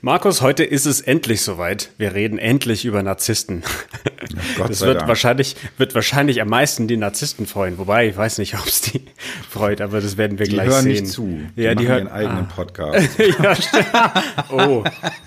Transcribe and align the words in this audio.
Markus, 0.00 0.42
heute 0.42 0.62
ist 0.62 0.86
es 0.86 1.00
endlich 1.00 1.42
soweit. 1.42 1.90
Wir 1.98 2.14
reden 2.14 2.38
endlich 2.38 2.84
über 2.84 3.02
Narzissten. 3.02 3.64
Ja, 4.56 4.68
das 4.68 4.80
wird 4.86 5.08
wahrscheinlich, 5.08 5.56
wird 5.76 5.92
wahrscheinlich 5.96 6.40
am 6.40 6.48
meisten 6.48 6.86
die 6.86 6.96
Narzissten 6.96 7.46
freuen. 7.46 7.78
Wobei, 7.78 8.06
ich 8.06 8.16
weiß 8.16 8.38
nicht, 8.38 8.54
ob 8.60 8.66
es 8.66 8.80
die 8.80 9.04
freut, 9.50 9.80
aber 9.80 10.00
das 10.00 10.16
werden 10.16 10.38
wir 10.38 10.46
die 10.46 10.52
gleich 10.52 10.68
hören 10.68 10.84
sehen. 10.84 11.02
Nicht 11.02 11.08
zu. 11.08 11.40
Die 11.56 11.62
ja, 11.62 11.74
die 11.74 11.88
hören 11.88 12.04
ihren 12.04 12.12
eigenen 12.12 12.44
ah. 12.44 12.52
Podcast. 12.54 13.08
ja, 13.42 14.14
oh, 14.50 14.84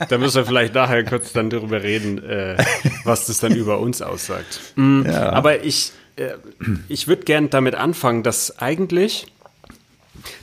da 0.08 0.18
müssen 0.18 0.36
wir 0.36 0.46
vielleicht 0.46 0.74
nachher 0.74 1.04
kurz 1.04 1.34
dann 1.34 1.50
darüber 1.50 1.84
reden, 1.84 2.24
äh, 2.24 2.56
was 3.04 3.26
das 3.26 3.40
dann 3.40 3.54
über 3.54 3.80
uns 3.80 4.02
aussagt. 4.02 4.62
Mhm, 4.78 5.06
ja. 5.06 5.32
Aber 5.34 5.66
ich, 5.66 5.92
äh, 6.16 6.30
ich 6.88 7.10
würde 7.10 7.24
gern 7.24 7.50
damit 7.50 7.76
anfangen, 7.76 8.24
dass 8.24 8.58
eigentlich 8.60 9.26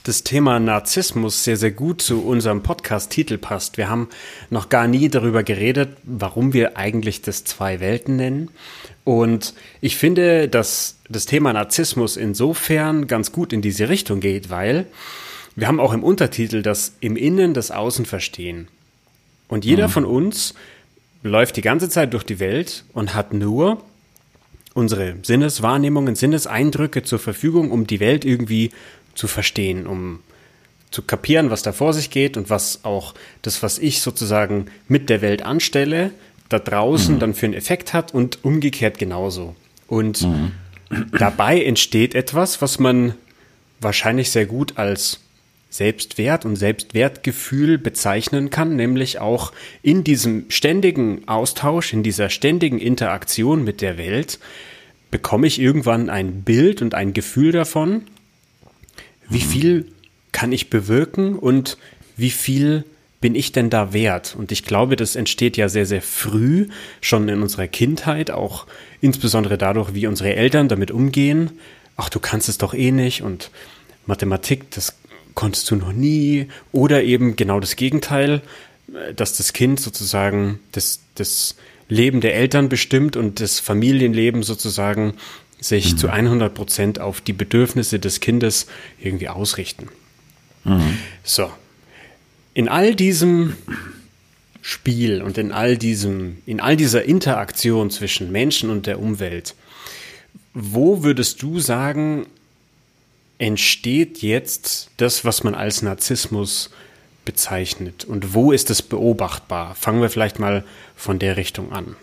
das 0.03 0.23
Thema 0.23 0.59
Narzissmus 0.59 1.43
sehr, 1.43 1.57
sehr 1.57 1.71
gut 1.71 2.01
zu 2.01 2.25
unserem 2.25 2.63
Podcast-Titel 2.63 3.37
passt. 3.37 3.77
Wir 3.77 3.89
haben 3.89 4.09
noch 4.49 4.69
gar 4.69 4.87
nie 4.87 5.09
darüber 5.09 5.43
geredet, 5.43 5.89
warum 6.03 6.53
wir 6.53 6.77
eigentlich 6.77 7.21
das 7.21 7.43
zwei 7.43 7.79
Welten 7.79 8.15
nennen. 8.15 8.49
Und 9.03 9.53
ich 9.81 9.97
finde, 9.97 10.47
dass 10.47 10.97
das 11.09 11.25
Thema 11.25 11.53
Narzissmus 11.53 12.17
insofern 12.17 13.07
ganz 13.07 13.31
gut 13.31 13.53
in 13.53 13.61
diese 13.61 13.89
Richtung 13.89 14.19
geht, 14.19 14.49
weil 14.49 14.85
wir 15.55 15.67
haben 15.67 15.79
auch 15.79 15.93
im 15.93 16.03
Untertitel 16.03 16.61
das 16.61 16.93
im 16.99 17.15
Innen 17.15 17.53
das 17.53 17.71
Außen 17.71 18.05
verstehen. 18.05 18.67
Und 19.47 19.65
jeder 19.65 19.87
mhm. 19.87 19.91
von 19.91 20.05
uns 20.05 20.53
läuft 21.23 21.57
die 21.57 21.61
ganze 21.61 21.89
Zeit 21.89 22.13
durch 22.13 22.23
die 22.23 22.39
Welt 22.39 22.85
und 22.93 23.13
hat 23.13 23.33
nur 23.33 23.83
unsere 24.73 25.15
Sinneswahrnehmungen, 25.23 26.15
Sinneseindrücke 26.15 27.03
zur 27.03 27.19
Verfügung, 27.19 27.71
um 27.71 27.87
die 27.87 27.99
Welt 27.99 28.23
irgendwie 28.23 28.71
zu 29.19 29.27
verstehen, 29.27 29.85
um 29.85 30.19
zu 30.91 31.01
kapieren, 31.01 31.51
was 31.51 31.61
da 31.61 31.73
vor 31.73 31.93
sich 31.93 32.09
geht 32.09 32.37
und 32.37 32.49
was 32.49 32.85
auch 32.85 33.13
das, 33.41 33.61
was 33.61 33.77
ich 33.77 34.01
sozusagen 34.01 34.67
mit 34.87 35.09
der 35.09 35.21
Welt 35.21 35.41
anstelle, 35.41 36.11
da 36.47 36.57
draußen 36.57 37.15
mhm. 37.15 37.19
dann 37.19 37.33
für 37.33 37.45
einen 37.45 37.53
Effekt 37.53 37.93
hat 37.93 38.13
und 38.13 38.43
umgekehrt 38.45 38.97
genauso. 38.97 39.57
Und 39.87 40.21
mhm. 40.21 40.53
dabei 41.19 41.61
entsteht 41.61 42.15
etwas, 42.15 42.61
was 42.61 42.79
man 42.79 43.13
wahrscheinlich 43.81 44.31
sehr 44.31 44.45
gut 44.45 44.77
als 44.77 45.19
Selbstwert 45.69 46.45
und 46.45 46.55
Selbstwertgefühl 46.55 47.77
bezeichnen 47.77 48.49
kann, 48.49 48.77
nämlich 48.77 49.19
auch 49.19 49.51
in 49.83 50.05
diesem 50.05 50.45
ständigen 50.47 51.27
Austausch, 51.27 51.91
in 51.91 52.03
dieser 52.03 52.29
ständigen 52.29 52.79
Interaktion 52.79 53.65
mit 53.65 53.81
der 53.81 53.97
Welt, 53.97 54.39
bekomme 55.11 55.45
ich 55.45 55.59
irgendwann 55.59 56.09
ein 56.09 56.43
Bild 56.43 56.81
und 56.81 56.95
ein 56.95 57.13
Gefühl 57.13 57.51
davon, 57.51 58.03
wie 59.29 59.41
viel 59.41 59.85
kann 60.31 60.51
ich 60.51 60.69
bewirken 60.69 61.35
und 61.37 61.77
wie 62.17 62.29
viel 62.29 62.83
bin 63.21 63.35
ich 63.35 63.51
denn 63.51 63.69
da 63.69 63.93
wert? 63.93 64.35
Und 64.37 64.51
ich 64.51 64.63
glaube, 64.63 64.95
das 64.95 65.15
entsteht 65.15 65.57
ja 65.57 65.69
sehr, 65.69 65.85
sehr 65.85 66.01
früh, 66.01 66.67
schon 67.01 67.27
in 67.29 67.41
unserer 67.41 67.67
Kindheit, 67.67 68.31
auch 68.31 68.65
insbesondere 69.01 69.57
dadurch, 69.57 69.93
wie 69.93 70.07
unsere 70.07 70.35
Eltern 70.35 70.67
damit 70.67 70.91
umgehen. 70.91 71.51
Ach, 71.97 72.09
du 72.09 72.19
kannst 72.19 72.49
es 72.49 72.57
doch 72.57 72.73
eh 72.73 72.91
nicht 72.91 73.21
und 73.21 73.51
Mathematik, 74.05 74.71
das 74.71 74.95
konntest 75.35 75.69
du 75.69 75.75
noch 75.75 75.93
nie. 75.93 76.47
Oder 76.71 77.03
eben 77.03 77.35
genau 77.35 77.59
das 77.59 77.75
Gegenteil, 77.75 78.41
dass 79.15 79.37
das 79.37 79.53
Kind 79.53 79.79
sozusagen 79.79 80.59
das, 80.71 81.01
das 81.15 81.55
Leben 81.87 82.21
der 82.21 82.35
Eltern 82.35 82.69
bestimmt 82.69 83.15
und 83.15 83.39
das 83.39 83.59
Familienleben 83.59 84.43
sozusagen 84.43 85.13
sich 85.59 85.93
mhm. 85.93 85.97
zu 85.97 86.09
100 86.09 86.53
Prozent 86.53 86.99
auf 86.99 87.21
die 87.21 87.33
Bedürfnisse 87.33 87.99
des 87.99 88.19
Kindes 88.19 88.67
irgendwie 88.99 89.29
ausrichten. 89.29 89.89
Mhm. 90.63 90.97
So. 91.23 91.51
In 92.53 92.67
all 92.67 92.95
diesem 92.95 93.55
Spiel 94.61 95.21
und 95.21 95.37
in 95.37 95.51
all 95.51 95.77
diesem, 95.77 96.37
in 96.45 96.59
all 96.59 96.75
dieser 96.75 97.03
Interaktion 97.03 97.91
zwischen 97.91 98.31
Menschen 98.31 98.69
und 98.69 98.85
der 98.87 98.99
Umwelt, 98.99 99.55
wo 100.53 101.03
würdest 101.03 101.41
du 101.41 101.59
sagen, 101.59 102.25
entsteht 103.37 104.21
jetzt 104.21 104.89
das, 104.97 105.23
was 105.23 105.43
man 105.43 105.55
als 105.55 105.81
Narzissmus 105.81 106.71
bezeichnet? 107.23 108.03
Und 108.05 108.33
wo 108.33 108.51
ist 108.51 108.69
es 108.69 108.81
beobachtbar? 108.81 109.75
Fangen 109.75 110.01
wir 110.01 110.09
vielleicht 110.09 110.39
mal 110.39 110.65
von 110.95 111.19
der 111.19 111.37
Richtung 111.37 111.71
an. 111.71 111.95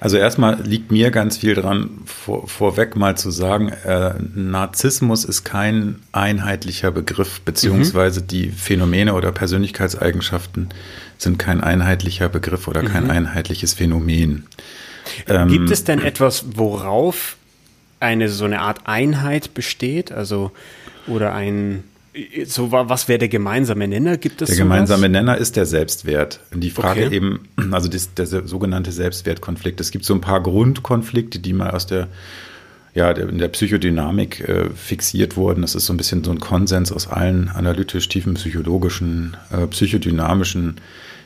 Also 0.00 0.16
erstmal 0.16 0.60
liegt 0.62 0.92
mir 0.92 1.10
ganz 1.10 1.38
viel 1.38 1.54
dran, 1.54 1.90
vor, 2.04 2.46
vorweg 2.46 2.94
mal 2.94 3.16
zu 3.16 3.32
sagen, 3.32 3.70
äh, 3.84 4.14
Narzissmus 4.34 5.24
ist 5.24 5.42
kein 5.42 5.96
einheitlicher 6.12 6.92
Begriff, 6.92 7.40
beziehungsweise 7.40 8.20
mhm. 8.20 8.26
die 8.28 8.50
Phänomene 8.50 9.14
oder 9.14 9.32
Persönlichkeitseigenschaften 9.32 10.68
sind 11.18 11.38
kein 11.38 11.60
einheitlicher 11.60 12.28
Begriff 12.28 12.68
oder 12.68 12.82
kein 12.82 13.04
mhm. 13.04 13.10
einheitliches 13.10 13.74
Phänomen. 13.74 14.46
Ähm, 15.26 15.48
Gibt 15.48 15.70
es 15.70 15.82
denn 15.82 16.00
etwas, 16.00 16.44
worauf 16.54 17.36
eine 17.98 18.28
so 18.28 18.44
eine 18.44 18.60
Art 18.60 18.86
Einheit 18.86 19.54
besteht? 19.54 20.12
Also, 20.12 20.52
oder 21.08 21.34
ein, 21.34 21.82
so 22.46 22.72
was 22.72 23.08
wäre 23.08 23.18
der 23.18 23.28
gemeinsame 23.28 23.88
Nenner? 23.88 24.16
Gibt 24.16 24.42
es 24.42 24.48
Der 24.48 24.56
sowas? 24.56 24.64
gemeinsame 24.64 25.08
Nenner 25.08 25.36
ist 25.36 25.56
der 25.56 25.66
Selbstwert. 25.66 26.40
Die 26.54 26.70
Frage 26.70 27.06
okay. 27.06 27.16
eben, 27.16 27.48
also 27.70 27.88
das, 27.88 28.14
der 28.14 28.26
sogenannte 28.26 28.92
Selbstwertkonflikt. 28.92 29.80
Es 29.80 29.90
gibt 29.90 30.04
so 30.04 30.14
ein 30.14 30.20
paar 30.20 30.42
Grundkonflikte, 30.42 31.38
die 31.38 31.52
mal 31.52 31.70
aus 31.70 31.86
der 31.86 32.08
ja, 32.94 33.10
in 33.12 33.38
der 33.38 33.48
Psychodynamik 33.48 34.48
äh, 34.48 34.70
fixiert 34.70 35.36
wurden. 35.36 35.62
Das 35.62 35.74
ist 35.74 35.86
so 35.86 35.92
ein 35.92 35.96
bisschen 35.96 36.24
so 36.24 36.32
ein 36.32 36.40
Konsens 36.40 36.90
aus 36.90 37.06
allen 37.06 37.48
analytisch 37.48 38.08
tiefen 38.08 38.34
psychologischen, 38.34 39.36
äh, 39.52 39.66
psychodynamischen 39.68 40.80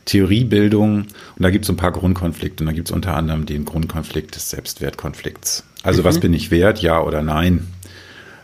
Theoriebildungen. 0.04 1.02
Und 1.36 1.42
da 1.42 1.50
gibt 1.50 1.64
es 1.64 1.68
so 1.68 1.72
ein 1.72 1.76
paar 1.76 1.92
Grundkonflikte. 1.92 2.62
Und 2.62 2.66
da 2.66 2.72
gibt 2.72 2.88
es 2.88 2.94
unter 2.94 3.16
anderem 3.16 3.46
den 3.46 3.64
Grundkonflikt 3.64 4.34
des 4.34 4.50
Selbstwertkonflikts. 4.50 5.64
Also 5.82 6.02
mhm. 6.02 6.06
was 6.06 6.20
bin 6.20 6.34
ich 6.34 6.50
wert, 6.50 6.80
ja 6.82 7.00
oder 7.00 7.22
nein? 7.22 7.68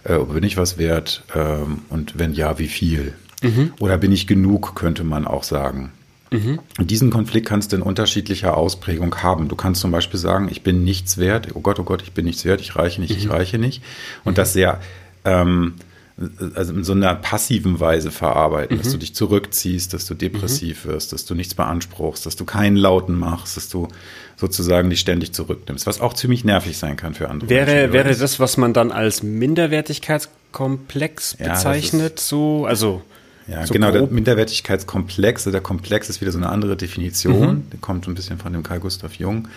Äh, 0.09 0.19
bin 0.19 0.43
ich 0.43 0.57
was 0.57 0.79
wert 0.79 1.23
ähm, 1.35 1.83
und 1.89 2.19
wenn 2.19 2.33
ja, 2.33 2.59
wie 2.59 2.69
viel? 2.69 3.15
Mhm. 3.43 3.73
Oder 3.79 3.99
bin 3.99 4.13
ich 4.13 4.27
genug, 4.27 4.75
könnte 4.75 5.05
man 5.05 5.27
auch 5.27 5.45
sagen. 5.45 5.93
Mhm. 6.31 6.59
Und 6.79 6.91
diesen 6.91 7.11
Konflikt 7.11 7.47
kannst 7.47 7.73
du 7.73 7.77
in 7.77 7.83
unterschiedlicher 7.83 8.57
Ausprägung 8.57 9.15
haben. 9.23 9.49
Du 9.49 9.57
kannst 9.57 9.81
zum 9.81 9.91
Beispiel 9.91 10.21
sagen, 10.21 10.49
ich 10.51 10.63
bin 10.63 10.85
nichts 10.85 11.19
wert, 11.19 11.49
oh 11.55 11.61
Gott, 11.61 11.79
oh 11.79 11.85
Gott, 11.85 12.03
ich 12.03 12.13
bin 12.13 12.25
nichts 12.25 12.45
wert, 12.45 12.61
ich 12.61 12.77
reiche 12.77 13.01
nicht, 13.01 13.13
mhm. 13.13 13.19
ich 13.19 13.31
reiche 13.31 13.59
nicht. 13.59 13.83
Und 14.25 14.39
das 14.39 14.53
sehr 14.53 14.81
ähm, 15.25 15.75
also 16.55 16.73
in 16.73 16.85
so 16.85 16.93
einer 16.93 17.15
passiven 17.15 17.81
Weise 17.81 18.11
verarbeiten, 18.11 18.77
mhm. 18.77 18.83
dass 18.83 18.93
du 18.93 18.99
dich 18.99 19.15
zurückziehst, 19.15 19.95
dass 19.95 20.07
du 20.07 20.15
depressiv 20.15 20.85
mhm. 20.85 20.91
wirst, 20.91 21.13
dass 21.13 21.25
du 21.25 21.35
nichts 21.35 21.55
beanspruchst, 21.55 22.27
dass 22.27 22.37
du 22.37 22.45
keinen 22.45 22.77
Lauten 22.77 23.15
machst, 23.15 23.57
dass 23.57 23.69
du 23.69 23.89
sozusagen 24.37 24.91
dich 24.91 25.01
ständig 25.01 25.33
zurücknimmst, 25.33 25.87
was 25.87 26.01
auch 26.01 26.15
ziemlich 26.15 26.45
nervig 26.45 26.79
sein 26.79 26.97
kann 26.97 27.15
für 27.15 27.29
andere. 27.29 27.49
Wäre, 27.49 27.73
Menschen, 27.73 27.93
wäre 27.93 28.17
das, 28.17 28.41
was 28.41 28.57
man 28.57 28.73
dann 28.73 28.91
als 28.91 29.23
Minderwertigkeitskomplex 29.23 31.37
bezeichnet, 31.37 32.19
ja, 32.19 32.25
so, 32.25 32.67
also 32.67 33.03
ja, 33.49 33.67
so 33.67 33.73
genau, 33.73 33.91
grob. 33.91 34.09
der 34.09 34.15
Minderwertigkeitskomplex, 34.15 35.45
der 35.45 35.61
Komplex 35.61 36.11
ist 36.11 36.21
wieder 36.21 36.33
so 36.33 36.39
eine 36.39 36.51
andere 36.51 36.77
Definition, 36.77 37.57
mhm. 37.57 37.71
der 37.71 37.81
kommt 37.81 38.05
so 38.05 38.11
ein 38.11 38.15
bisschen 38.15 38.39
von 38.39 38.53
dem 38.53 38.63
Karl 38.63 38.81
Gustav 38.81 39.15
Jung 39.15 39.49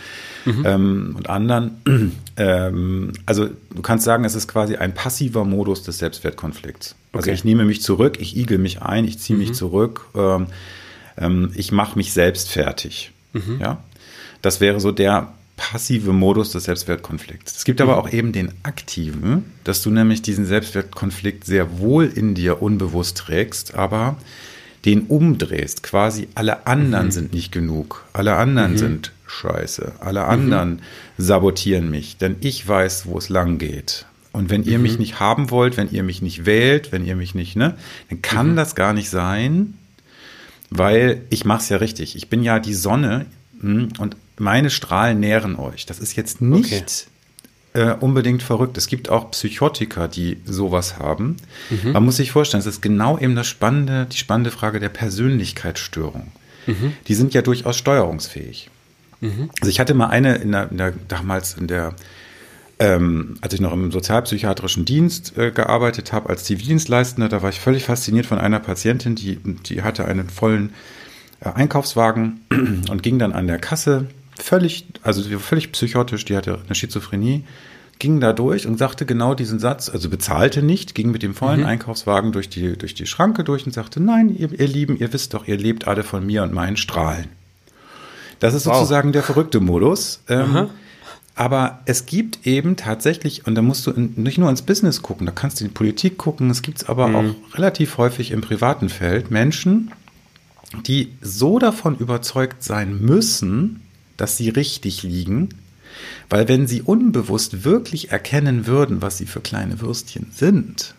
mhm. 0.46 0.66
ähm, 0.66 1.14
und 1.18 1.30
anderen. 1.30 1.72
Ähm, 2.38 3.12
also 3.26 3.50
du 3.76 3.82
kannst 3.84 4.06
sagen, 4.06 4.24
es 4.24 4.34
ist 4.34 4.48
quasi 4.48 4.78
ein 4.78 4.96
passiver 4.96 5.44
Modus 5.44 5.84
des 5.84 6.00
Selbstwertkonflikts. 6.00 6.96
Also 7.12 7.26
okay. 7.26 7.34
ich 7.34 7.44
nehme 7.44 7.66
mich 7.66 7.84
zurück, 7.84 8.18
ich 8.20 8.36
igel 8.36 8.58
mich 8.58 8.82
ein, 8.82 9.06
ich 9.06 9.20
ziehe 9.20 9.38
mhm. 9.38 9.44
mich 9.46 9.54
zurück, 9.54 10.08
ähm, 10.16 10.48
ähm, 11.18 11.52
ich 11.56 11.72
mache 11.72 11.98
mich 11.98 12.14
selbst 12.14 12.50
fertig. 12.50 13.12
Mhm. 13.34 13.60
Ja, 13.60 13.84
das 14.42 14.62
wäre 14.62 14.80
so 14.80 14.92
der 14.92 15.34
passive 15.62 16.12
Modus 16.12 16.52
des 16.52 16.64
Selbstwertkonflikts. 16.64 17.58
Es 17.58 17.66
gibt 17.66 17.82
aber 17.82 17.98
auch 17.98 18.12
eben 18.12 18.32
den 18.32 18.52
aktiven, 18.64 19.46
dass 19.64 19.84
du 19.84 19.92
nämlich 19.92 20.24
diesen 20.24 20.46
Selbstwertkonflikt 20.46 21.46
sehr 21.46 21.78
wohl 21.78 22.06
in 22.06 22.34
dir 22.34 22.64
unbewusst 22.64 23.20
trägst, 23.20 23.76
aber 23.76 24.18
den 24.86 25.02
umdrehst. 25.02 25.84
Quasi 25.84 26.28
alle 26.34 26.66
anderen 26.66 27.06
mhm. 27.06 27.12
sind 27.12 27.34
nicht 27.34 27.52
genug. 27.52 28.04
Alle 28.12 28.38
anderen 28.38 28.72
mhm. 28.72 28.78
sind 28.78 29.12
scheiße. 29.28 29.92
Alle 30.00 30.26
anderen 30.26 30.72
mhm. 30.72 30.80
sabotieren 31.20 31.92
mich, 31.92 32.18
denn 32.18 32.38
ich 32.40 32.68
weiß, 32.68 33.06
wo 33.06 33.20
es 33.20 33.30
lang 33.30 33.60
geht. 33.60 34.08
Und 34.32 34.50
wenn 34.50 34.64
ihr 34.64 34.80
mich 34.80 34.94
mhm. 34.94 35.00
nicht 35.02 35.20
haben 35.20 35.52
wollt, 35.52 35.78
wenn 35.78 35.92
ihr 35.92 36.02
mich 36.02 36.24
nicht 36.24 36.48
wählt, 36.48 36.92
wenn 36.92 37.06
ihr 37.06 37.16
mich 37.16 37.36
nicht, 37.36 37.56
ne, 37.56 37.78
dann 38.10 38.24
kann 38.24 38.54
mhm. 38.54 38.56
das 38.56 38.74
gar 38.74 38.94
nicht 38.94 39.12
sein, 39.12 39.76
weil 40.72 41.22
ich 41.30 41.46
mach's 41.46 41.70
ja 41.70 41.78
richtig. 41.78 42.16
Ich 42.16 42.30
bin 42.30 42.42
ja 42.42 42.58
die 42.58 42.74
Sonne 42.74 43.28
hm, 43.60 43.90
und 44.00 44.16
meine 44.42 44.70
Strahlen 44.70 45.20
nähren 45.20 45.56
euch. 45.56 45.86
Das 45.86 46.00
ist 46.00 46.16
jetzt 46.16 46.42
nicht 46.42 47.08
okay. 47.74 47.82
äh, 47.82 47.94
unbedingt 47.94 48.44
verrückt. 48.44 48.78
Es 48.78 48.88
gibt 48.88 49.10
auch 49.10 49.32
Psychotiker, 49.32 50.08
die 50.08 50.38
sowas 50.46 50.98
haben. 50.98 51.38
Mhm. 51.70 51.94
Man 51.94 52.04
muss 52.04 52.18
sich 52.18 52.32
vorstellen, 52.32 52.60
es 52.60 52.66
ist 52.66 52.82
genau 52.82 53.18
eben 53.18 53.36
das 53.36 53.48
spannende, 53.48 54.08
die 54.12 54.18
spannende 54.18 54.52
Frage 54.52 54.80
der 54.80 54.90
Persönlichkeitsstörung. 54.90 56.32
Mhm. 56.66 56.94
Die 57.08 57.14
sind 57.14 57.34
ja 57.34 57.42
durchaus 57.42 57.78
steuerungsfähig. 57.78 58.70
Mhm. 59.22 59.52
Also 59.62 59.70
ich 59.70 59.80
hatte 59.80 59.94
mal 59.94 60.08
eine 60.08 60.36
in 60.36 60.52
der, 60.52 60.72
in 60.72 60.78
der 60.78 60.94
damals 61.08 61.54
in 61.54 61.68
der 61.68 61.96
ähm, 62.80 63.38
als 63.42 63.54
ich 63.54 63.62
noch 63.62 63.74
im 63.74 63.92
sozialpsychiatrischen 63.92 64.86
Dienst 64.86 65.38
äh, 65.38 65.52
gearbeitet 65.52 66.14
habe 66.14 66.30
als 66.30 66.46
Zivildienstleistender, 66.46 67.30
da 67.30 67.44
war 67.44 67.52
ich 67.52 67.60
völlig 67.60 67.84
fasziniert 67.84 68.26
von 68.26 68.40
einer 68.40 68.60
Patientin, 68.60 69.14
die, 69.14 69.36
die 69.36 69.84
hatte 69.84 70.06
einen 70.06 70.30
vollen 70.32 70.74
äh, 71.42 71.50
Einkaufswagen 71.50 72.42
und 72.90 73.04
ging 73.04 73.20
dann 73.20 73.34
an 73.34 73.46
der 73.46 73.60
Kasse 73.60 74.08
völlig, 74.42 74.86
also 75.04 75.22
sie 75.22 75.32
war 75.34 75.40
völlig 75.40 75.72
psychotisch, 75.72 76.26
die 76.26 76.36
hatte 76.36 76.60
eine 76.66 76.76
Schizophrenie, 76.76 77.44
ging 78.00 78.20
da 78.20 78.34
durch 78.34 78.66
und 78.66 78.78
sagte 78.78 79.06
genau 79.06 79.36
diesen 79.36 79.60
Satz, 79.60 79.88
also 79.88 80.10
bezahlte 80.10 80.64
nicht, 80.64 80.96
ging 80.96 81.12
mit 81.12 81.22
dem 81.22 81.36
vollen 81.36 81.60
mhm. 81.60 81.68
Einkaufswagen 81.68 82.32
durch 82.32 82.50
die, 82.50 82.76
durch 82.76 82.96
die 82.96 83.06
Schranke 83.06 83.44
durch 83.44 83.66
und 83.66 83.74
sagte, 83.74 84.00
nein, 84.00 84.36
ihr, 84.36 84.52
ihr 84.52 84.68
Lieben, 84.68 84.98
ihr 84.98 85.14
wisst 85.14 85.36
doch, 85.36 85.48
ihr 85.48 85.58
lebt 85.58 85.88
alle 85.88 86.04
von 86.04 86.26
mir 86.26 86.42
und 86.44 86.52
meinen 86.52 86.78
Strahlen. 86.78 87.28
Das 88.40 88.56
ist 88.56 88.66
wow. 88.66 88.78
sozusagen 88.78 89.12
der 89.12 89.22
verrückte 89.22 89.60
Modus. 89.60 90.24
Ähm, 90.28 90.70
aber 91.36 91.80
es 91.86 92.08
gibt 92.08 92.46
eben 92.46 92.76
tatsächlich, 92.76 93.46
und 93.46 93.56
da 93.56 93.62
musst 93.62 93.86
du 93.88 93.92
in, 93.92 94.14
nicht 94.16 94.38
nur 94.38 94.50
ins 94.50 94.64
Business 94.64 95.02
gucken, 95.04 95.28
da 95.28 95.32
kannst 95.32 95.60
du 95.60 95.64
in 95.64 95.70
die 95.70 95.74
Politik 95.74 96.18
gucken, 96.18 96.50
es 96.50 96.64
gibt 96.64 96.80
es 96.80 96.90
aber 96.90 97.08
mhm. 97.08 97.16
auch 97.16 97.58
relativ 97.58 97.98
häufig 97.98 98.32
im 98.32 98.42
privaten 98.42 98.90
Feld 98.90 99.32
Menschen, 99.32 99.92
die 100.88 101.14
so 101.22 101.60
davon 101.60 101.98
überzeugt 101.98 102.64
sein 102.64 103.00
müssen, 103.00 103.82
dass 104.22 104.38
sie 104.38 104.50
richtig 104.50 105.02
liegen, 105.02 105.50
weil 106.30 106.48
wenn 106.48 106.68
sie 106.68 106.84
unbewusst 106.84 107.64
wirklich 107.64 108.12
erkennen 108.12 108.68
würden, 108.68 109.02
was 109.02 109.18
sie 109.18 109.26
für 109.26 109.42
kleine 109.42 109.82
Würstchen 109.82 110.28
sind, 110.32 110.94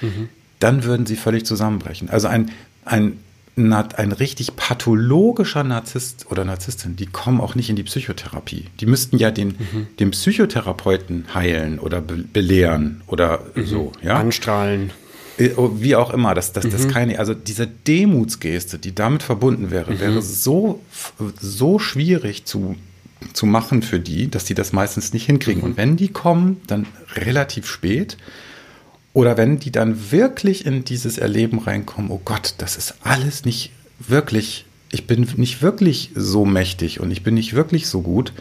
mhm. 0.00 0.30
dann 0.60 0.84
würden 0.84 1.04
sie 1.04 1.16
völlig 1.16 1.44
zusammenbrechen. 1.44 2.08
Also 2.08 2.28
ein, 2.28 2.50
ein, 2.86 3.18
ein 3.54 4.12
richtig 4.12 4.56
pathologischer 4.56 5.62
Narzisst 5.62 6.26
oder 6.30 6.46
Narzisstin, 6.46 6.96
die 6.96 7.04
kommen 7.04 7.42
auch 7.42 7.54
nicht 7.54 7.68
in 7.68 7.76
die 7.76 7.82
Psychotherapie. 7.82 8.64
Die 8.80 8.86
müssten 8.86 9.18
ja 9.18 9.30
den, 9.30 9.48
mhm. 9.48 9.86
den 10.00 10.12
Psychotherapeuten 10.12 11.34
heilen 11.34 11.78
oder 11.78 12.00
be 12.00 12.16
belehren 12.16 13.02
oder 13.08 13.42
mhm. 13.54 13.66
so. 13.66 13.92
Ja? 14.02 14.16
Anstrahlen. 14.16 14.90
Äh, 15.38 15.50
oh, 15.56 15.72
wie 15.76 15.96
auch 15.96 16.12
immer, 16.12 16.34
dass 16.34 16.52
das, 16.52 16.68
das 16.68 16.84
mhm. 16.84 16.90
keine, 16.90 17.18
also 17.18 17.34
diese 17.34 17.66
Demutsgeste, 17.66 18.78
die 18.78 18.94
damit 18.94 19.22
verbunden 19.22 19.70
wäre, 19.70 19.92
mhm. 19.92 20.00
wäre 20.00 20.22
so, 20.22 20.80
so 21.40 21.78
schwierig 21.78 22.44
zu, 22.44 22.76
zu 23.32 23.46
machen 23.46 23.82
für 23.82 23.98
die, 23.98 24.30
dass 24.30 24.44
die 24.44 24.54
das 24.54 24.72
meistens 24.72 25.12
nicht 25.12 25.26
hinkriegen. 25.26 25.62
Mhm. 25.62 25.70
Und 25.70 25.76
wenn 25.76 25.96
die 25.96 26.08
kommen, 26.08 26.60
dann 26.66 26.86
relativ 27.16 27.66
spät. 27.66 28.16
Oder 29.12 29.36
wenn 29.36 29.58
die 29.58 29.70
dann 29.70 30.10
wirklich 30.10 30.66
in 30.66 30.84
dieses 30.84 31.18
Erleben 31.18 31.60
reinkommen, 31.60 32.10
oh 32.10 32.20
Gott, 32.24 32.54
das 32.58 32.76
ist 32.76 32.96
alles 33.02 33.44
nicht 33.44 33.70
wirklich, 34.00 34.66
ich 34.90 35.06
bin 35.06 35.26
nicht 35.36 35.62
wirklich 35.62 36.10
so 36.14 36.44
mächtig 36.44 37.00
und 37.00 37.10
ich 37.10 37.22
bin 37.22 37.34
nicht 37.34 37.54
wirklich 37.54 37.86
so 37.86 38.02
gut, 38.02 38.32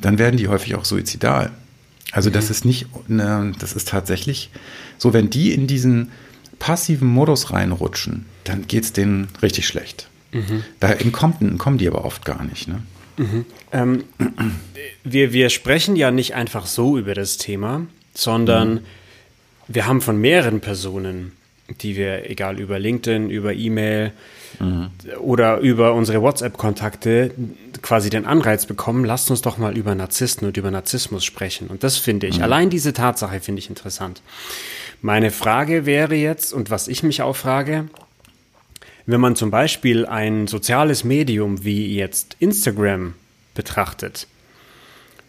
dann 0.00 0.18
werden 0.18 0.36
die 0.36 0.48
häufig 0.48 0.76
auch 0.76 0.84
suizidal. 0.84 1.50
Also 2.12 2.30
das 2.30 2.44
mhm. 2.44 2.50
ist 2.50 2.64
nicht, 2.64 3.08
ne, 3.08 3.52
das 3.58 3.72
ist 3.72 3.88
tatsächlich 3.88 4.50
so, 4.98 5.12
wenn 5.12 5.30
die 5.30 5.52
in 5.52 5.66
diesen 5.66 6.12
passiven 6.58 7.08
Modus 7.08 7.52
reinrutschen, 7.52 8.26
dann 8.44 8.66
geht 8.66 8.84
es 8.84 8.92
denen 8.92 9.28
richtig 9.42 9.66
schlecht. 9.66 10.08
Mhm. 10.32 10.64
Da 10.80 10.92
entkommen, 10.92 11.58
kommen 11.58 11.78
die 11.78 11.88
aber 11.88 12.04
oft 12.04 12.24
gar 12.24 12.44
nicht. 12.44 12.68
Ne? 12.68 12.82
Mhm. 13.16 13.46
Ähm, 13.72 14.04
wir, 15.04 15.32
wir 15.32 15.50
sprechen 15.50 15.96
ja 15.96 16.10
nicht 16.10 16.34
einfach 16.34 16.66
so 16.66 16.98
über 16.98 17.14
das 17.14 17.36
Thema, 17.36 17.82
sondern 18.14 18.74
mhm. 18.74 18.80
wir 19.68 19.86
haben 19.86 20.00
von 20.00 20.20
mehreren 20.20 20.60
Personen, 20.60 21.32
die 21.80 21.96
wir, 21.96 22.28
egal 22.30 22.60
über 22.60 22.78
LinkedIn, 22.78 23.30
über 23.30 23.54
E-Mail 23.54 24.12
mhm. 24.60 24.90
oder 25.20 25.58
über 25.60 25.94
unsere 25.94 26.20
WhatsApp-Kontakte, 26.20 27.30
quasi 27.80 28.10
den 28.10 28.26
Anreiz 28.26 28.66
bekommen, 28.66 29.04
lasst 29.04 29.30
uns 29.30 29.42
doch 29.42 29.56
mal 29.56 29.76
über 29.76 29.94
Narzissten 29.94 30.46
und 30.46 30.56
über 30.56 30.70
Narzissmus 30.70 31.24
sprechen. 31.24 31.68
Und 31.68 31.82
das 31.84 31.96
finde 31.96 32.26
ich, 32.26 32.38
mhm. 32.38 32.44
allein 32.44 32.70
diese 32.70 32.92
Tatsache 32.92 33.40
finde 33.40 33.60
ich 33.60 33.68
interessant. 33.68 34.20
Meine 35.04 35.30
Frage 35.30 35.84
wäre 35.84 36.14
jetzt, 36.14 36.54
und 36.54 36.70
was 36.70 36.88
ich 36.88 37.02
mich 37.02 37.20
auch 37.20 37.36
frage, 37.36 37.88
wenn 39.04 39.20
man 39.20 39.36
zum 39.36 39.50
Beispiel 39.50 40.06
ein 40.06 40.46
soziales 40.46 41.04
Medium 41.04 41.62
wie 41.62 41.94
jetzt 41.94 42.36
Instagram 42.38 43.12
betrachtet, 43.52 44.26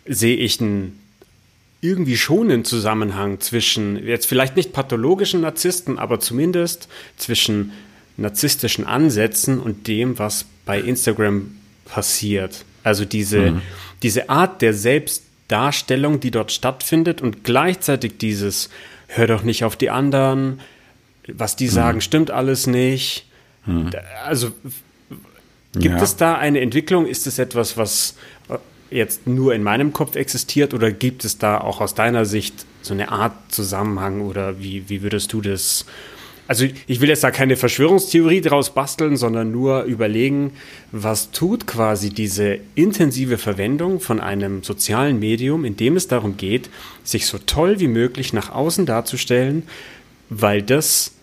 sehe 0.05 0.37
ich 0.37 0.61
einen 0.61 1.01
irgendwie 1.81 2.15
schon 2.15 2.51
einen 2.51 2.63
Zusammenhang 2.63 3.41
zwischen, 3.41 4.01
jetzt 4.07 4.27
vielleicht 4.27 4.55
nicht 4.55 4.71
pathologischen 4.71 5.41
Narzissten, 5.41 5.99
aber 5.99 6.21
zumindest 6.21 6.87
zwischen 7.17 7.73
narzisstischen 8.15 8.85
Ansätzen 8.85 9.59
und 9.59 9.89
dem, 9.89 10.17
was 10.17 10.45
bei 10.63 10.79
Instagram 10.79 11.53
passiert. 11.83 12.63
Also 12.81 13.03
diese, 13.03 13.51
mhm. 13.51 13.61
diese 14.03 14.29
Art 14.29 14.61
der 14.61 14.73
Selbstdarstellung, 14.73 16.21
die 16.21 16.31
dort 16.31 16.53
stattfindet 16.53 17.21
und 17.21 17.43
gleichzeitig 17.43 18.19
dieses 18.19 18.69
hör 19.07 19.27
doch 19.27 19.43
nicht 19.43 19.63
auf 19.63 19.75
die 19.75 19.89
anderen, 19.89 20.59
was 21.27 21.55
die 21.55 21.67
sagen, 21.67 21.97
hm. 21.97 22.01
stimmt 22.01 22.31
alles 22.31 22.67
nicht. 22.67 23.27
Hm. 23.65 23.91
Also 24.25 24.51
gibt 25.73 25.95
ja. 25.95 26.03
es 26.03 26.15
da 26.15 26.35
eine 26.35 26.61
Entwicklung? 26.61 27.05
Ist 27.05 27.27
es 27.27 27.39
etwas, 27.39 27.77
was 27.77 28.15
äh, 28.49 28.57
jetzt 28.89 29.27
nur 29.27 29.53
in 29.53 29.63
meinem 29.63 29.93
Kopf 29.93 30.15
existiert 30.15 30.73
oder 30.73 30.91
gibt 30.91 31.25
es 31.25 31.37
da 31.37 31.59
auch 31.59 31.81
aus 31.81 31.95
deiner 31.95 32.25
Sicht 32.25 32.65
so 32.81 32.93
eine 32.93 33.11
Art 33.11 33.33
Zusammenhang 33.49 34.21
oder 34.21 34.59
wie, 34.59 34.89
wie 34.89 35.01
würdest 35.01 35.33
du 35.33 35.41
das 35.41 35.85
also 36.47 36.65
ich 36.87 37.01
will 37.01 37.09
jetzt 37.09 37.23
da 37.23 37.31
keine 37.31 37.55
Verschwörungstheorie 37.55 38.41
draus 38.41 38.73
basteln, 38.73 39.17
sondern 39.17 39.51
nur 39.51 39.83
überlegen, 39.83 40.51
was 40.91 41.31
tut 41.31 41.65
quasi 41.65 42.11
diese 42.11 42.59
intensive 42.75 43.37
Verwendung 43.37 43.99
von 43.99 44.19
einem 44.19 44.63
sozialen 44.63 45.19
Medium, 45.19 45.65
in 45.65 45.75
dem 45.75 45.95
es 45.95 46.07
darum 46.07 46.37
geht, 46.37 46.69
sich 47.03 47.25
so 47.25 47.39
toll 47.39 47.79
wie 47.79 47.87
möglich 47.87 48.31
nach 48.31 48.51
außen 48.51 48.85
darzustellen, 48.85 49.63
weil 50.29 50.61
das 50.61 51.13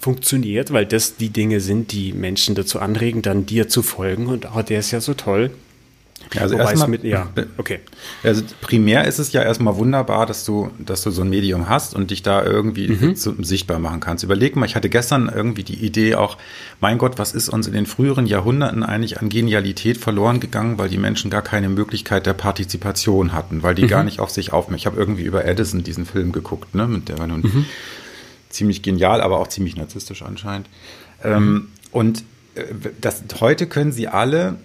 funktioniert, 0.00 0.72
weil 0.72 0.86
das 0.86 1.16
die 1.16 1.30
Dinge 1.30 1.60
sind, 1.60 1.92
die 1.92 2.12
Menschen 2.12 2.54
dazu 2.54 2.80
anregen, 2.80 3.22
dann 3.22 3.46
dir 3.46 3.68
zu 3.68 3.82
folgen 3.82 4.26
und 4.26 4.48
oh, 4.56 4.62
der 4.62 4.80
ist 4.80 4.90
ja 4.90 5.00
so 5.00 5.14
toll. 5.14 5.50
Also 6.40 6.56
erstmal, 6.56 6.88
mit, 6.88 7.04
ja, 7.04 7.28
okay. 7.58 7.80
Also 8.22 8.42
primär 8.60 9.04
ist 9.06 9.18
es 9.18 9.32
ja 9.32 9.42
erstmal 9.42 9.76
wunderbar, 9.76 10.26
dass 10.26 10.44
du, 10.44 10.70
dass 10.78 11.02
du 11.02 11.10
so 11.10 11.22
ein 11.22 11.28
Medium 11.28 11.68
hast 11.68 11.94
und 11.94 12.10
dich 12.10 12.22
da 12.22 12.44
irgendwie 12.44 12.88
mhm. 12.88 13.16
zu, 13.16 13.34
sichtbar 13.42 13.78
machen 13.78 14.00
kannst. 14.00 14.24
Überleg 14.24 14.56
mal, 14.56 14.66
ich 14.66 14.76
hatte 14.76 14.88
gestern 14.88 15.30
irgendwie 15.34 15.64
die 15.64 15.84
Idee 15.84 16.14
auch, 16.14 16.38
mein 16.80 16.98
Gott, 16.98 17.18
was 17.18 17.32
ist 17.32 17.48
uns 17.48 17.66
in 17.66 17.74
den 17.74 17.86
früheren 17.86 18.26
Jahrhunderten 18.26 18.82
eigentlich 18.82 19.20
an 19.20 19.28
Genialität 19.28 19.98
verloren 19.98 20.40
gegangen, 20.40 20.78
weil 20.78 20.88
die 20.88 20.98
Menschen 20.98 21.30
gar 21.30 21.42
keine 21.42 21.68
Möglichkeit 21.68 22.26
der 22.26 22.34
Partizipation 22.34 23.32
hatten, 23.32 23.62
weil 23.62 23.74
die 23.74 23.84
mhm. 23.84 23.88
gar 23.88 24.04
nicht 24.04 24.20
auf 24.20 24.30
sich 24.30 24.52
aufmerksam. 24.52 24.72
Ich 24.76 24.86
habe 24.86 24.98
irgendwie 24.98 25.24
über 25.24 25.44
Edison 25.44 25.82
diesen 25.82 26.06
Film 26.06 26.32
geguckt, 26.32 26.74
ne, 26.74 26.86
mit 26.86 27.08
der 27.08 27.18
war 27.18 27.26
nun 27.26 27.42
mhm. 27.42 27.64
ziemlich 28.48 28.82
genial, 28.82 29.20
aber 29.20 29.38
auch 29.38 29.48
ziemlich 29.48 29.76
narzisstisch 29.76 30.22
anscheinend. 30.22 30.68
Ähm, 31.22 31.68
und 31.90 32.24
äh, 32.54 32.64
das, 33.00 33.22
heute 33.40 33.66
können 33.66 33.92
sie 33.92 34.08
alle 34.08 34.56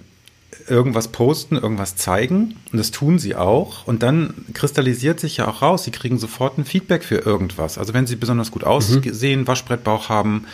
irgendwas 0.67 1.09
posten, 1.09 1.55
irgendwas 1.55 1.95
zeigen 1.95 2.55
und 2.71 2.77
das 2.77 2.91
tun 2.91 3.19
sie 3.19 3.35
auch 3.35 3.87
und 3.87 4.03
dann 4.03 4.33
kristallisiert 4.53 5.19
sich 5.19 5.37
ja 5.37 5.47
auch 5.47 5.61
raus, 5.61 5.83
sie 5.83 5.91
kriegen 5.91 6.17
sofort 6.17 6.57
ein 6.57 6.65
Feedback 6.65 7.03
für 7.03 7.17
irgendwas. 7.17 7.77
Also 7.77 7.93
wenn 7.93 8.07
sie 8.07 8.15
besonders 8.15 8.51
gut 8.51 8.63
aussehen, 8.63 9.41
mhm. 9.41 9.47
Waschbrettbauch 9.47 10.09
haben, 10.09 10.45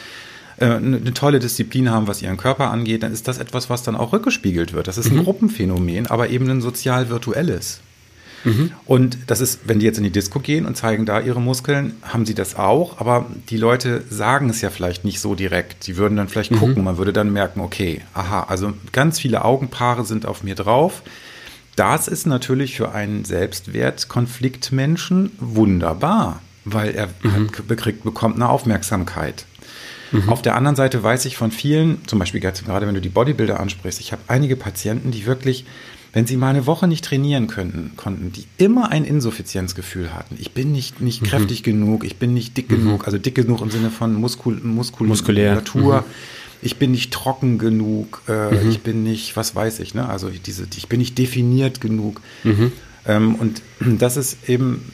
äh, 0.58 0.65
eine 0.65 1.13
tolle 1.13 1.39
Disziplin 1.39 1.89
haben, 1.89 2.08
was 2.08 2.22
ihren 2.22 2.38
Körper 2.38 2.70
angeht, 2.70 3.03
dann 3.03 3.12
ist 3.12 3.27
das 3.27 3.38
etwas, 3.38 3.70
was 3.70 3.84
dann 3.84 3.96
auch 3.96 4.13
rückgespiegelt 4.13 4.74
wird. 4.74 4.88
Das 4.88 4.98
ist 4.98 5.12
ein 5.12 5.17
mhm. 5.17 5.24
Gruppenphänomen, 5.24 6.08
aber 6.08 6.29
eben 6.29 6.50
ein 6.50 6.62
sozial-virtuelles. 6.62 7.82
Mhm. 8.44 8.72
Und 8.86 9.18
das 9.28 9.42
ist, 9.42 9.62
wenn 9.66 9.80
die 9.80 9.86
jetzt 9.86 9.98
in 9.98 10.04
die 10.04 10.12
Disco 10.12 10.40
gehen 10.40 10.66
und 10.66 10.76
zeigen 10.76 11.06
da 11.06 11.20
ihre 11.20 11.42
Muskeln, 11.42 11.94
haben 12.02 12.26
sie 12.26 12.34
das 12.34 12.56
auch, 12.56 13.00
aber 13.00 13.26
die 13.50 13.58
Leute 13.58 14.04
sagen 14.10 14.50
es 14.50 14.62
ja 14.62 14.70
vielleicht 14.70 15.06
nicht 15.06 15.20
so 15.20 15.36
direkt. 15.36 15.84
Sie 15.84 15.98
würden 15.98 16.18
dann 16.18 16.28
vielleicht 16.28 16.52
mhm. 16.52 16.58
gucken, 16.58 16.84
man 16.84 16.98
würde 16.98 17.14
dann 17.14 17.32
merken, 17.32 17.62
okay, 17.62 18.02
aha, 18.14 18.44
also 18.44 18.74
ganz 18.92 19.20
viele 19.20 19.46
Augenpaare 19.46 20.06
sind 20.06 20.26
auf 20.26 20.44
mir 20.44 20.56
drauf. 20.56 21.04
Das 21.76 22.08
ist 22.08 22.28
natürlich 22.28 22.76
für 22.76 22.92
einen 22.92 23.26
Selbstwertkonfliktmenschen 23.26 25.32
wunderbar, 25.40 26.42
weil 26.66 26.94
er 26.94 27.08
mhm. 27.24 27.50
bekriegt, 27.68 28.04
bekommt 28.04 28.36
eine 28.36 28.50
Aufmerksamkeit. 28.50 29.46
Mhm. 30.12 30.30
Auf 30.30 30.44
der 30.44 30.56
anderen 30.56 30.76
Seite 30.76 31.02
weiß 31.02 31.26
ich 31.26 31.36
von 31.36 31.52
vielen, 31.52 32.08
zum 32.08 32.20
Beispiel 32.20 32.40
gerade 32.40 32.88
wenn 32.88 32.94
du 32.94 33.02
die 33.02 33.10
Bodybuilder 33.10 33.60
ansprichst, 33.60 34.00
ich 34.00 34.12
habe 34.12 34.22
einige 34.28 34.56
Patienten, 34.56 35.10
die 35.10 35.26
wirklich 35.26 35.66
wenn 36.13 36.27
sie 36.27 36.38
mal 36.38 36.50
eine 36.50 36.67
Woche 36.67 36.88
nicht 36.88 37.03
trainieren 37.03 37.48
könnten, 37.48 37.93
konnten, 37.98 38.32
die 38.32 38.46
immer 38.58 38.91
ein 38.91 39.03
Insuffizienzgefühl 39.03 40.13
hatten. 40.13 40.38
Ich 40.39 40.51
bin 40.51 40.72
nicht, 40.72 41.01
nicht 41.01 41.24
mhm. 41.24 41.25
kräftig 41.25 41.63
genug, 41.63 42.05
ich 42.05 42.17
bin 42.17 42.36
nicht 42.36 42.55
dick 42.55 42.70
mhm. 42.70 42.75
genug, 42.75 43.05
also 43.05 43.17
dick 43.17 43.36
genug 43.36 43.62
im 43.62 43.72
Sinne 43.72 43.89
von 43.89 44.13
Muskul, 44.13 44.60
Muskul 44.63 45.08
Muskulatur. 45.08 46.01
Mhm. 46.01 46.05
Ich 46.62 46.77
bin 46.77 46.91
nicht 46.91 47.12
trocken 47.12 47.58
genug, 47.58 48.22
äh, 48.29 48.51
mhm. 48.51 48.70
ich 48.70 48.82
bin 48.82 49.03
nicht, 49.03 49.36
was 49.36 49.53
weiß 49.53 49.79
ich, 49.79 49.96
ne? 49.96 50.08
Also 50.08 50.29
diese, 50.29 50.65
ich 50.77 50.88
bin 50.88 51.00
nicht 51.00 51.17
definiert 51.17 51.82
genug. 51.82 52.22
Mhm. 52.43 52.72
Ähm, 53.05 53.36
und 53.36 53.62
das 54.00 54.15
ist 54.15 54.48
eben, 54.48 54.86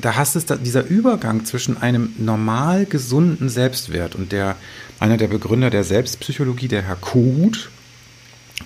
da 0.00 0.16
hast 0.16 0.34
es 0.34 0.46
da, 0.46 0.56
dieser 0.56 0.84
Übergang 0.84 1.44
zwischen 1.44 1.80
einem 1.80 2.14
normal 2.18 2.86
gesunden 2.86 3.48
Selbstwert 3.48 4.14
und 4.14 4.32
der, 4.32 4.56
einer 4.98 5.18
der 5.18 5.28
Begründer 5.28 5.70
der 5.70 5.84
Selbstpsychologie, 5.84 6.68
der 6.68 6.82
Herr 6.82 6.96
Kohut, 6.96 7.70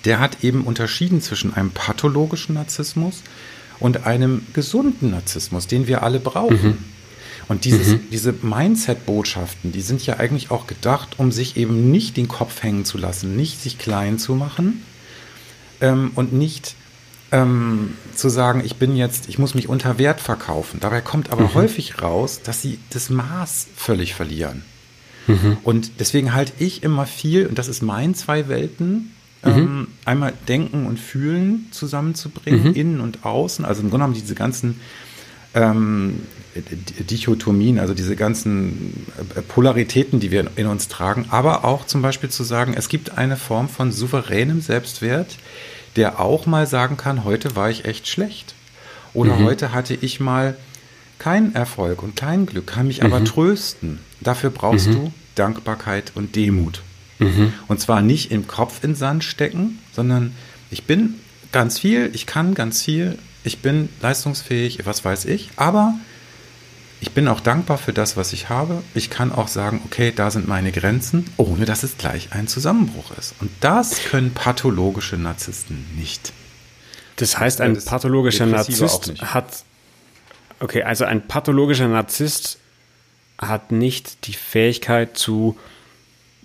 der 0.05 0.19
hat 0.19 0.43
eben 0.43 0.63
unterschieden 0.63 1.21
zwischen 1.21 1.53
einem 1.53 1.71
pathologischen 1.71 2.55
Narzissmus 2.55 3.23
und 3.79 4.05
einem 4.05 4.45
gesunden 4.53 5.11
Narzissmus, 5.11 5.67
den 5.67 5.87
wir 5.87 6.03
alle 6.03 6.19
brauchen. 6.19 6.69
Mhm. 6.69 6.77
Und 7.47 7.63
dieses, 7.65 7.87
mhm. 7.87 7.99
diese 8.11 8.33
Mindset-Botschaften, 8.33 9.71
die 9.71 9.81
sind 9.81 10.05
ja 10.05 10.17
eigentlich 10.17 10.51
auch 10.51 10.67
gedacht, 10.67 11.15
um 11.17 11.31
sich 11.31 11.55
eben 11.55 11.91
nicht 11.91 12.17
den 12.17 12.27
Kopf 12.27 12.61
hängen 12.61 12.83
zu 12.83 12.97
lassen, 12.97 13.35
nicht 13.35 13.61
sich 13.61 13.77
klein 13.77 14.19
zu 14.19 14.35
machen 14.35 14.83
ähm, 15.79 16.11
und 16.15 16.33
nicht 16.33 16.75
ähm, 17.31 17.95
zu 18.15 18.29
sagen, 18.29 18.61
ich 18.65 18.75
bin 18.75 18.95
jetzt, 18.95 19.29
ich 19.29 19.39
muss 19.39 19.55
mich 19.55 19.69
unter 19.69 19.97
Wert 19.97 20.19
verkaufen. 20.19 20.79
Dabei 20.81 21.01
kommt 21.01 21.31
aber 21.31 21.43
mhm. 21.43 21.53
häufig 21.53 22.01
raus, 22.01 22.41
dass 22.43 22.61
sie 22.61 22.79
das 22.89 23.09
Maß 23.09 23.67
völlig 23.75 24.13
verlieren. 24.13 24.63
Mhm. 25.27 25.57
Und 25.63 25.99
deswegen 25.99 26.33
halte 26.33 26.53
ich 26.59 26.83
immer 26.83 27.05
viel, 27.05 27.47
und 27.47 27.57
das 27.57 27.67
ist 27.67 27.81
mein 27.81 28.15
zwei 28.15 28.47
Welten, 28.47 29.13
mhm. 29.43 29.51
ähm, 29.51 29.87
einmal 30.05 30.33
Denken 30.47 30.85
und 30.85 30.99
Fühlen 30.99 31.67
zusammenzubringen, 31.71 32.69
mhm. 32.69 32.73
innen 32.73 33.01
und 33.01 33.25
außen. 33.25 33.65
Also 33.65 33.81
im 33.81 33.89
Grunde 33.89 34.05
genommen 34.05 34.19
diese 34.19 34.35
ganzen 34.35 34.79
ähm, 35.53 36.21
Dichotomien, 37.09 37.79
also 37.79 37.93
diese 37.93 38.15
ganzen 38.15 39.07
äh, 39.35 39.41
Polaritäten, 39.41 40.19
die 40.19 40.31
wir 40.31 40.47
in 40.55 40.67
uns 40.67 40.87
tragen, 40.87 41.25
aber 41.29 41.65
auch 41.65 41.85
zum 41.85 42.01
Beispiel 42.01 42.29
zu 42.29 42.43
sagen, 42.43 42.73
es 42.75 42.89
gibt 42.89 43.17
eine 43.17 43.37
Form 43.37 43.69
von 43.69 43.91
souveränem 43.91 44.61
Selbstwert, 44.61 45.37
der 45.95 46.19
auch 46.19 46.45
mal 46.45 46.67
sagen 46.67 46.97
kann, 46.97 47.23
heute 47.23 47.55
war 47.55 47.69
ich 47.69 47.85
echt 47.85 48.07
schlecht. 48.07 48.53
Oder 49.13 49.35
mhm. 49.35 49.45
heute 49.45 49.71
hatte 49.71 49.95
ich 49.95 50.19
mal 50.19 50.55
keinen 51.17 51.55
Erfolg 51.55 52.03
und 52.03 52.15
kein 52.15 52.45
Glück, 52.45 52.67
kann 52.67 52.87
mich 52.87 53.01
mhm. 53.01 53.07
aber 53.07 53.23
trösten. 53.23 53.99
Dafür 54.21 54.49
brauchst 54.49 54.87
mhm. 54.87 54.93
du 54.93 55.13
Dankbarkeit 55.35 56.11
und 56.15 56.35
Demut. 56.35 56.81
Mhm. 57.19 57.53
Und 57.67 57.79
zwar 57.79 58.01
nicht 58.01 58.31
im 58.31 58.47
Kopf 58.47 58.83
in 58.83 58.95
Sand 58.95 59.23
stecken, 59.23 59.79
sondern 59.93 60.35
ich 60.69 60.83
bin 60.83 61.15
ganz 61.51 61.79
viel, 61.79 62.09
ich 62.13 62.25
kann 62.25 62.53
ganz 62.53 62.83
viel, 62.83 63.17
ich 63.43 63.59
bin 63.59 63.89
leistungsfähig, 64.01 64.85
was 64.85 65.05
weiß 65.05 65.25
ich, 65.25 65.49
aber 65.55 65.93
ich 66.99 67.11
bin 67.11 67.27
auch 67.27 67.39
dankbar 67.39 67.77
für 67.77 67.93
das, 67.93 68.17
was 68.17 68.33
ich 68.33 68.49
habe. 68.49 68.83
Ich 68.95 69.09
kann 69.09 69.31
auch 69.31 69.47
sagen, 69.47 69.81
okay, 69.85 70.11
da 70.15 70.31
sind 70.31 70.47
meine 70.47 70.71
Grenzen, 70.71 71.25
ohne 71.37 71.65
dass 71.65 71.83
es 71.83 71.97
gleich 71.97 72.29
ein 72.31 72.47
Zusammenbruch 72.47 73.11
ist. 73.17 73.35
Und 73.39 73.51
das 73.59 74.03
können 74.05 74.33
pathologische 74.33 75.17
Narzissten 75.17 75.85
nicht. 75.95 76.33
Das 77.17 77.37
heißt, 77.39 77.61
ein 77.61 77.83
pathologischer 77.83 78.45
Narzisst 78.45 79.21
hat, 79.21 79.63
okay, 80.59 80.83
also 80.83 81.05
ein 81.05 81.27
pathologischer 81.27 81.87
Narzisst 81.87 82.59
hat 83.37 83.71
nicht 83.71 84.27
die 84.27 84.33
Fähigkeit 84.33 85.17
zu 85.17 85.57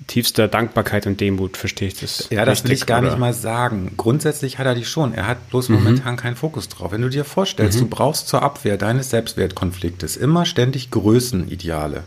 tiefster 0.07 0.49
Dankbarkeit 0.49 1.07
und 1.07 1.21
Demut, 1.21 1.57
verstehe 1.57 1.89
ich 1.89 1.99
das? 1.99 2.29
Ja, 2.31 2.45
das 2.45 2.65
will 2.65 2.73
ich 2.73 2.87
gar 2.87 3.01
oder? 3.01 3.09
nicht 3.09 3.19
mal 3.19 3.35
sagen. 3.35 3.93
Grundsätzlich 3.97 4.59
hat 4.59 4.67
er 4.67 4.75
die 4.75 4.85
schon. 4.85 5.15
Er 5.15 5.27
hat 5.27 5.51
bloß 5.51 5.69
mhm. 5.69 5.77
momentan 5.77 6.17
keinen 6.17 6.37
Fokus 6.37 6.69
drauf. 6.69 6.93
Wenn 6.93 7.03
du 7.03 7.09
dir 7.09 7.25
vorstellst, 7.25 7.79
mhm. 7.79 7.85
du 7.85 7.89
brauchst 7.89 8.29
zur 8.29 8.43
Abwehr 8.43 8.77
deines 8.77 9.11
Selbstwertkonfliktes 9.11 10.17
immer 10.17 10.45
ständig 10.47 10.91
Größenideale. 10.91 12.05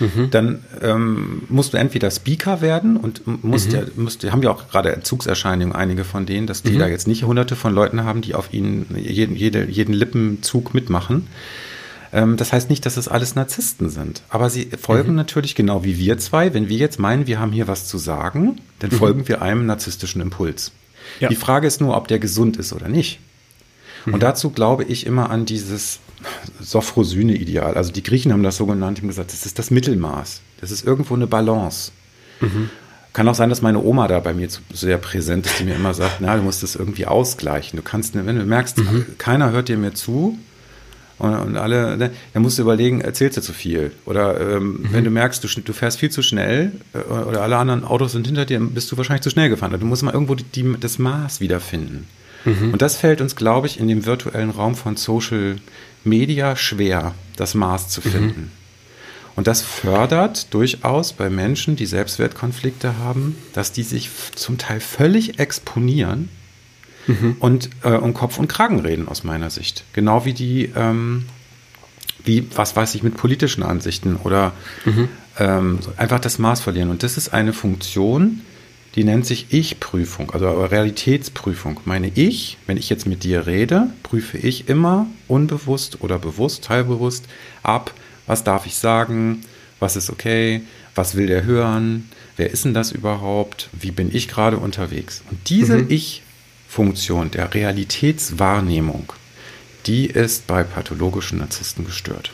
Mhm. 0.00 0.30
Dann 0.30 0.64
ähm, 0.82 1.42
musst 1.48 1.72
du 1.72 1.76
entweder 1.76 2.10
Speaker 2.10 2.60
werden 2.60 2.96
und 2.96 3.44
musst 3.44 3.68
mhm. 3.68 3.74
ja, 3.74 3.82
musst, 3.96 4.24
haben 4.30 4.42
ja 4.42 4.50
auch 4.50 4.68
gerade 4.68 4.92
Entzugserscheinungen, 4.92 5.74
einige 5.74 6.04
von 6.04 6.26
denen, 6.26 6.46
dass 6.46 6.62
die 6.62 6.72
mhm. 6.72 6.78
da 6.80 6.88
jetzt 6.88 7.06
nicht 7.06 7.24
hunderte 7.24 7.56
von 7.56 7.74
Leuten 7.74 8.04
haben, 8.04 8.20
die 8.20 8.34
auf 8.34 8.52
ihnen 8.52 8.86
jeden, 8.96 9.36
jede, 9.36 9.64
jeden 9.64 9.92
Lippenzug 9.92 10.74
mitmachen. 10.74 11.28
Ähm, 12.14 12.36
das 12.36 12.52
heißt 12.52 12.70
nicht, 12.70 12.86
dass 12.86 12.96
es 12.96 13.08
alles 13.08 13.34
Narzissten 13.34 13.90
sind. 13.90 14.22
Aber 14.28 14.48
sie 14.48 14.70
folgen 14.80 15.10
mhm. 15.10 15.16
natürlich 15.16 15.56
genau 15.56 15.84
wie 15.84 15.98
wir 15.98 16.16
zwei. 16.18 16.54
Wenn 16.54 16.68
wir 16.68 16.78
jetzt 16.78 17.00
meinen, 17.00 17.26
wir 17.26 17.40
haben 17.40 17.50
hier 17.50 17.66
was 17.66 17.88
zu 17.88 17.98
sagen, 17.98 18.60
dann 18.78 18.90
mhm. 18.90 18.96
folgen 18.96 19.28
wir 19.28 19.42
einem 19.42 19.66
narzisstischen 19.66 20.22
Impuls. 20.22 20.70
Ja. 21.18 21.28
Die 21.28 21.34
Frage 21.34 21.66
ist 21.66 21.80
nur, 21.80 21.96
ob 21.96 22.06
der 22.08 22.20
gesund 22.20 22.56
ist 22.56 22.72
oder 22.72 22.88
nicht. 22.88 23.18
Mhm. 24.06 24.14
Und 24.14 24.22
dazu 24.22 24.50
glaube 24.50 24.84
ich 24.84 25.06
immer 25.06 25.30
an 25.30 25.44
dieses 25.44 25.98
Sophrosyne-Ideal. 26.60 27.74
Also 27.74 27.90
die 27.90 28.04
Griechen 28.04 28.32
haben 28.32 28.44
das 28.44 28.56
so 28.56 28.66
genannt, 28.66 28.98
haben 28.98 29.08
gesagt, 29.08 29.32
das 29.32 29.44
ist 29.44 29.58
das 29.58 29.72
Mittelmaß. 29.72 30.40
Das 30.60 30.70
ist 30.70 30.86
irgendwo 30.86 31.14
eine 31.14 31.26
Balance. 31.26 31.90
Mhm. 32.40 32.70
Kann 33.12 33.28
auch 33.28 33.34
sein, 33.34 33.50
dass 33.50 33.60
meine 33.60 33.82
Oma 33.82 34.06
da 34.06 34.20
bei 34.20 34.34
mir 34.34 34.48
sehr 34.72 34.98
präsent 34.98 35.46
ist, 35.46 35.58
die 35.58 35.64
mir 35.64 35.74
immer 35.74 35.94
sagt, 35.94 36.20
na, 36.20 36.36
du 36.36 36.42
musst 36.42 36.62
das 36.62 36.76
irgendwie 36.76 37.06
ausgleichen. 37.06 37.76
Du 37.76 37.82
kannst, 37.82 38.14
wenn 38.14 38.26
du 38.26 38.44
merkst, 38.44 38.78
mhm. 38.78 39.06
keiner 39.18 39.50
hört 39.50 39.68
dir 39.68 39.76
mehr 39.76 39.94
zu, 39.94 40.38
und, 41.18 41.34
und 41.34 41.56
alle, 41.56 41.96
ne, 41.96 42.10
dann 42.32 42.42
musst 42.42 42.58
du 42.58 42.62
überlegen, 42.62 43.00
erzählst 43.00 43.36
du 43.36 43.42
zu 43.42 43.52
viel? 43.52 43.92
Oder 44.04 44.40
ähm, 44.40 44.80
mhm. 44.82 44.88
wenn 44.92 45.04
du 45.04 45.10
merkst, 45.10 45.44
du, 45.44 45.60
du, 45.60 45.72
fährst 45.72 46.00
viel 46.00 46.10
zu 46.10 46.22
schnell 46.22 46.72
äh, 46.92 46.98
oder 46.98 47.42
alle 47.42 47.56
anderen 47.56 47.84
Autos 47.84 48.12
sind 48.12 48.26
hinter 48.26 48.44
dir, 48.44 48.60
bist 48.60 48.90
du 48.90 48.96
wahrscheinlich 48.96 49.22
zu 49.22 49.30
schnell 49.30 49.48
gefahren. 49.48 49.78
Du 49.78 49.86
musst 49.86 50.02
mal 50.02 50.12
irgendwo 50.12 50.34
die, 50.34 50.44
die, 50.44 50.76
das 50.80 50.98
Maß 50.98 51.40
wiederfinden. 51.40 52.06
Mhm. 52.44 52.72
Und 52.72 52.82
das 52.82 52.96
fällt 52.96 53.20
uns, 53.20 53.36
glaube 53.36 53.66
ich, 53.66 53.78
in 53.78 53.88
dem 53.88 54.06
virtuellen 54.06 54.50
Raum 54.50 54.74
von 54.74 54.96
Social 54.96 55.56
Media 56.02 56.56
schwer, 56.56 57.14
das 57.36 57.54
Maß 57.54 57.88
zu 57.88 58.00
mhm. 58.00 58.10
finden. 58.10 58.40
Mhm. 58.40 58.50
Und 59.36 59.46
das 59.46 59.62
fördert 59.62 60.52
durchaus 60.54 61.12
bei 61.12 61.28
Menschen, 61.28 61.74
die 61.74 61.86
Selbstwertkonflikte 61.86 62.98
haben, 62.98 63.36
dass 63.52 63.72
die 63.72 63.82
sich 63.82 64.10
zum 64.34 64.58
Teil 64.58 64.80
völlig 64.80 65.40
exponieren 65.40 66.28
mhm. 67.06 67.36
und 67.38 67.70
äh, 67.82 67.90
um 67.90 68.14
Kopf 68.14 68.38
und 68.38 68.48
Kragen 68.48 68.80
reden 68.80 69.08
aus 69.08 69.24
meiner 69.24 69.50
Sicht. 69.50 69.84
Genau 69.92 70.24
wie 70.24 70.32
die, 70.32 70.70
ähm, 70.76 71.26
wie, 72.24 72.46
was 72.54 72.74
weiß 72.76 72.94
ich, 72.94 73.02
mit 73.02 73.16
politischen 73.16 73.62
Ansichten 73.62 74.16
oder 74.16 74.52
mhm. 74.84 75.08
ähm, 75.38 75.78
einfach 75.96 76.20
das 76.20 76.38
Maß 76.38 76.60
verlieren. 76.60 76.90
Und 76.90 77.02
das 77.02 77.16
ist 77.16 77.32
eine 77.32 77.52
Funktion, 77.52 78.40
die 78.94 79.04
nennt 79.04 79.26
sich 79.26 79.46
Ich-Prüfung, 79.50 80.30
also 80.30 80.64
Realitätsprüfung. 80.64 81.80
Meine 81.84 82.10
Ich, 82.14 82.58
wenn 82.66 82.76
ich 82.76 82.88
jetzt 82.90 83.06
mit 83.06 83.24
dir 83.24 83.46
rede, 83.46 83.88
prüfe 84.02 84.38
ich 84.38 84.68
immer 84.68 85.06
unbewusst 85.26 86.00
oder 86.00 86.18
bewusst, 86.18 86.64
teilbewusst 86.64 87.24
ab, 87.62 87.92
was 88.26 88.44
darf 88.44 88.66
ich 88.66 88.76
sagen, 88.76 89.40
was 89.80 89.96
ist 89.96 90.10
okay, 90.10 90.62
was 90.94 91.16
will 91.16 91.26
der 91.26 91.44
hören, 91.44 92.08
wer 92.36 92.50
ist 92.50 92.64
denn 92.64 92.74
das 92.74 92.92
überhaupt, 92.92 93.68
wie 93.72 93.90
bin 93.90 94.14
ich 94.14 94.28
gerade 94.28 94.58
unterwegs. 94.58 95.22
Und 95.30 95.48
diese 95.50 95.78
mhm. 95.78 95.86
Ich 95.88 96.22
Funktion 96.74 97.30
der 97.30 97.54
Realitätswahrnehmung, 97.54 99.12
die 99.86 100.06
ist 100.06 100.48
bei 100.48 100.64
pathologischen 100.64 101.38
Narzissten 101.38 101.84
gestört. 101.84 102.32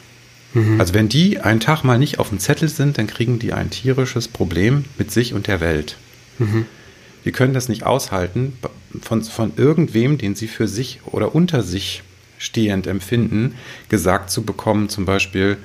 Mhm. 0.55 0.81
Also 0.81 0.95
wenn 0.95 1.11
die 1.11 1.41
einen 1.41 1.61
Tag 1.61 1.85
mal 1.85 1.99
nicht 1.99 2.19
auf 2.19 2.31
dem 2.31 2.39
Zettel 2.39 2.71
sind, 2.71 2.97
dann 2.97 3.07
kriegen 3.07 3.39
die 3.39 3.53
ein 3.53 3.69
tierisches 3.69 4.29
Problem 4.29 4.87
mit 4.97 5.11
sich 5.11 5.35
und 5.35 5.47
der 5.47 5.61
Welt. 5.61 5.99
Mhm. 6.39 6.65
Die 7.27 7.33
können 7.33 7.53
das 7.53 7.69
nicht 7.69 7.83
aushalten, 7.83 8.55
von, 9.03 9.23
von 9.23 9.53
irgendwem, 9.57 10.17
den 10.17 10.35
sie 10.35 10.49
für 10.49 10.67
sich 10.67 11.01
oder 11.05 11.35
unter 11.35 11.63
sich 11.63 12.03
stehend 12.39 12.87
empfinden, 12.87 13.57
gesagt 13.91 14.31
zu 14.31 14.43
bekommen, 14.43 14.89
zum 14.89 15.05
Beispiel, 15.05 15.59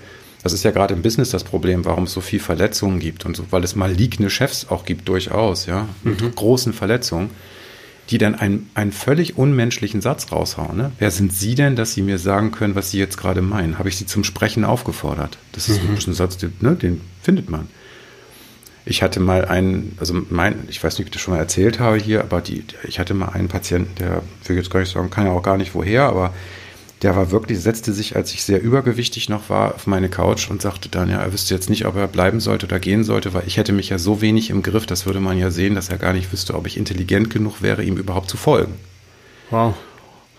das 0.44 0.52
ist 0.52 0.66
ja 0.66 0.72
gerade 0.72 0.94
im 0.94 1.02
Business 1.02 1.30
das 1.30 1.46
Problem, 1.46 1.86
warum 1.86 2.04
es 2.04 2.12
so 2.12 2.20
viel 2.20 2.42
Verletzungen 2.42 3.00
gibt 3.00 3.26
und 3.26 3.38
so, 3.38 3.46
weil 3.52 3.64
es 3.64 3.78
mal 3.78 3.90
liegende 3.90 4.30
Chefs 4.30 4.68
auch 4.70 4.84
gibt, 4.84 5.08
durchaus, 5.08 5.66
ja, 5.66 5.88
mit 6.04 6.22
mhm. 6.22 6.36
großen 6.36 6.74
Verletzungen 6.74 7.30
die 8.10 8.18
dann 8.18 8.36
einen, 8.36 8.70
einen 8.76 8.92
völlig 8.92 9.38
unmenschlichen 9.38 10.02
Satz 10.02 10.32
raushauen. 10.32 10.78
Ne? 10.78 10.92
Wer 11.00 11.12
sind 11.12 11.34
Sie 11.34 11.56
denn, 11.56 11.76
dass 11.76 11.94
Sie 11.94 12.02
mir 12.02 12.20
sagen 12.20 12.52
können, 12.52 12.76
was 12.76 12.92
Sie 12.92 13.00
jetzt 13.00 13.18
gerade 13.18 13.42
meinen? 13.42 13.80
Habe 13.80 13.90
ich 13.90 13.98
Sie 13.98 14.06
zum 14.06 14.24
Sprechen 14.24 14.64
aufgefordert? 14.64 15.38
Das 15.54 15.70
ist 15.70 15.84
mhm. 15.84 15.96
ein 15.96 16.14
Satz, 16.14 16.38
den, 16.38 16.54
ne, 16.60 16.76
den 16.76 17.02
findet 17.22 17.50
man. 17.50 17.68
Ich 18.88 19.02
hatte 19.02 19.20
mal 19.20 19.46
einen, 19.46 19.98
also 20.00 20.14
mein, 20.30 20.68
ich 20.68 20.84
weiß 20.84 20.94
nicht, 20.94 21.06
ob 21.06 21.08
ich 21.08 21.14
das 21.14 21.22
schon 21.22 21.34
mal 21.34 21.40
erzählt 21.40 21.80
habe 21.80 21.98
hier, 21.98 22.22
aber 22.22 22.42
die, 22.42 22.64
ich 22.88 23.00
hatte 23.00 23.16
mal 23.16 23.30
einen 23.30 23.48
Patienten, 23.48 23.96
der, 23.96 24.22
will 24.46 24.56
jetzt 24.56 24.70
gar 24.70 24.80
nicht 24.80 24.94
sagen, 24.94 25.10
kann 25.10 25.26
ja 25.26 25.32
auch 25.32 25.42
gar 25.42 25.58
nicht 25.58 25.74
woher, 25.74 26.04
aber 26.04 26.34
der 27.06 27.16
war 27.16 27.30
wirklich, 27.30 27.60
setzte 27.60 27.94
sich, 27.94 28.16
als 28.16 28.34
ich 28.34 28.44
sehr 28.44 28.64
übergewichtig 28.64 29.30
noch 29.30 29.52
war, 29.52 29.76
auf 29.76 29.86
meine 29.86 30.10
Couch 30.10 30.50
und 30.50 30.64
sagte 30.64 30.90
dann, 30.90 31.08
ja, 31.08 31.22
er 31.22 31.32
wüsste 31.32 31.54
jetzt 31.54 31.70
nicht, 31.70 31.86
ob 31.86 31.96
er 31.96 32.08
bleiben 32.08 32.40
sollte 32.40 32.66
oder 32.66 32.80
gehen 32.80 33.04
sollte, 33.04 33.32
weil 33.36 33.44
ich 33.46 33.58
hätte 33.58 33.74
mich 33.74 33.90
ja 33.90 34.00
so 34.00 34.22
wenig 34.22 34.50
im 34.50 34.64
Griff, 34.64 34.88
das 34.88 35.06
würde 35.06 35.20
man 35.20 35.38
ja 35.38 35.52
sehen, 35.52 35.76
dass 35.76 35.90
er 35.90 36.00
gar 36.00 36.14
nicht 36.14 36.34
wüsste, 36.34 36.56
ob 36.56 36.66
ich 36.66 36.78
intelligent 36.78 37.30
genug 37.30 37.62
wäre, 37.62 37.84
ihm 37.84 37.98
überhaupt 37.98 38.28
zu 38.28 38.38
folgen. 38.38 38.74
Wow. 39.52 39.76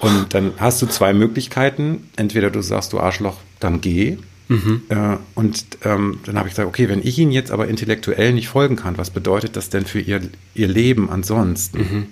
Und 0.01 0.35
dann 0.35 0.55
hast 0.57 0.83
du 0.83 0.87
zwei 0.87 1.13
Möglichkeiten. 1.13 2.11
Entweder 2.17 2.51
du 2.51 2.61
sagst, 2.63 2.93
du 2.93 2.99
Arschloch, 2.99 3.37
dann 3.61 3.81
geh. 3.81 4.19
Mhm. 4.49 4.83
Äh, 4.89 5.19
und 5.37 5.65
ähm, 5.85 6.19
dann 6.27 6.37
habe 6.37 6.49
ich 6.49 6.55
gesagt, 6.55 6.69
okay, 6.69 6.89
wenn 6.89 7.01
ich 7.01 7.17
Ihnen 7.17 7.31
jetzt 7.31 7.53
aber 7.53 7.69
intellektuell 7.69 8.33
nicht 8.33 8.49
folgen 8.49 8.75
kann, 8.75 8.99
was 8.99 9.11
bedeutet 9.11 9.55
das 9.55 9.69
denn 9.71 9.87
für 9.87 10.01
Ihr, 10.01 10.21
ihr 10.55 10.67
Leben 10.67 11.11
ansonsten? 11.11 11.79
Mhm. 11.79 12.07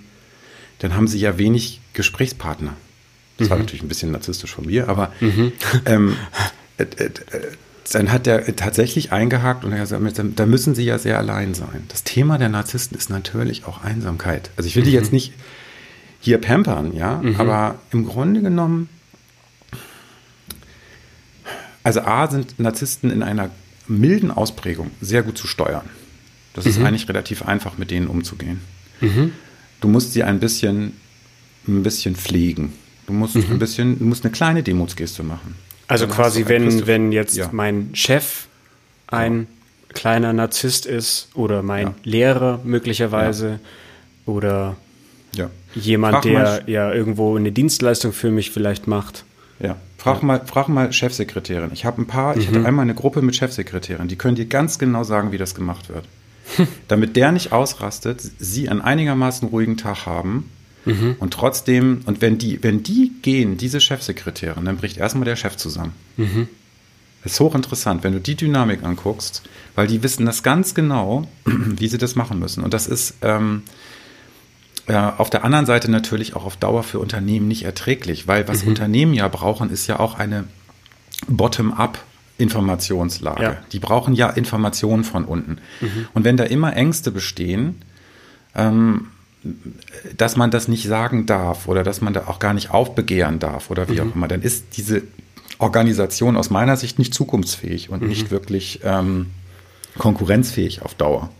Dann 0.79 0.95
haben 0.95 1.09
Sie 1.09 1.19
ja 1.19 1.39
wenig 1.39 1.81
Gesprächspartner. 1.93 2.77
Das 3.39 3.49
mhm. 3.49 3.51
war 3.51 3.59
natürlich 3.59 3.83
ein 3.83 3.89
bisschen 3.89 4.13
narzisstisch 4.13 4.55
von 4.55 4.67
mir, 4.67 4.89
aber 4.89 5.13
mhm. 5.21 5.53
ähm, 5.87 6.17
äh, 6.79 6.83
äh, 6.83 7.11
dann 7.93 8.11
hat 8.11 8.27
er 8.27 8.57
tatsächlich 8.57 9.13
eingehakt 9.13 9.65
und 9.65 9.73
er 9.73 9.81
hat 9.81 9.91
gesagt, 9.91 10.21
da 10.37 10.47
müssen 10.47 10.75
sie 10.75 10.85
ja 10.85 10.99
sehr 10.99 11.19
allein 11.19 11.55
sein. 11.55 11.85
Das 11.89 12.03
Thema 12.03 12.39
der 12.39 12.49
Narzissten 12.49 12.97
ist 12.97 13.11
natürlich 13.11 13.67
auch 13.67 13.85
Einsamkeit. 13.85 14.51
Also 14.57 14.69
ich 14.69 14.77
will 14.77 14.85
die 14.85 14.91
mhm. 14.91 14.97
jetzt 14.97 15.13
nicht 15.13 15.33
hier 16.21 16.39
pampern, 16.39 16.95
ja, 16.97 17.21
mhm. 17.23 17.39
aber 17.39 17.79
im 17.93 18.07
Grunde 18.07 18.41
genommen, 18.41 18.89
also 21.83 22.01
A 22.01 22.31
sind 22.31 22.59
Narzissten 22.59 23.11
in 23.11 23.23
einer 23.23 23.51
milden 23.87 24.31
Ausprägung 24.31 24.91
sehr 25.03 25.23
gut 25.23 25.37
zu 25.37 25.47
steuern. 25.47 25.85
Das 26.55 26.65
ist 26.65 26.79
mhm. 26.79 26.87
eigentlich 26.87 27.09
relativ 27.09 27.43
einfach, 27.43 27.77
mit 27.77 27.91
denen 27.91 28.07
umzugehen. 28.07 28.61
Mhm. 29.01 29.33
Du 29.81 29.89
musst 29.89 30.15
sie 30.15 30.23
ein 30.23 30.41
bisschen, 30.41 30.95
ein 31.69 31.83
bisschen 31.83 32.17
pflegen. 32.17 32.73
Du 33.07 33.13
musst 33.13 33.37
mhm. 33.37 33.45
ein 33.51 33.59
bisschen, 33.59 33.99
du 33.99 34.05
musst 34.05 34.25
eine 34.25 34.33
kleine 34.33 34.63
Demutsgeste 34.63 35.23
machen. 35.23 35.57
Also 35.87 36.07
quasi, 36.07 36.47
wenn, 36.49 36.87
wenn 36.87 37.13
jetzt 37.13 37.37
ja. 37.37 37.51
mein 37.53 37.91
Chef 37.95 38.47
ein 39.07 39.41
ja. 39.41 39.95
kleiner 39.95 40.33
Narzisst 40.33 40.87
ist 40.87 41.29
oder 41.35 41.63
mein 41.63 41.89
ja. 41.89 41.95
Lehrer 42.05 42.61
möglicherweise 42.65 43.61
oder 44.27 44.77
jemand, 45.75 46.15
frag 46.15 46.23
der 46.23 46.63
ja 46.67 46.93
irgendwo 46.93 47.37
eine 47.37 47.53
Dienstleistung 47.53 48.13
für 48.13 48.31
mich 48.31 48.51
vielleicht 48.51 48.87
macht. 48.87 49.25
Ja, 49.61 49.77
frag, 49.99 50.23
Mal, 50.23 50.41
frag 50.47 50.69
mal 50.69 50.93
Chefsekretärin. 50.93 51.71
Ich 51.73 51.85
habe 51.85 52.03
ein 52.03 52.07
paar, 52.07 52.35
mhm. 52.35 52.41
ich 52.41 52.49
hatte 52.49 52.61
mhm. 52.61 52.67
einmal 52.67 52.83
eine 52.85 52.95
Gruppe 52.95 53.23
mit 53.23 53.37
Chefsekretärin, 53.37 54.09
die 54.09 54.17
können 54.17 54.37
dir 54.37 54.47
ganz 54.47 54.79
genau 54.79 55.05
sagen, 55.05 55.33
wie 55.33 55.39
das 55.39 55.55
gemacht 55.55 55.89
wird. 55.89 56.05
Damit 56.89 57.17
der 57.17 57.33
nicht 57.33 57.53
ausrastet, 57.53 58.21
sie 58.39 58.69
einen 58.69 58.83
einigermaßen 58.83 59.49
ruhigen 59.49 59.77
Tag 59.77 60.07
haben 60.07 60.51
Mhm. 60.85 61.17
Und 61.19 61.33
trotzdem, 61.33 62.03
und 62.07 62.21
wenn 62.21 62.39
die, 62.39 62.63
wenn 62.63 62.83
die 62.83 63.13
gehen, 63.23 63.57
diese 63.57 63.81
Chefsekretärin, 63.81 64.65
dann 64.65 64.77
bricht 64.77 64.97
erstmal 64.97 65.25
der 65.25 65.37
Chef 65.37 65.57
zusammen. 65.57 65.93
Mhm. 66.17 66.49
Das 67.23 67.33
ist 67.33 67.41
hochinteressant, 67.41 68.05
wenn 68.05 68.13
du 68.13 68.21
die 68.21 68.35
Dynamik 68.35 68.83
anguckst, 68.83 69.43
weil 69.75 69.87
die 69.87 70.03
wissen 70.03 70.27
das 70.27 70.43
ganz 70.43 70.75
genau, 70.75 71.27
wie 71.45 71.89
sie 71.89 71.99
das 71.99 72.17
machen 72.17 72.39
müssen. 72.39 72.63
Und 72.63 72.75
das 72.75 72.87
ist 72.87 73.15
ähm, 73.23 73.63
äh, 74.87 74.95
auf 74.95 75.31
der 75.31 75.45
anderen 75.45 75.65
Seite 75.65 75.91
natürlich 75.91 76.37
auch 76.37 76.45
auf 76.45 76.57
Dauer 76.57 76.83
für 76.83 76.99
Unternehmen 76.99 77.49
nicht 77.49 77.65
erträglich, 77.65 78.29
weil 78.29 78.47
was 78.47 78.63
mhm. 78.63 78.71
Unternehmen 78.71 79.15
ja 79.15 79.27
brauchen, 79.29 79.71
ist 79.71 79.87
ja 79.87 79.99
auch 79.99 80.19
eine 80.19 80.45
Bottom-up. 81.29 81.99
Informationslage. 82.37 83.43
Ja. 83.45 83.57
Die 83.71 83.79
brauchen 83.79 84.13
ja 84.13 84.29
Informationen 84.29 85.05
von 85.05 85.25
unten. 85.25 85.59
Mhm. 85.81 86.09
Und 86.15 86.25
wenn 86.25 86.37
da 86.37 86.43
immer 86.43 86.75
Ängste 86.75 87.13
bestehen, 87.13 87.77
ähm, 88.57 89.07
dass 90.17 90.37
man 90.37 90.51
das 90.51 90.69
nicht 90.69 90.87
sagen 90.87 91.27
darf 91.27 91.69
oder 91.69 91.83
dass 91.83 92.01
man 92.01 92.13
da 92.13 92.27
auch 92.27 92.39
gar 92.39 92.55
nicht 92.55 92.71
aufbegehren 92.71 93.39
darf 93.39 93.71
oder 93.71 93.89
wie 93.89 94.01
mhm. 94.01 94.11
auch 94.11 94.15
immer, 94.15 94.29
dann 94.29 94.43
ist 94.43 94.77
diese 94.77 95.03
Organisation 95.59 96.37
aus 96.37 96.51
meiner 96.51 96.77
Sicht 96.77 96.99
nicht 96.99 97.15
zukunftsfähig 97.15 97.91
und 97.91 98.03
mhm. 98.03 98.09
nicht 98.09 98.31
wirklich 98.31 98.81
ähm, 98.85 99.27
konkurrenzfähig 99.99 100.83
auf 100.83 100.95
Dauer. 100.95 101.31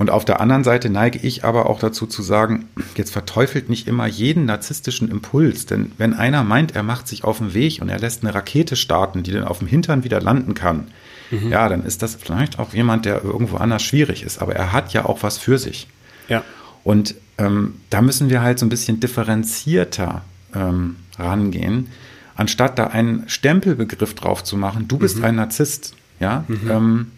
Und 0.00 0.08
auf 0.08 0.24
der 0.24 0.40
anderen 0.40 0.64
Seite 0.64 0.88
neige 0.88 1.18
ich 1.18 1.44
aber 1.44 1.68
auch 1.68 1.78
dazu 1.78 2.06
zu 2.06 2.22
sagen, 2.22 2.70
jetzt 2.96 3.10
verteufelt 3.10 3.68
nicht 3.68 3.86
immer 3.86 4.06
jeden 4.06 4.46
narzisstischen 4.46 5.10
Impuls, 5.10 5.66
denn 5.66 5.92
wenn 5.98 6.14
einer 6.14 6.42
meint, 6.42 6.74
er 6.74 6.82
macht 6.82 7.06
sich 7.06 7.22
auf 7.22 7.36
den 7.36 7.52
Weg 7.52 7.82
und 7.82 7.90
er 7.90 7.98
lässt 7.98 8.24
eine 8.24 8.34
Rakete 8.34 8.76
starten, 8.76 9.22
die 9.22 9.30
dann 9.30 9.44
auf 9.44 9.58
dem 9.58 9.68
Hintern 9.68 10.02
wieder 10.02 10.22
landen 10.22 10.54
kann, 10.54 10.88
mhm. 11.30 11.50
ja, 11.50 11.68
dann 11.68 11.84
ist 11.84 12.02
das 12.02 12.14
vielleicht 12.14 12.58
auch 12.58 12.72
jemand, 12.72 13.04
der 13.04 13.22
irgendwo 13.22 13.58
anders 13.58 13.82
schwierig 13.82 14.22
ist, 14.22 14.40
aber 14.40 14.56
er 14.56 14.72
hat 14.72 14.94
ja 14.94 15.04
auch 15.04 15.22
was 15.22 15.36
für 15.36 15.58
sich. 15.58 15.86
Ja. 16.28 16.44
Und 16.84 17.14
ähm, 17.38 17.74
da 17.90 18.02
müssen 18.02 18.30
wir 18.30 18.42
halt 18.42 18.58
so 18.58 18.66
ein 18.66 18.70
bisschen 18.70 19.00
differenzierter 19.00 20.22
ähm, 20.54 20.96
rangehen, 21.18 21.88
anstatt 22.34 22.78
da 22.78 22.88
einen 22.88 23.28
Stempelbegriff 23.28 24.14
drauf 24.14 24.44
zu 24.44 24.56
machen, 24.56 24.88
du 24.88 24.98
bist 24.98 25.18
mhm. 25.18 25.24
ein 25.24 25.34
Narzisst. 25.36 25.94
Ja. 26.18 26.44
Mhm. 26.48 26.70
Ähm, 26.70 27.12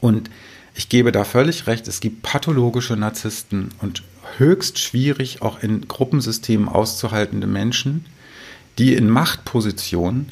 und 0.00 0.30
ich 0.74 0.88
gebe 0.88 1.12
da 1.12 1.24
völlig 1.24 1.66
recht, 1.66 1.86
es 1.88 2.00
gibt 2.00 2.22
pathologische 2.22 2.96
Narzissten 2.96 3.70
und 3.80 4.02
höchst 4.38 4.78
schwierig 4.78 5.42
auch 5.42 5.62
in 5.62 5.86
Gruppensystemen 5.86 6.68
auszuhaltende 6.68 7.46
Menschen, 7.46 8.06
die 8.78 8.94
in 8.94 9.10
Machtpositionen 9.10 10.30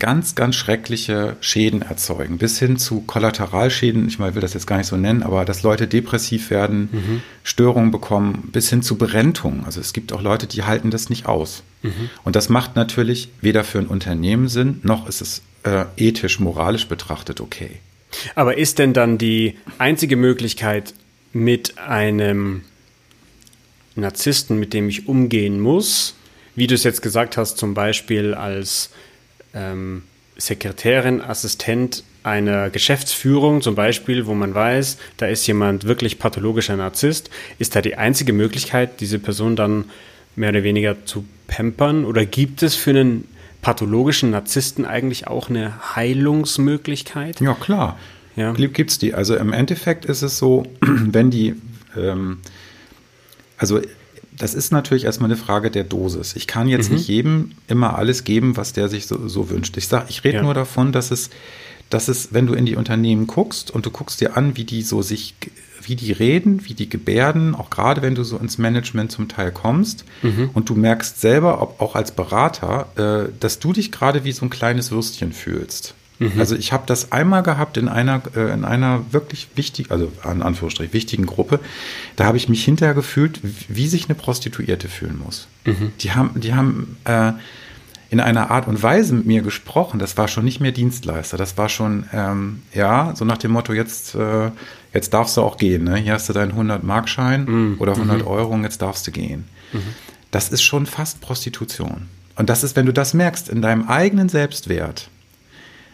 ganz, 0.00 0.34
ganz 0.34 0.56
schreckliche 0.56 1.36
Schäden 1.40 1.82
erzeugen, 1.82 2.38
bis 2.38 2.58
hin 2.58 2.76
zu 2.76 3.02
Kollateralschäden, 3.02 4.08
ich 4.08 4.18
will 4.18 4.32
das 4.40 4.54
jetzt 4.54 4.66
gar 4.66 4.78
nicht 4.78 4.88
so 4.88 4.96
nennen, 4.96 5.22
aber 5.22 5.44
dass 5.44 5.62
Leute 5.62 5.86
depressiv 5.86 6.50
werden, 6.50 6.88
mhm. 6.90 7.22
Störungen 7.44 7.92
bekommen, 7.92 8.48
bis 8.50 8.68
hin 8.70 8.82
zu 8.82 8.98
Berentung. 8.98 9.64
Also 9.64 9.80
es 9.80 9.92
gibt 9.92 10.12
auch 10.12 10.22
Leute, 10.22 10.48
die 10.48 10.64
halten 10.64 10.90
das 10.90 11.10
nicht 11.10 11.26
aus. 11.26 11.62
Mhm. 11.82 12.10
Und 12.24 12.34
das 12.34 12.48
macht 12.48 12.74
natürlich 12.74 13.28
weder 13.40 13.62
für 13.62 13.78
ein 13.78 13.86
Unternehmen 13.86 14.48
Sinn, 14.48 14.80
noch 14.82 15.08
ist 15.08 15.20
es 15.20 15.42
äh, 15.62 15.84
ethisch, 15.96 16.40
moralisch 16.40 16.88
betrachtet 16.88 17.40
okay. 17.40 17.78
Aber 18.34 18.58
ist 18.58 18.78
denn 18.78 18.92
dann 18.92 19.18
die 19.18 19.56
einzige 19.78 20.16
Möglichkeit 20.16 20.94
mit 21.32 21.78
einem 21.78 22.62
Narzissten, 23.94 24.58
mit 24.58 24.72
dem 24.72 24.88
ich 24.88 25.06
umgehen 25.06 25.60
muss, 25.60 26.14
wie 26.56 26.66
du 26.66 26.74
es 26.74 26.84
jetzt 26.84 27.02
gesagt 27.02 27.36
hast, 27.36 27.58
zum 27.58 27.74
Beispiel 27.74 28.34
als 28.34 28.90
ähm, 29.54 30.02
Sekretärin, 30.36 31.20
Assistent 31.20 32.04
einer 32.22 32.70
Geschäftsführung 32.70 33.62
zum 33.62 33.74
Beispiel, 33.74 34.26
wo 34.26 34.34
man 34.34 34.54
weiß, 34.54 34.98
da 35.16 35.26
ist 35.26 35.46
jemand 35.46 35.84
wirklich 35.84 36.18
pathologischer 36.18 36.76
Narzisst, 36.76 37.30
ist 37.58 37.74
da 37.74 37.80
die 37.80 37.96
einzige 37.96 38.32
Möglichkeit, 38.32 39.00
diese 39.00 39.18
Person 39.18 39.56
dann 39.56 39.84
mehr 40.36 40.50
oder 40.50 40.62
weniger 40.62 41.04
zu 41.06 41.24
pampern? 41.46 42.04
Oder 42.04 42.26
gibt 42.26 42.62
es 42.62 42.74
für 42.74 42.90
einen 42.90 43.26
pathologischen 43.62 44.30
Narzissten 44.30 44.84
eigentlich 44.84 45.26
auch 45.26 45.48
eine 45.48 45.96
Heilungsmöglichkeit? 45.96 47.40
Ja, 47.40 47.54
klar. 47.54 47.98
Ja. 48.36 48.52
Gibt 48.52 48.90
es 48.90 48.98
die. 48.98 49.14
Also 49.14 49.36
im 49.36 49.52
Endeffekt 49.52 50.04
ist 50.04 50.22
es 50.22 50.38
so, 50.38 50.64
wenn 50.80 51.30
die, 51.30 51.54
ähm, 51.96 52.38
also 53.58 53.80
das 54.40 54.54
ist 54.54 54.72
natürlich 54.72 55.04
erstmal 55.04 55.28
eine 55.28 55.36
Frage 55.36 55.70
der 55.70 55.84
Dosis. 55.84 56.34
Ich 56.34 56.46
kann 56.46 56.66
jetzt 56.66 56.88
mhm. 56.88 56.96
nicht 56.96 57.08
jedem 57.08 57.52
immer 57.68 57.96
alles 57.96 58.24
geben, 58.24 58.56
was 58.56 58.72
der 58.72 58.88
sich 58.88 59.06
so, 59.06 59.28
so 59.28 59.50
wünscht. 59.50 59.76
Ich 59.76 59.86
sage, 59.86 60.06
ich 60.08 60.24
rede 60.24 60.38
ja. 60.38 60.42
nur 60.42 60.54
davon, 60.54 60.92
dass 60.92 61.10
es, 61.10 61.28
dass 61.90 62.08
es, 62.08 62.32
wenn 62.32 62.46
du 62.46 62.54
in 62.54 62.64
die 62.64 62.74
Unternehmen 62.74 63.26
guckst 63.26 63.70
und 63.70 63.84
du 63.84 63.90
guckst 63.90 64.18
dir 64.22 64.38
an, 64.38 64.56
wie 64.56 64.64
die 64.64 64.80
so 64.80 65.02
sich, 65.02 65.34
wie 65.82 65.94
die 65.94 66.12
reden, 66.12 66.64
wie 66.64 66.72
die 66.72 66.88
gebärden, 66.88 67.54
auch 67.54 67.68
gerade 67.68 68.00
wenn 68.00 68.14
du 68.14 68.24
so 68.24 68.38
ins 68.38 68.56
Management 68.56 69.12
zum 69.12 69.28
Teil 69.28 69.52
kommst 69.52 70.06
mhm. 70.22 70.48
und 70.54 70.70
du 70.70 70.74
merkst 70.74 71.20
selber, 71.20 71.60
ob, 71.60 71.78
auch 71.78 71.94
als 71.94 72.12
Berater, 72.12 72.86
äh, 72.96 73.32
dass 73.40 73.58
du 73.58 73.74
dich 73.74 73.92
gerade 73.92 74.24
wie 74.24 74.32
so 74.32 74.46
ein 74.46 74.50
kleines 74.50 74.90
Würstchen 74.90 75.34
fühlst. 75.34 75.94
Mhm. 76.20 76.38
Also 76.38 76.54
ich 76.54 76.72
habe 76.72 76.84
das 76.86 77.12
einmal 77.12 77.42
gehabt 77.42 77.78
in 77.78 77.88
einer, 77.88 78.22
äh, 78.36 78.52
in 78.52 78.64
einer 78.64 79.02
wirklich 79.10 79.48
wichtigen, 79.56 79.90
also 79.90 80.12
an 80.22 80.42
Anführungsstrich 80.42 80.92
wichtigen 80.92 81.26
Gruppe. 81.26 81.58
Da 82.16 82.26
habe 82.26 82.36
ich 82.36 82.48
mich 82.48 82.62
hinterher 82.62 82.94
gefühlt, 82.94 83.40
wie 83.42 83.88
sich 83.88 84.04
eine 84.04 84.14
Prostituierte 84.14 84.88
fühlen 84.88 85.18
muss. 85.18 85.48
Mhm. 85.64 85.92
Die 86.00 86.12
haben, 86.12 86.38
die 86.38 86.54
haben 86.54 86.98
äh, 87.04 87.32
in 88.10 88.20
einer 88.20 88.50
Art 88.50 88.68
und 88.68 88.82
Weise 88.82 89.14
mit 89.14 89.24
mir 89.24 89.40
gesprochen. 89.40 89.98
Das 89.98 90.18
war 90.18 90.28
schon 90.28 90.44
nicht 90.44 90.60
mehr 90.60 90.72
Dienstleister. 90.72 91.38
Das 91.38 91.56
war 91.56 91.70
schon, 91.70 92.04
ähm, 92.12 92.62
ja, 92.74 93.14
so 93.16 93.24
nach 93.24 93.38
dem 93.38 93.52
Motto, 93.52 93.72
jetzt, 93.72 94.14
äh, 94.14 94.50
jetzt 94.92 95.14
darfst 95.14 95.38
du 95.38 95.40
auch 95.40 95.56
gehen. 95.56 95.84
Ne? 95.84 95.96
Hier 95.96 96.12
hast 96.12 96.28
du 96.28 96.34
deinen 96.34 96.52
100-Mark-Schein 96.52 97.44
mhm. 97.44 97.76
oder 97.78 97.92
100 97.92 98.18
mhm. 98.18 98.26
Euro 98.26 98.52
und 98.52 98.64
jetzt 98.64 98.82
darfst 98.82 99.06
du 99.06 99.10
gehen. 99.10 99.44
Mhm. 99.72 99.82
Das 100.32 100.50
ist 100.50 100.62
schon 100.62 100.84
fast 100.84 101.22
Prostitution. 101.22 102.08
Und 102.36 102.50
das 102.50 102.62
ist, 102.62 102.76
wenn 102.76 102.86
du 102.86 102.92
das 102.92 103.14
merkst, 103.14 103.48
in 103.48 103.62
deinem 103.62 103.88
eigenen 103.88 104.28
Selbstwert, 104.28 105.08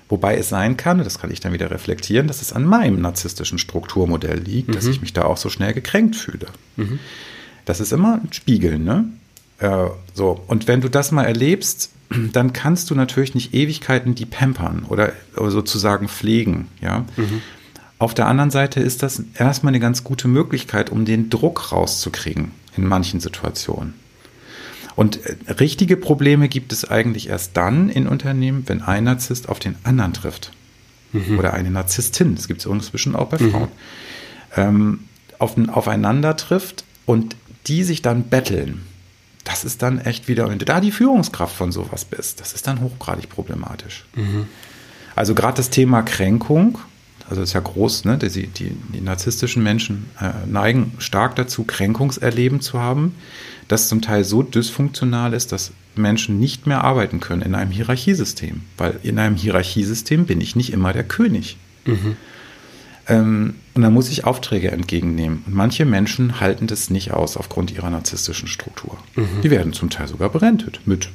Wobei 0.09 0.37
es 0.37 0.49
sein 0.49 0.77
kann, 0.77 0.99
das 0.99 1.19
kann 1.19 1.33
ich 1.33 1.40
dann 1.40 1.53
wieder 1.53 1.71
reflektieren, 1.71 2.29
dass 2.29 2.40
es 2.40 2.53
an 2.53 2.64
meinem 2.64 3.01
narzisstischen 3.01 3.59
Strukturmodell 3.59 4.38
liegt, 4.38 4.69
mhm. 4.69 4.73
dass 4.73 4.87
ich 4.87 5.01
mich 5.01 5.12
da 5.12 5.25
auch 5.25 5.37
so 5.37 5.51
schnell 5.51 5.75
gekränkt 5.75 6.14
fühle. 6.14 6.47
Mhm. 6.77 7.01
Das 7.64 7.81
ist 7.81 7.92
immer 7.92 8.21
ein 8.23 8.33
Spiegel, 8.33 8.79
ne? 8.79 9.07
Äh, 9.59 9.88
so, 10.14 10.40
und 10.47 10.69
wenn 10.69 10.81
du 10.81 10.88
das 10.88 11.11
mal 11.11 11.25
erlebst, 11.25 11.90
dann 12.33 12.53
kannst 12.53 12.90
du 12.90 12.95
natürlich 12.95 13.35
nicht 13.35 13.53
Ewigkeiten 13.53 14.14
die 14.14 14.27
pampern 14.27 14.87
oder 14.88 15.12
sozusagen 15.35 16.09
pflegen, 16.09 16.69
ja. 16.81 17.05
Mhm. 17.16 17.42
Auf 17.99 18.12
der 18.12 18.27
anderen 18.27 18.51
Seite 18.51 18.81
ist 18.81 19.03
das 19.03 19.23
erstmal 19.35 19.71
eine 19.71 19.81
ganz 19.81 20.05
gute 20.05 20.29
Möglichkeit, 20.29 20.90
um 20.90 21.07
den 21.07 21.31
Druck 21.31 21.73
rauszukriegen 21.73 22.51
in 22.77 22.87
manchen 22.87 23.21
Situationen. 23.21 23.95
Und 24.96 25.24
äh, 25.24 25.52
richtige 25.52 25.96
Probleme 25.96 26.48
gibt 26.48 26.72
es 26.72 26.85
eigentlich 26.85 27.28
erst 27.28 27.56
dann 27.56 27.88
in 27.88 28.09
Unternehmen, 28.09 28.64
wenn 28.66 28.82
ein 28.82 29.04
Narzisst 29.04 29.48
auf 29.48 29.59
den 29.61 29.76
anderen 29.85 30.14
trifft. 30.14 30.50
Mhm. 31.12 31.38
Oder 31.38 31.54
eine 31.54 31.70
Narzisstin, 31.70 32.35
das 32.35 32.48
gibt 32.48 32.61
es 32.61 32.66
inzwischen 32.66 33.14
auch 33.14 33.28
bei 33.28 33.38
mhm. 33.38 33.50
Frauen, 33.50 33.68
ähm, 34.56 35.00
auf, 35.38 35.54
aufeinander 35.68 36.37
trifft 36.37 36.85
und 37.04 37.37
die 37.66 37.85
sich 37.85 38.02
dann 38.02 38.24
betteln. 38.24 38.82
Das 39.44 39.64
ist 39.64 39.82
dann 39.82 40.00
echt 40.00 40.26
wieder, 40.26 40.48
wenn 40.48 40.59
du 40.59 40.64
da 40.64 40.80
die 40.80 40.90
Führungskraft 40.90 41.54
von 41.54 41.70
sowas 41.70 42.04
bist, 42.04 42.40
das 42.40 42.52
ist 42.52 42.66
dann 42.66 42.80
hochgradig 42.80 43.28
problematisch. 43.28 44.04
Mhm. 44.14 44.48
Also 45.14 45.35
gerade 45.35 45.56
das 45.56 45.70
Thema 45.70 46.02
Kränkung, 46.02 46.78
also 47.28 47.42
ist 47.42 47.52
ja 47.52 47.60
groß, 47.60 48.04
ne? 48.04 48.18
die, 48.18 48.46
die, 48.46 48.70
die 48.94 49.00
narzisstischen 49.00 49.62
Menschen 49.62 50.06
äh, 50.20 50.30
neigen 50.46 50.92
stark 50.98 51.36
dazu, 51.36 51.64
Kränkungserleben 51.64 52.60
zu 52.60 52.78
haben 52.78 53.14
das 53.68 53.88
zum 53.88 54.00
Teil 54.00 54.24
so 54.24 54.42
dysfunktional 54.42 55.32
ist, 55.32 55.52
dass 55.52 55.72
Menschen 55.94 56.38
nicht 56.38 56.66
mehr 56.66 56.84
arbeiten 56.84 57.20
können 57.20 57.42
in 57.42 57.54
einem 57.54 57.70
Hierarchiesystem. 57.70 58.62
Weil 58.76 58.98
in 59.02 59.18
einem 59.18 59.36
Hierarchiesystem 59.36 60.26
bin 60.26 60.40
ich 60.40 60.56
nicht 60.56 60.72
immer 60.72 60.92
der 60.92 61.04
König. 61.04 61.56
Mhm. 61.84 62.16
Ähm, 63.08 63.54
und 63.74 63.82
da 63.82 63.90
muss 63.90 64.08
ich 64.08 64.24
Aufträge 64.24 64.70
entgegennehmen. 64.70 65.42
Und 65.46 65.54
manche 65.54 65.84
Menschen 65.84 66.40
halten 66.40 66.66
das 66.66 66.90
nicht 66.90 67.12
aus 67.12 67.36
aufgrund 67.36 67.72
ihrer 67.72 67.90
narzisstischen 67.90 68.48
Struktur. 68.48 68.98
Mhm. 69.14 69.42
Die 69.42 69.50
werden 69.50 69.72
zum 69.72 69.90
Teil 69.90 70.06
sogar 70.06 70.28
berentet 70.28 70.80
mit 70.86 71.08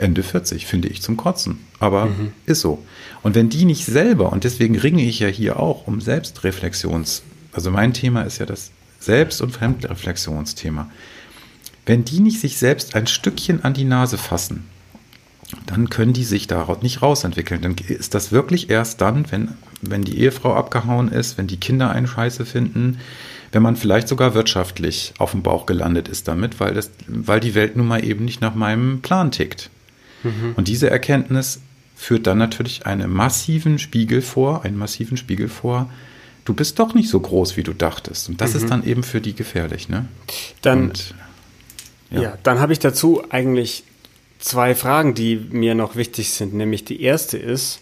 Ende 0.00 0.22
40, 0.22 0.66
finde 0.66 0.88
ich 0.88 1.02
zum 1.02 1.16
Kotzen. 1.16 1.58
Aber 1.78 2.06
mhm. 2.06 2.32
ist 2.46 2.60
so. 2.60 2.84
Und 3.22 3.34
wenn 3.34 3.48
die 3.48 3.64
nicht 3.64 3.84
selber, 3.84 4.32
und 4.32 4.44
deswegen 4.44 4.76
ringe 4.76 5.02
ich 5.02 5.20
ja 5.20 5.28
hier 5.28 5.58
auch 5.58 5.86
um 5.86 6.00
Selbstreflexions, 6.00 7.22
also 7.52 7.70
mein 7.70 7.92
Thema 7.92 8.22
ist 8.22 8.38
ja 8.38 8.46
das 8.46 8.70
Selbst- 8.98 9.40
und 9.40 9.52
Fremdreflexionsthema 9.52 10.90
wenn 11.86 12.04
die 12.04 12.20
nicht 12.20 12.38
sich 12.38 12.56
selbst 12.56 12.94
ein 12.94 13.08
Stückchen 13.08 13.64
an 13.64 13.74
die 13.74 13.84
Nase 13.84 14.18
fassen 14.18 14.68
dann 15.66 15.90
können 15.90 16.12
die 16.12 16.24
sich 16.24 16.46
daraus 16.46 16.82
nicht 16.82 17.02
rausentwickeln. 17.02 17.60
Dann 17.62 17.74
ist 17.88 18.14
das 18.14 18.30
wirklich 18.30 18.70
erst 18.70 19.00
dann, 19.00 19.30
wenn, 19.32 19.48
wenn 19.82 20.02
die 20.02 20.18
Ehefrau 20.18 20.54
abgehauen 20.54 21.10
ist, 21.10 21.38
wenn 21.38 21.46
die 21.46 21.58
Kinder 21.58 21.90
einen 21.90 22.06
Scheiße 22.06 22.46
finden, 22.46 22.98
wenn 23.52 23.62
man 23.62 23.74
vielleicht 23.74 24.06
sogar 24.06 24.34
wirtschaftlich 24.34 25.12
auf 25.18 25.32
dem 25.32 25.42
Bauch 25.42 25.66
gelandet 25.66 26.06
ist 26.06 26.28
damit, 26.28 26.60
weil, 26.60 26.74
das, 26.74 26.90
weil 27.08 27.40
die 27.40 27.56
Welt 27.56 27.76
nun 27.76 27.88
mal 27.88 28.04
eben 28.04 28.24
nicht 28.24 28.40
nach 28.40 28.54
meinem 28.54 29.00
Plan 29.00 29.32
tickt. 29.32 29.70
Mhm. 30.22 30.54
Und 30.56 30.68
diese 30.68 30.90
Erkenntnis 30.90 31.60
führt 31.96 32.26
dann 32.26 32.38
natürlich 32.38 32.86
einen 32.86 33.12
massiven 33.12 33.78
Spiegel 33.78 34.22
vor, 34.22 34.64
einen 34.64 34.78
massiven 34.78 35.16
Spiegel 35.16 35.48
vor, 35.48 35.90
du 36.44 36.54
bist 36.54 36.78
doch 36.78 36.94
nicht 36.94 37.08
so 37.08 37.20
groß, 37.20 37.56
wie 37.56 37.62
du 37.62 37.72
dachtest. 37.72 38.28
Und 38.28 38.40
das 38.40 38.54
mhm. 38.54 38.56
ist 38.56 38.70
dann 38.70 38.84
eben 38.84 39.02
für 39.02 39.20
die 39.20 39.34
gefährlich. 39.34 39.88
Ne? 39.88 40.06
Dann, 40.62 40.88
Und, 40.88 41.14
ja. 42.10 42.22
ja, 42.22 42.38
dann 42.42 42.58
habe 42.58 42.72
ich 42.72 42.78
dazu 42.78 43.22
eigentlich 43.30 43.84
zwei 44.38 44.74
Fragen, 44.74 45.14
die 45.14 45.36
mir 45.36 45.74
noch 45.74 45.96
wichtig 45.96 46.32
sind. 46.32 46.54
Nämlich 46.54 46.84
die 46.84 47.02
erste 47.02 47.36
ist, 47.36 47.80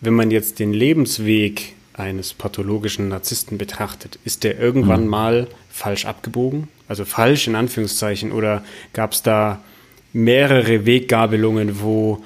wenn 0.00 0.14
man 0.14 0.30
jetzt 0.30 0.58
den 0.58 0.72
Lebensweg 0.72 1.74
eines 1.94 2.32
pathologischen 2.32 3.08
Narzissten 3.08 3.58
betrachtet, 3.58 4.18
ist 4.24 4.44
der 4.44 4.58
irgendwann 4.58 5.04
mhm. 5.04 5.10
mal 5.10 5.48
falsch 5.70 6.06
abgebogen? 6.06 6.68
Also 6.88 7.04
falsch 7.04 7.48
in 7.48 7.54
Anführungszeichen? 7.54 8.32
Oder 8.32 8.64
gab 8.92 9.12
es 9.12 9.22
da 9.22 9.62
mehrere 10.12 10.86
Weggabelungen, 10.86 11.80
wo 11.80 12.22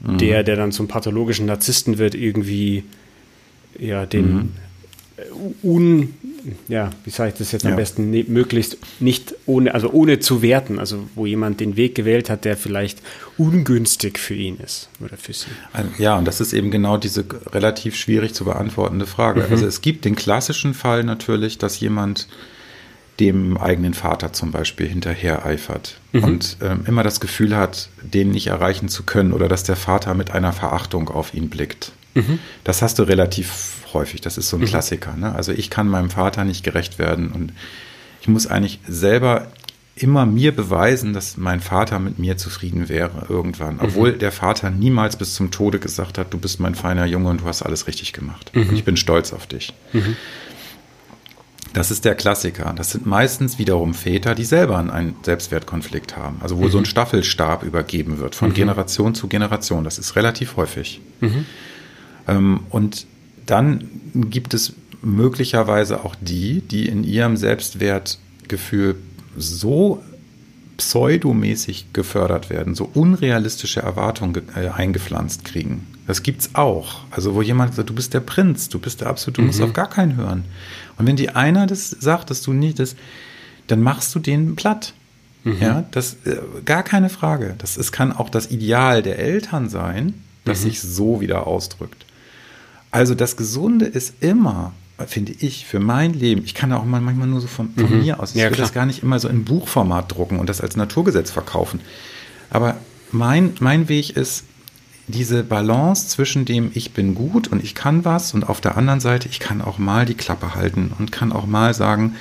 mhm. 0.00 0.18
der, 0.18 0.42
der 0.42 0.56
dann 0.56 0.72
zum 0.72 0.88
pathologischen 0.88 1.46
Narzissten 1.46 1.98
wird, 1.98 2.14
irgendwie 2.14 2.84
ja, 3.78 4.06
den 4.06 4.32
mhm. 4.34 4.50
un, 5.62 6.14
ja, 6.68 6.90
wie 7.04 7.10
sage 7.10 7.30
ich 7.30 7.38
das 7.38 7.52
jetzt 7.52 7.64
am 7.64 7.76
besten, 7.76 8.10
ne, 8.10 8.24
möglichst 8.28 8.78
nicht 9.00 9.34
ohne, 9.46 9.74
also 9.74 9.90
ohne 9.90 10.18
zu 10.18 10.42
werten, 10.42 10.78
also 10.78 11.06
wo 11.14 11.26
jemand 11.26 11.60
den 11.60 11.76
Weg 11.76 11.94
gewählt 11.94 12.28
hat, 12.28 12.44
der 12.44 12.56
vielleicht 12.56 12.98
ungünstig 13.38 14.18
für 14.18 14.34
ihn 14.34 14.58
ist 14.58 14.88
oder 15.00 15.16
für 15.16 15.32
sie. 15.32 15.46
Ja, 15.98 16.18
und 16.18 16.26
das 16.26 16.40
ist 16.40 16.52
eben 16.52 16.70
genau 16.70 16.96
diese 16.96 17.24
relativ 17.52 17.96
schwierig 17.96 18.34
zu 18.34 18.44
beantwortende 18.44 19.06
Frage. 19.06 19.40
Mhm. 19.40 19.52
Also 19.52 19.66
es 19.66 19.80
gibt 19.80 20.04
den 20.04 20.16
klassischen 20.16 20.74
Fall 20.74 21.04
natürlich, 21.04 21.58
dass 21.58 21.80
jemand 21.80 22.28
dem 23.22 23.56
eigenen 23.56 23.94
Vater 23.94 24.32
zum 24.32 24.50
Beispiel 24.50 24.88
hinterher 24.88 25.46
eifert 25.46 26.00
mhm. 26.10 26.24
und 26.24 26.56
ähm, 26.60 26.80
immer 26.88 27.04
das 27.04 27.20
Gefühl 27.20 27.56
hat, 27.56 27.88
den 28.02 28.32
nicht 28.32 28.48
erreichen 28.48 28.88
zu 28.88 29.04
können 29.04 29.32
oder 29.32 29.46
dass 29.46 29.62
der 29.62 29.76
Vater 29.76 30.14
mit 30.14 30.32
einer 30.32 30.52
Verachtung 30.52 31.08
auf 31.08 31.32
ihn 31.32 31.48
blickt. 31.48 31.92
Mhm. 32.14 32.40
Das 32.64 32.82
hast 32.82 32.98
du 32.98 33.04
relativ 33.04 33.84
häufig. 33.92 34.22
Das 34.22 34.38
ist 34.38 34.48
so 34.48 34.56
ein 34.56 34.62
mhm. 34.62 34.66
Klassiker. 34.66 35.16
Ne? 35.16 35.32
Also 35.32 35.52
ich 35.52 35.70
kann 35.70 35.86
meinem 35.88 36.10
Vater 36.10 36.44
nicht 36.44 36.64
gerecht 36.64 36.98
werden 36.98 37.30
und 37.30 37.52
ich 38.20 38.26
muss 38.26 38.48
eigentlich 38.48 38.80
selber 38.88 39.46
immer 39.94 40.26
mir 40.26 40.52
beweisen, 40.56 41.12
dass 41.12 41.36
mein 41.36 41.60
Vater 41.60 42.00
mit 42.00 42.18
mir 42.18 42.36
zufrieden 42.36 42.88
wäre 42.88 43.26
irgendwann. 43.28 43.74
Mhm. 43.74 43.82
Obwohl 43.82 44.12
der 44.14 44.32
Vater 44.32 44.70
niemals 44.70 45.14
bis 45.14 45.34
zum 45.34 45.52
Tode 45.52 45.78
gesagt 45.78 46.18
hat, 46.18 46.34
du 46.34 46.38
bist 46.38 46.58
mein 46.58 46.74
feiner 46.74 47.06
Junge 47.06 47.28
und 47.28 47.42
du 47.42 47.44
hast 47.44 47.62
alles 47.62 47.86
richtig 47.86 48.12
gemacht. 48.12 48.50
Mhm. 48.52 48.74
Ich 48.74 48.82
bin 48.82 48.96
stolz 48.96 49.32
auf 49.32 49.46
dich. 49.46 49.74
Mhm. 51.72 51.74
Das 51.74 51.90
ist 51.90 52.04
der 52.04 52.14
Klassiker. 52.14 52.72
Das 52.76 52.90
sind 52.90 53.06
meistens 53.06 53.58
wiederum 53.58 53.94
Väter, 53.94 54.34
die 54.34 54.44
selber 54.44 54.78
einen 54.78 55.16
Selbstwertkonflikt 55.22 56.16
haben. 56.16 56.36
Also 56.40 56.58
wo 56.58 56.64
mhm. 56.64 56.70
so 56.70 56.78
ein 56.78 56.84
Staffelstab 56.84 57.62
übergeben 57.62 58.18
wird 58.18 58.34
von 58.34 58.50
mhm. 58.50 58.54
Generation 58.54 59.14
zu 59.14 59.28
Generation. 59.28 59.84
Das 59.84 59.98
ist 59.98 60.16
relativ 60.16 60.56
häufig. 60.56 61.00
Mhm. 61.20 61.46
Ähm, 62.28 62.60
und 62.70 63.06
dann 63.46 63.88
gibt 64.14 64.54
es 64.54 64.74
möglicherweise 65.02 66.04
auch 66.04 66.14
die, 66.20 66.60
die 66.60 66.86
in 66.86 67.04
ihrem 67.04 67.36
Selbstwertgefühl 67.36 68.96
so 69.36 70.02
pseudomäßig 70.76 71.92
gefördert 71.92 72.50
werden, 72.50 72.74
so 72.74 72.88
unrealistische 72.92 73.80
Erwartungen 73.80 74.42
äh, 74.54 74.68
eingepflanzt 74.68 75.44
kriegen. 75.44 75.86
Das 76.06 76.22
gibt's 76.22 76.50
auch. 76.54 77.00
Also 77.10 77.34
wo 77.34 77.42
jemand 77.42 77.74
sagt, 77.74 77.90
du 77.90 77.94
bist 77.94 78.12
der 78.14 78.20
Prinz, 78.20 78.68
du 78.68 78.78
bist 78.78 79.00
der 79.00 79.08
absolute, 79.08 79.36
du 79.36 79.42
mhm. 79.42 79.46
musst 79.48 79.62
auf 79.62 79.72
gar 79.72 79.88
keinen 79.88 80.16
hören. 80.16 80.44
Und 80.98 81.06
wenn 81.06 81.16
dir 81.16 81.36
einer 81.36 81.66
das 81.66 81.90
sagt, 81.90 82.30
dass 82.30 82.42
du 82.42 82.52
nicht 82.52 82.78
das, 82.78 82.96
dann 83.68 83.82
machst 83.82 84.14
du 84.14 84.18
den 84.18 84.56
platt. 84.56 84.94
Mhm. 85.44 85.56
Ja, 85.60 85.84
das 85.90 86.16
äh, 86.24 86.36
gar 86.64 86.82
keine 86.82 87.08
Frage. 87.08 87.54
Das 87.58 87.76
es 87.76 87.92
kann 87.92 88.12
auch 88.12 88.28
das 88.28 88.50
Ideal 88.50 89.02
der 89.02 89.18
Eltern 89.18 89.68
sein, 89.68 90.14
das 90.44 90.60
mhm. 90.60 90.62
sich 90.64 90.80
so 90.80 91.20
wieder 91.20 91.46
ausdrückt. 91.46 92.06
Also 92.90 93.14
das 93.14 93.36
Gesunde 93.36 93.86
ist 93.86 94.14
immer, 94.20 94.72
finde 95.06 95.32
ich, 95.32 95.66
für 95.66 95.80
mein 95.80 96.12
Leben, 96.12 96.44
ich 96.44 96.54
kann 96.54 96.72
auch 96.72 96.84
manchmal 96.84 97.26
nur 97.26 97.40
so 97.40 97.46
von, 97.46 97.72
von 97.74 97.90
mhm. 97.90 98.02
mir 98.02 98.20
aus, 98.20 98.30
ich 98.30 98.36
ja, 98.36 98.44
will 98.44 98.52
klar. 98.52 98.66
das 98.66 98.74
gar 98.74 98.86
nicht 98.86 99.02
immer 99.02 99.18
so 99.18 99.28
in 99.28 99.44
Buchformat 99.44 100.12
drucken 100.12 100.38
und 100.38 100.48
das 100.48 100.60
als 100.60 100.76
Naturgesetz 100.76 101.30
verkaufen. 101.30 101.80
Aber 102.50 102.76
mein, 103.10 103.54
mein 103.60 103.88
Weg 103.88 104.16
ist, 104.16 104.44
diese 105.08 105.42
Balance 105.42 106.08
zwischen 106.08 106.44
dem 106.44 106.70
ich 106.74 106.92
bin 106.92 107.14
gut 107.14 107.48
und 107.48 107.62
ich 107.62 107.74
kann 107.74 108.04
was 108.04 108.34
und 108.34 108.48
auf 108.48 108.60
der 108.60 108.76
anderen 108.76 109.00
Seite 109.00 109.28
ich 109.28 109.40
kann 109.40 109.60
auch 109.60 109.78
mal 109.78 110.06
die 110.06 110.14
Klappe 110.14 110.54
halten 110.54 110.92
und 110.98 111.12
kann 111.12 111.32
auch 111.32 111.46
mal 111.46 111.74
sagen, 111.74 112.16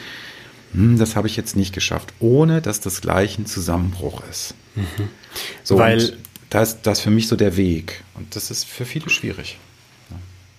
hm, 0.74 0.98
das 0.98 1.16
habe 1.16 1.28
ich 1.28 1.36
jetzt 1.36 1.56
nicht 1.56 1.74
geschafft, 1.74 2.14
ohne 2.20 2.62
dass 2.62 2.80
das 2.80 3.02
gleich 3.02 3.38
ein 3.38 3.46
Zusammenbruch 3.46 4.24
ist. 4.30 4.56
Mhm. 4.76 5.10
So, 5.64 5.78
Weil 5.78 6.18
das, 6.50 6.82
das 6.82 7.00
ist 7.00 7.04
für 7.04 7.12
mich 7.12 7.28
so 7.28 7.36
der 7.36 7.56
Weg 7.58 8.04
und 8.16 8.36
das 8.36 8.52
ist 8.52 8.66
für 8.66 8.86
viele 8.86 9.10
schwierig. 9.10 9.58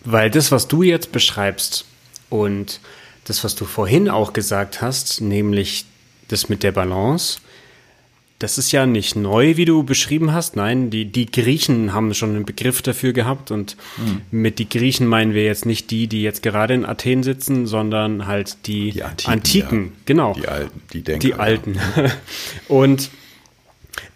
Weil 0.05 0.31
das, 0.31 0.51
was 0.51 0.69
du 0.69 0.83
jetzt 0.83 1.13
beschreibst 1.13 1.85
und 2.29 2.81
das, 3.25 3.45
was 3.45 3.55
du 3.55 3.65
vorhin 3.65 4.09
auch 4.09 4.33
gesagt 4.33 4.83
hast, 4.83 5.21
nämlich 5.21 5.85
das 6.29 6.49
mit 6.49 6.63
der 6.63 6.73
Balance, 6.73 7.41
das 8.43 8.59
ist 8.59 8.73
ja 8.73 8.87
nicht 8.87 9.15
neu, 9.15 9.57
wie 9.57 9.65
du 9.65 9.85
beschrieben 9.85 10.33
hast. 10.33 10.57
Nein, 10.57 10.91
die, 10.91 11.05
die 11.05 11.27
Griechen 11.27 11.93
haben 11.93 12.13
schon 12.13 12.31
einen 12.31 12.45
Begriff 12.45 12.83
dafür 12.83 13.13
gehabt. 13.13 13.53
Und 13.53 13.77
mhm. 13.99 14.23
mit 14.33 14.59
die 14.59 14.69
Griechen 14.69 15.07
meinen 15.07 15.33
wir 15.33 15.45
jetzt 15.45 15.65
nicht 15.65 15.93
die, 15.93 16.09
die 16.09 16.23
jetzt 16.23 16.43
gerade 16.43 16.75
in 16.75 16.85
Athen 16.85 17.23
sitzen, 17.23 17.67
sondern 17.67 18.27
halt 18.27 18.67
die, 18.67 18.91
die 18.91 19.05
Antiken. 19.05 19.33
Antiken. 19.33 19.85
Ja. 19.85 19.91
Genau. 20.07 20.35
Die 20.35 20.49
Alten, 20.49 20.83
die 20.93 21.03
Denker. 21.03 21.27
Die 21.29 21.35
Alten. 21.35 21.75
Ja. 21.75 22.11
und 22.69 23.11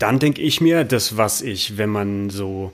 dann 0.00 0.18
denke 0.18 0.42
ich 0.42 0.60
mir, 0.60 0.82
das, 0.82 1.16
was 1.16 1.40
ich, 1.40 1.78
wenn 1.78 1.90
man 1.90 2.30
so 2.30 2.72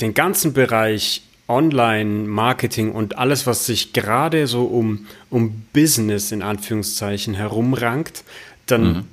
den 0.00 0.12
ganzen 0.12 0.54
Bereich 0.54 1.22
Online-Marketing 1.46 2.90
und 2.90 3.16
alles, 3.16 3.46
was 3.46 3.66
sich 3.66 3.92
gerade 3.92 4.48
so 4.48 4.64
um, 4.64 5.06
um 5.30 5.62
Business 5.72 6.32
in 6.32 6.42
Anführungszeichen 6.42 7.34
herumrankt, 7.34 8.24
dann 8.66 8.82
mhm. 8.82 9.04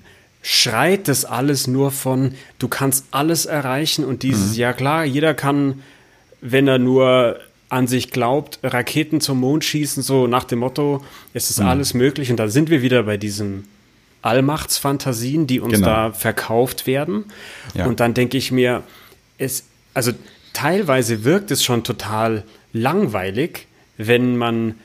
Schreit 0.44 1.08
das 1.08 1.26
alles 1.26 1.68
nur 1.68 1.90
von, 1.90 2.36
du 2.60 2.68
kannst 2.68 3.06
alles 3.12 3.46
erreichen 3.46 4.06
und 4.06 4.22
dieses, 4.22 4.52
mhm. 4.52 4.60
ja 4.60 4.74
klar, 4.74 5.06
jeder 5.06 5.34
kann, 5.34 5.82
wenn 6.42 6.68
er 6.68 6.78
nur 6.78 7.40
an 7.70 7.88
sich 7.88 8.12
glaubt, 8.12 8.60
Raketen 8.62 9.22
zum 9.22 9.40
Mond 9.40 9.64
schießen, 9.64 10.04
so 10.04 10.28
nach 10.28 10.44
dem 10.44 10.60
Motto, 10.60 11.04
es 11.34 11.50
ist 11.50 11.60
mhm. 11.60 11.68
alles 11.68 11.94
möglich 11.94 12.30
und 12.30 12.38
da 12.38 12.50
sind 12.50 12.70
wir 12.70 12.82
wieder 12.82 13.04
bei 13.04 13.18
diesen 13.18 13.68
Allmachtsfantasien, 14.22 15.48
die 15.48 15.60
uns 15.60 15.76
genau. 15.76 15.88
da 15.88 16.12
verkauft 16.12 16.88
werden. 16.88 17.26
Ja. 17.74 17.88
Und 17.88 18.00
dann 18.00 18.14
denke 18.14 18.38
ich 18.38 18.52
mir, 18.52 18.84
es, 19.38 19.66
also 19.94 20.12
teilweise 20.52 21.24
wirkt 21.24 21.52
es 21.52 21.64
schon 21.64 21.84
total 21.84 22.44
langweilig, 22.74 23.68
wenn 23.98 24.38
man 24.38 24.76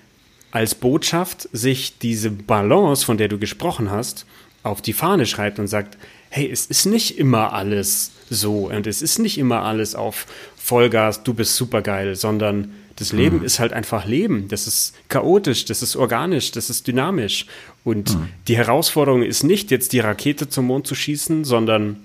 als 0.50 0.74
Botschaft 0.74 1.48
sich 1.52 1.98
diese 1.98 2.30
Balance, 2.30 3.04
von 3.04 3.18
der 3.18 3.28
du 3.28 3.38
gesprochen 3.38 3.90
hast, 3.90 4.24
auf 4.68 4.82
die 4.82 4.92
Fahne 4.92 5.26
schreibt 5.26 5.58
und 5.58 5.66
sagt, 5.66 5.96
hey, 6.30 6.48
es 6.50 6.66
ist 6.66 6.86
nicht 6.86 7.18
immer 7.18 7.52
alles 7.52 8.12
so 8.30 8.68
und 8.68 8.86
es 8.86 9.02
ist 9.02 9.18
nicht 9.18 9.38
immer 9.38 9.62
alles 9.62 9.94
auf 9.94 10.26
Vollgas, 10.56 11.22
du 11.22 11.34
bist 11.34 11.56
supergeil, 11.56 12.14
sondern 12.14 12.72
das 12.96 13.12
Leben 13.12 13.38
mhm. 13.38 13.44
ist 13.44 13.60
halt 13.60 13.72
einfach 13.72 14.04
Leben. 14.06 14.48
Das 14.48 14.66
ist 14.66 14.94
chaotisch, 15.08 15.64
das 15.64 15.82
ist 15.82 15.96
organisch, 15.96 16.50
das 16.50 16.68
ist 16.68 16.86
dynamisch. 16.86 17.46
Und 17.84 18.14
mhm. 18.14 18.28
die 18.48 18.56
Herausforderung 18.56 19.22
ist 19.22 19.44
nicht 19.44 19.70
jetzt 19.70 19.92
die 19.92 20.00
Rakete 20.00 20.48
zum 20.48 20.66
Mond 20.66 20.86
zu 20.86 20.94
schießen, 20.94 21.44
sondern 21.44 21.96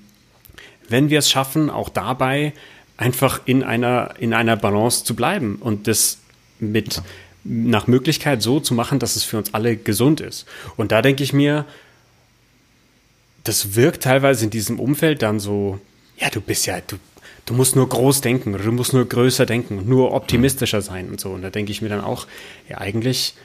wenn 0.88 1.10
wir 1.10 1.20
es 1.20 1.30
schaffen, 1.30 1.70
auch 1.70 1.90
dabei 1.90 2.54
einfach 2.96 3.42
in 3.46 3.64
einer, 3.64 4.14
in 4.20 4.34
einer 4.34 4.56
Balance 4.56 5.04
zu 5.04 5.16
bleiben 5.16 5.58
und 5.60 5.88
das 5.88 6.20
mit 6.60 6.98
ja. 6.98 7.04
nach 7.44 7.88
Möglichkeit 7.88 8.44
so 8.44 8.60
zu 8.60 8.76
machen, 8.76 9.00
dass 9.00 9.16
es 9.16 9.24
für 9.24 9.38
uns 9.38 9.54
alle 9.54 9.76
gesund 9.76 10.22
ist. 10.22 10.46
Und 10.78 10.92
da 10.92 11.02
denke 11.02 11.24
ich 11.24 11.34
mir, 11.34 11.66
das 13.44 13.76
wirkt 13.76 14.04
teilweise 14.04 14.46
in 14.46 14.50
diesem 14.50 14.80
Umfeld 14.80 15.22
dann 15.22 15.40
so, 15.40 15.80
ja, 16.18 16.30
du 16.30 16.42
bist 16.42 16.66
ja, 16.66 16.80
du, 16.86 16.98
du 17.46 17.54
musst 17.54 17.76
nur 17.76 17.88
groß 17.88 18.22
denken 18.22 18.54
oder 18.54 18.64
du 18.64 18.72
musst 18.72 18.94
nur 18.94 19.08
größer 19.08 19.46
denken, 19.46 19.84
nur 19.88 20.14
optimistischer 20.14 20.82
sein 20.82 21.10
und 21.10 21.20
so. 21.20 21.32
Und 21.32 21.42
da 21.42 21.50
denke 21.50 21.72
ich 21.72 21.82
mir 21.82 21.90
dann 21.90 22.02
auch, 22.02 22.28
ja, 22.70 22.78
eigentlich 22.80 23.36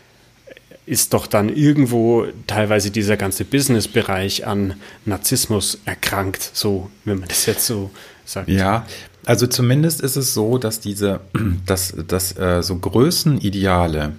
ist 0.87 1.13
doch 1.13 1.27
dann 1.27 1.51
irgendwo 1.51 2.27
teilweise 2.47 2.91
dieser 2.91 3.17
ganze 3.17 3.45
Business-Bereich 3.45 4.47
an 4.47 4.75
Narzissmus 5.05 5.79
erkrankt, 5.85 6.51
so, 6.55 6.91
wenn 7.05 7.19
man 7.19 7.29
das 7.29 7.45
jetzt 7.47 7.67
so 7.67 7.91
sagt. 8.25 8.49
Ja, 8.49 8.87
also 9.27 9.47
zumindest 9.47 10.01
ist 10.01 10.17
es 10.17 10.33
so, 10.33 10.57
dass 10.57 10.81
diese, 10.81 11.21
dass, 11.67 11.95
dass 12.07 12.37
äh, 12.39 12.63
so 12.63 12.79
Größenideale, 12.79 14.15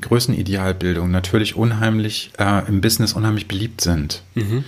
Größenidealbildung 0.00 1.10
natürlich 1.10 1.56
unheimlich 1.56 2.30
äh, 2.38 2.66
im 2.68 2.80
Business 2.80 3.12
unheimlich 3.12 3.46
beliebt 3.46 3.82
sind. 3.82 4.22
Mhm. 4.34 4.64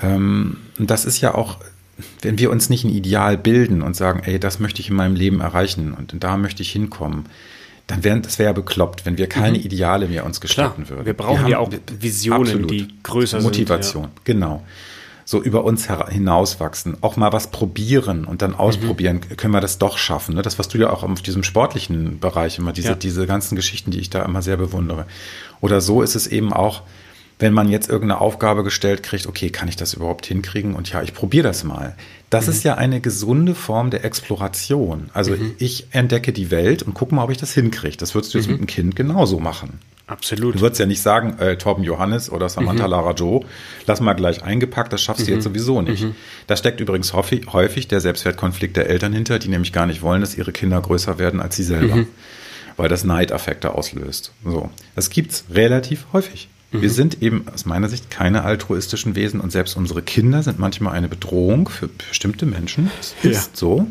Ähm, 0.00 0.58
das 0.78 1.04
ist 1.04 1.20
ja 1.20 1.34
auch 1.34 1.58
wenn 2.20 2.38
wir 2.38 2.50
uns 2.50 2.70
nicht 2.70 2.84
ein 2.84 2.90
Ideal 2.90 3.36
bilden 3.36 3.82
und 3.82 3.96
sagen, 3.96 4.22
ey, 4.24 4.38
das 4.38 4.58
möchte 4.60 4.80
ich 4.80 4.90
in 4.90 4.96
meinem 4.96 5.14
Leben 5.14 5.40
erreichen 5.40 5.94
und 5.94 6.14
da 6.18 6.36
möchte 6.36 6.62
ich 6.62 6.70
hinkommen, 6.70 7.26
dann 7.86 8.04
wäre 8.04 8.20
das 8.20 8.38
wäre 8.38 8.50
ja 8.50 8.52
bekloppt, 8.52 9.04
wenn 9.04 9.18
wir 9.18 9.28
keine 9.28 9.58
mhm. 9.58 9.64
Ideale 9.64 10.08
mehr 10.08 10.24
uns 10.24 10.40
gestatten 10.40 10.88
würden. 10.88 11.04
Wir 11.04 11.14
brauchen 11.14 11.44
wir 11.44 11.52
ja 11.52 11.58
auch 11.58 11.70
Visionen, 11.98 12.42
absolut. 12.42 12.70
die 12.70 12.88
größer 13.02 13.40
sind. 13.40 13.46
Motivation, 13.46 14.04
ja. 14.04 14.10
genau. 14.24 14.62
So 15.24 15.40
über 15.40 15.64
uns 15.64 15.88
hinauswachsen, 15.88 16.96
auch 17.00 17.16
mal 17.16 17.32
was 17.32 17.46
probieren 17.50 18.24
und 18.24 18.42
dann 18.42 18.54
ausprobieren, 18.54 19.20
mhm. 19.28 19.36
können 19.36 19.54
wir 19.54 19.60
das 19.60 19.78
doch 19.78 19.96
schaffen. 19.96 20.34
Ne? 20.34 20.42
Das, 20.42 20.58
was 20.58 20.68
du 20.68 20.78
ja 20.78 20.90
auch 20.90 21.04
auf 21.04 21.22
diesem 21.22 21.44
sportlichen 21.44 22.18
Bereich 22.18 22.58
immer, 22.58 22.72
diese, 22.72 22.88
ja. 22.88 22.94
diese 22.94 23.26
ganzen 23.26 23.54
Geschichten, 23.54 23.92
die 23.92 24.00
ich 24.00 24.10
da 24.10 24.24
immer 24.24 24.42
sehr 24.42 24.56
bewundere. 24.56 25.06
Oder 25.60 25.80
so 25.80 26.02
ist 26.02 26.16
es 26.16 26.26
eben 26.26 26.52
auch, 26.52 26.82
wenn 27.42 27.52
man 27.52 27.68
jetzt 27.68 27.90
irgendeine 27.90 28.20
Aufgabe 28.20 28.62
gestellt 28.62 29.02
kriegt, 29.02 29.26
okay, 29.26 29.50
kann 29.50 29.68
ich 29.68 29.76
das 29.76 29.94
überhaupt 29.94 30.24
hinkriegen? 30.26 30.74
Und 30.74 30.90
ja, 30.90 31.02
ich 31.02 31.12
probiere 31.12 31.42
das 31.42 31.64
mal. 31.64 31.96
Das 32.30 32.46
mhm. 32.46 32.52
ist 32.52 32.64
ja 32.64 32.76
eine 32.76 33.00
gesunde 33.00 33.56
Form 33.56 33.90
der 33.90 34.04
Exploration. 34.04 35.10
Also 35.12 35.32
mhm. 35.32 35.56
ich 35.58 35.88
entdecke 35.90 36.32
die 36.32 36.52
Welt 36.52 36.84
und 36.84 36.94
gucke 36.94 37.14
mal, 37.14 37.24
ob 37.24 37.30
ich 37.30 37.38
das 37.38 37.52
hinkriege. 37.52 37.96
Das 37.96 38.14
würdest 38.14 38.32
du 38.32 38.38
jetzt 38.38 38.46
mhm. 38.46 38.52
mit 38.52 38.60
einem 38.60 38.66
Kind 38.68 38.96
genauso 38.96 39.40
machen. 39.40 39.80
Absolut. 40.06 40.54
Du 40.54 40.60
würdest 40.60 40.78
ja 40.78 40.86
nicht 40.86 41.02
sagen, 41.02 41.38
äh, 41.40 41.56
Torben 41.56 41.82
Johannes 41.82 42.30
oder 42.30 42.48
Samantha 42.48 42.84
mhm. 42.84 42.90
Lara 42.90 43.12
Joe, 43.12 43.40
lass 43.86 44.00
mal 44.00 44.12
gleich 44.14 44.44
eingepackt, 44.44 44.92
das 44.92 45.02
schaffst 45.02 45.26
du 45.26 45.32
jetzt 45.32 45.44
mhm. 45.44 45.50
sowieso 45.50 45.82
nicht. 45.82 46.04
Mhm. 46.04 46.14
Da 46.46 46.56
steckt 46.56 46.80
übrigens 46.80 47.12
häufig, 47.12 47.52
häufig 47.52 47.88
der 47.88 48.00
Selbstwertkonflikt 48.00 48.76
der 48.76 48.88
Eltern 48.88 49.12
hinter, 49.12 49.40
die 49.40 49.48
nämlich 49.48 49.72
gar 49.72 49.86
nicht 49.86 50.02
wollen, 50.02 50.20
dass 50.20 50.36
ihre 50.36 50.52
Kinder 50.52 50.80
größer 50.80 51.18
werden 51.18 51.40
als 51.40 51.56
sie 51.56 51.64
selber. 51.64 52.06
Weil 52.76 52.88
das 52.88 53.04
Neidaffekte 53.04 53.74
auslöst. 53.74 54.32
So. 54.44 54.70
Das 54.94 55.10
gibt's 55.10 55.44
relativ 55.50 56.06
häufig. 56.12 56.48
Wir 56.72 56.88
mhm. 56.88 56.92
sind 56.92 57.22
eben 57.22 57.44
aus 57.52 57.66
meiner 57.66 57.88
Sicht 57.88 58.10
keine 58.10 58.44
altruistischen 58.44 59.14
Wesen 59.14 59.40
und 59.40 59.52
selbst 59.52 59.76
unsere 59.76 60.00
Kinder 60.02 60.42
sind 60.42 60.58
manchmal 60.58 60.94
eine 60.94 61.08
Bedrohung 61.08 61.68
für 61.68 61.88
bestimmte 61.88 62.46
Menschen. 62.46 62.90
Das 62.96 63.14
ja. 63.22 63.30
ist 63.30 63.56
so. 63.56 63.86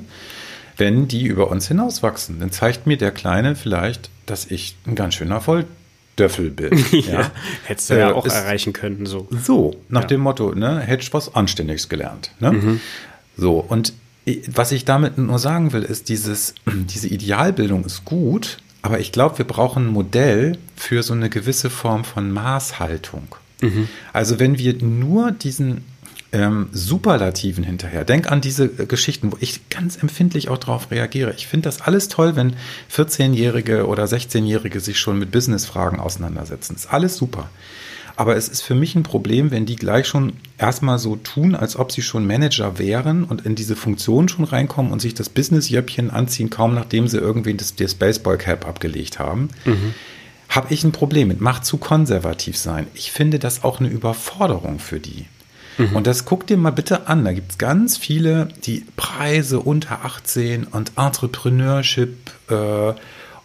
Wenn 0.77 1.07
die 1.07 1.25
über 1.25 1.51
uns 1.51 1.67
hinauswachsen, 1.67 2.39
dann 2.39 2.51
zeigt 2.51 2.87
mir 2.87 2.97
der 2.97 3.11
Kleine 3.11 3.55
vielleicht, 3.55 4.09
dass 4.25 4.49
ich 4.49 4.75
ein 4.87 4.95
ganz 4.95 5.13
schöner 5.13 5.39
Volldöffel 5.39 6.49
bin. 6.49 6.83
ja. 6.91 7.21
ja. 7.21 7.31
Hättest 7.65 7.91
du 7.91 7.93
äh, 7.93 7.99
ja 7.99 8.13
auch 8.13 8.25
erreichen 8.25 8.73
können, 8.73 9.05
so. 9.05 9.27
So, 9.29 9.75
nach 9.89 10.01
ja. 10.01 10.07
dem 10.07 10.21
Motto, 10.21 10.55
ne, 10.55 10.79
hättest 10.79 11.13
was 11.13 11.35
Anständiges 11.35 11.87
gelernt. 11.87 12.31
Ne? 12.39 12.51
Mhm. 12.51 12.81
So, 13.37 13.59
und 13.59 13.93
was 14.47 14.71
ich 14.71 14.85
damit 14.85 15.19
nur 15.19 15.37
sagen 15.37 15.71
will, 15.73 15.83
ist, 15.83 16.09
dieses, 16.09 16.55
diese 16.65 17.07
Idealbildung 17.07 17.85
ist 17.85 18.05
gut, 18.05 18.57
aber 18.81 18.99
ich 18.99 19.11
glaube, 19.11 19.37
wir 19.37 19.45
brauchen 19.45 19.87
ein 19.87 19.91
Modell 19.91 20.57
für 20.75 21.03
so 21.03 21.13
eine 21.13 21.29
gewisse 21.29 21.69
Form 21.69 22.03
von 22.03 22.31
Maßhaltung. 22.31 23.35
Mhm. 23.61 23.87
Also 24.11 24.39
wenn 24.39 24.57
wir 24.57 24.73
nur 24.81 25.31
diesen 25.31 25.83
ähm, 26.33 26.69
Superlativen 26.71 27.63
hinterher, 27.63 28.05
denk 28.05 28.31
an 28.31 28.41
diese 28.41 28.65
äh, 28.65 28.85
Geschichten, 28.85 29.31
wo 29.31 29.37
ich 29.39 29.69
ganz 29.69 30.01
empfindlich 30.01 30.49
auch 30.49 30.57
darauf 30.57 30.89
reagiere. 30.89 31.33
Ich 31.35 31.47
finde 31.47 31.65
das 31.65 31.81
alles 31.81 32.07
toll, 32.07 32.35
wenn 32.35 32.55
14-Jährige 32.95 33.85
oder 33.85 34.05
16-Jährige 34.05 34.79
sich 34.79 34.99
schon 34.99 35.19
mit 35.19 35.31
Business-Fragen 35.31 35.99
auseinandersetzen. 35.99 36.75
ist 36.75 36.91
alles 36.91 37.17
super. 37.17 37.49
Aber 38.21 38.35
es 38.35 38.49
ist 38.49 38.61
für 38.61 38.75
mich 38.75 38.93
ein 38.93 39.01
Problem, 39.01 39.49
wenn 39.49 39.65
die 39.65 39.75
gleich 39.75 40.05
schon 40.05 40.33
erstmal 40.59 40.99
so 40.99 41.15
tun, 41.15 41.55
als 41.55 41.75
ob 41.75 41.91
sie 41.91 42.03
schon 42.03 42.27
Manager 42.27 42.77
wären 42.77 43.23
und 43.23 43.47
in 43.47 43.55
diese 43.55 43.75
Funktion 43.75 44.29
schon 44.29 44.45
reinkommen 44.45 44.91
und 44.91 45.01
sich 45.01 45.15
das 45.15 45.27
Business-Jöppchen 45.27 46.11
anziehen, 46.11 46.51
kaum 46.51 46.75
nachdem 46.75 47.07
sie 47.07 47.17
irgendwie 47.17 47.55
das, 47.55 47.75
das 47.75 47.95
Baseball-Cap 47.95 48.67
abgelegt 48.67 49.17
haben. 49.17 49.49
Mhm. 49.65 49.95
Habe 50.49 50.71
ich 50.71 50.83
ein 50.83 50.91
Problem 50.91 51.29
mit. 51.29 51.41
Macht 51.41 51.65
zu 51.65 51.77
konservativ 51.77 52.57
sein. 52.57 52.85
Ich 52.93 53.11
finde 53.11 53.39
das 53.39 53.63
auch 53.63 53.79
eine 53.79 53.89
Überforderung 53.89 54.77
für 54.77 54.99
die. 54.99 55.25
Mhm. 55.79 55.95
Und 55.95 56.05
das 56.05 56.23
guck 56.23 56.45
dir 56.45 56.57
mal 56.57 56.69
bitte 56.69 57.07
an. 57.07 57.25
Da 57.25 57.33
gibt 57.33 57.53
es 57.53 57.57
ganz 57.57 57.97
viele, 57.97 58.49
die 58.65 58.85
Preise 58.97 59.59
unter 59.59 60.05
18 60.05 60.65
und 60.65 60.91
Entrepreneurship 60.95 62.29
äh, 62.51 62.93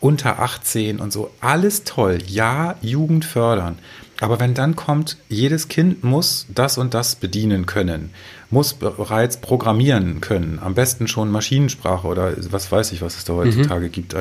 unter 0.00 0.38
18 0.40 1.00
und 1.00 1.14
so. 1.14 1.30
Alles 1.40 1.84
toll. 1.84 2.18
Ja, 2.26 2.74
Jugend 2.82 3.24
fördern. 3.24 3.78
Aber 4.20 4.40
wenn 4.40 4.54
dann 4.54 4.76
kommt, 4.76 5.16
jedes 5.28 5.68
Kind 5.68 6.02
muss 6.02 6.46
das 6.48 6.78
und 6.78 6.94
das 6.94 7.16
bedienen 7.16 7.66
können, 7.66 8.10
muss 8.50 8.74
bereits 8.74 9.38
programmieren 9.38 10.20
können, 10.20 10.58
am 10.62 10.74
besten 10.74 11.08
schon 11.08 11.30
Maschinensprache 11.30 12.06
oder 12.06 12.32
was 12.50 12.70
weiß 12.70 12.92
ich, 12.92 13.02
was 13.02 13.16
es 13.16 13.24
da 13.24 13.34
heutzutage 13.34 13.86
mhm. 13.86 13.92
gibt. 13.92 14.14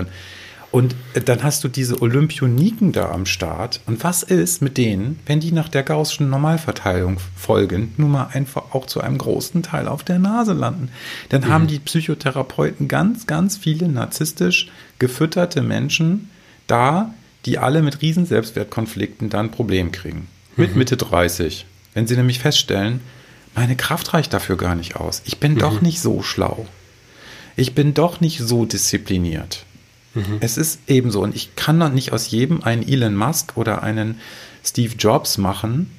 Und 0.72 0.94
dann 1.14 1.42
hast 1.42 1.64
du 1.64 1.70
diese 1.70 2.02
Olympioniken 2.02 2.92
da 2.92 3.10
am 3.12 3.26
Start. 3.26 3.80
Und 3.86 4.04
was 4.04 4.24
ist 4.24 4.62
mit 4.62 4.78
denen, 4.78 5.20
wenn 5.26 5.40
die 5.40 5.54
nach 5.54 5.70
der 5.70 5.84
Gaußschen 5.84 6.30
Normalverteilung 6.30 7.18
folgend 7.38 7.98
nun 7.98 8.12
mal 8.12 8.28
einfach 8.34 8.74
auch 8.74 8.86
zu 8.86 9.00
einem 9.00 9.18
großen 9.18 9.64
Teil 9.64 9.88
auf 9.88 10.04
der 10.04 10.20
Nase 10.20 10.52
landen? 10.52 10.90
Dann 11.30 11.44
mhm. 11.44 11.48
haben 11.48 11.68
die 11.68 11.80
Psychotherapeuten 11.80 12.90
ganz, 12.90 13.26
ganz 13.26 13.56
viele 13.56 13.88
narzisstisch 13.88 14.70
gefütterte 15.00 15.62
Menschen 15.62 16.30
da, 16.68 17.14
die 17.46 17.58
alle 17.58 17.82
mit 17.82 18.02
riesen 18.02 18.26
Selbstwertkonflikten 18.26 19.30
dann 19.30 19.48
ein 19.48 19.52
Problem 19.52 19.92
kriegen. 19.92 20.28
Mit 20.56 20.72
mhm. 20.72 20.80
Mitte 20.80 20.98
30. 20.98 21.66
Wenn 21.94 22.08
sie 22.08 22.16
nämlich 22.16 22.40
feststellen, 22.40 23.02
meine 23.56 23.76
Kraft 23.76 24.14
reicht 24.14 24.34
dafür 24.34 24.58
gar 24.58 24.76
nicht 24.76 24.96
aus. 24.96 25.22
Ich 25.26 25.40
bin 25.40 25.54
mhm. 25.54 25.60
doch 25.60 25.82
nicht 25.82 26.02
so 26.02 26.22
schlau. 26.22 26.68
Ich 27.56 27.74
bin 27.74 27.94
doch 27.94 28.20
nicht 28.20 28.40
so 28.40 28.66
diszipliniert. 28.66 29.66
Mhm. 30.14 30.38
Es 30.42 30.58
ist 30.58 30.80
ebenso. 30.88 31.22
Und 31.22 31.36
ich 31.36 31.56
kann 31.56 31.80
doch 31.80 31.92
nicht 31.92 32.12
aus 32.12 32.30
jedem 32.30 32.64
einen 32.64 32.88
Elon 32.88 33.16
Musk 33.16 33.56
oder 33.56 33.84
einen 33.84 34.20
Steve 34.64 34.96
Jobs 34.98 35.38
machen. 35.38 35.92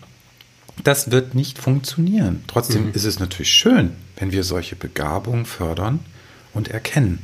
Das 0.85 1.11
wird 1.11 1.35
nicht 1.35 1.59
funktionieren. 1.59 2.44
Trotzdem 2.46 2.88
mhm. 2.88 2.92
ist 2.92 3.04
es 3.04 3.18
natürlich 3.18 3.52
schön, 3.52 3.92
wenn 4.16 4.32
wir 4.32 4.44
solche 4.44 4.76
Begabungen 4.76 5.46
fördern 5.46 6.00
und 6.52 6.68
erkennen. 6.68 7.20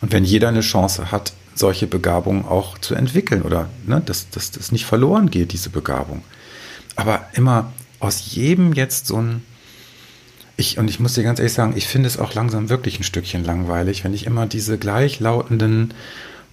Und 0.00 0.12
wenn 0.12 0.24
jeder 0.24 0.48
eine 0.48 0.60
Chance 0.60 1.10
hat, 1.10 1.32
solche 1.58 1.86
Begabungen 1.86 2.44
auch 2.44 2.78
zu 2.78 2.94
entwickeln 2.94 3.42
oder 3.42 3.68
ne, 3.86 4.02
dass 4.04 4.30
das 4.30 4.72
nicht 4.72 4.86
verloren 4.86 5.30
geht, 5.30 5.52
diese 5.52 5.70
Begabung. 5.70 6.22
Aber 6.96 7.26
immer 7.32 7.72
aus 8.00 8.34
jedem 8.34 8.72
jetzt 8.72 9.06
so 9.06 9.20
ein, 9.20 9.42
ich, 10.56 10.78
und 10.78 10.88
ich 10.88 11.00
muss 11.00 11.14
dir 11.14 11.22
ganz 11.22 11.38
ehrlich 11.38 11.52
sagen, 11.52 11.74
ich 11.76 11.86
finde 11.86 12.08
es 12.08 12.18
auch 12.18 12.34
langsam 12.34 12.68
wirklich 12.68 12.98
ein 12.98 13.04
Stückchen 13.04 13.44
langweilig, 13.44 14.04
wenn 14.04 14.14
ich 14.14 14.26
immer 14.26 14.46
diese 14.46 14.78
gleichlautenden 14.78 15.94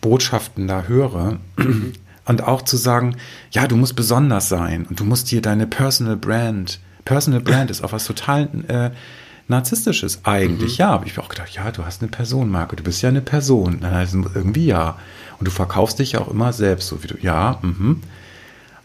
Botschaften 0.01 0.67
da 0.67 0.83
höre. 0.83 1.39
Und 2.27 2.41
auch 2.43 2.63
zu 2.63 2.75
sagen, 2.75 3.17
ja, 3.51 3.67
du 3.67 3.75
musst 3.75 3.95
besonders 3.95 4.49
sein 4.49 4.87
und 4.87 4.99
du 4.99 5.03
musst 5.03 5.29
dir 5.29 5.43
deine 5.43 5.67
Personal 5.67 6.17
Brand, 6.17 6.79
Personal 7.05 7.39
Brand 7.39 7.69
ist 7.69 7.83
auch 7.83 7.91
was 7.91 8.05
total 8.05 8.49
äh, 8.67 8.89
Narzisstisches 9.47 10.21
eigentlich. 10.23 10.73
Mhm. 10.73 10.81
Ja, 10.81 10.87
habe 10.89 11.05
ich 11.05 11.15
mir 11.15 11.23
auch 11.23 11.29
gedacht, 11.29 11.51
ja, 11.53 11.71
du 11.71 11.85
hast 11.85 12.01
eine 12.01 12.09
Personenmarke, 12.09 12.75
du 12.75 12.83
bist 12.83 13.01
ja 13.01 13.09
eine 13.09 13.21
Person. 13.21 13.79
Dann 13.81 13.93
heißt 13.93 14.15
es 14.15 14.35
irgendwie 14.35 14.65
ja. 14.65 14.97
Und 15.39 15.47
du 15.47 15.51
verkaufst 15.51 15.99
dich 15.99 16.13
ja 16.13 16.21
auch 16.21 16.29
immer 16.29 16.53
selbst, 16.53 16.87
so 16.87 17.03
wie 17.03 17.07
du, 17.07 17.17
ja, 17.21 17.59
mhm. 17.61 18.01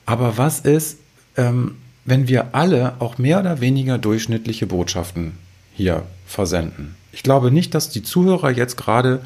Aber 0.07 0.37
was 0.37 0.59
ist, 0.61 0.99
ähm, 1.37 1.77
wenn 2.05 2.27
wir 2.27 2.55
alle 2.55 2.95
auch 2.99 3.19
mehr 3.19 3.39
oder 3.39 3.61
weniger 3.61 3.97
durchschnittliche 3.97 4.67
Botschaften 4.67 5.39
hier 5.73 6.03
versenden? 6.27 6.97
Ich 7.13 7.23
glaube 7.23 7.53
nicht, 7.53 7.75
dass 7.75 7.91
die 7.91 8.03
Zuhörer 8.03 8.51
jetzt 8.51 8.77
gerade 8.77 9.21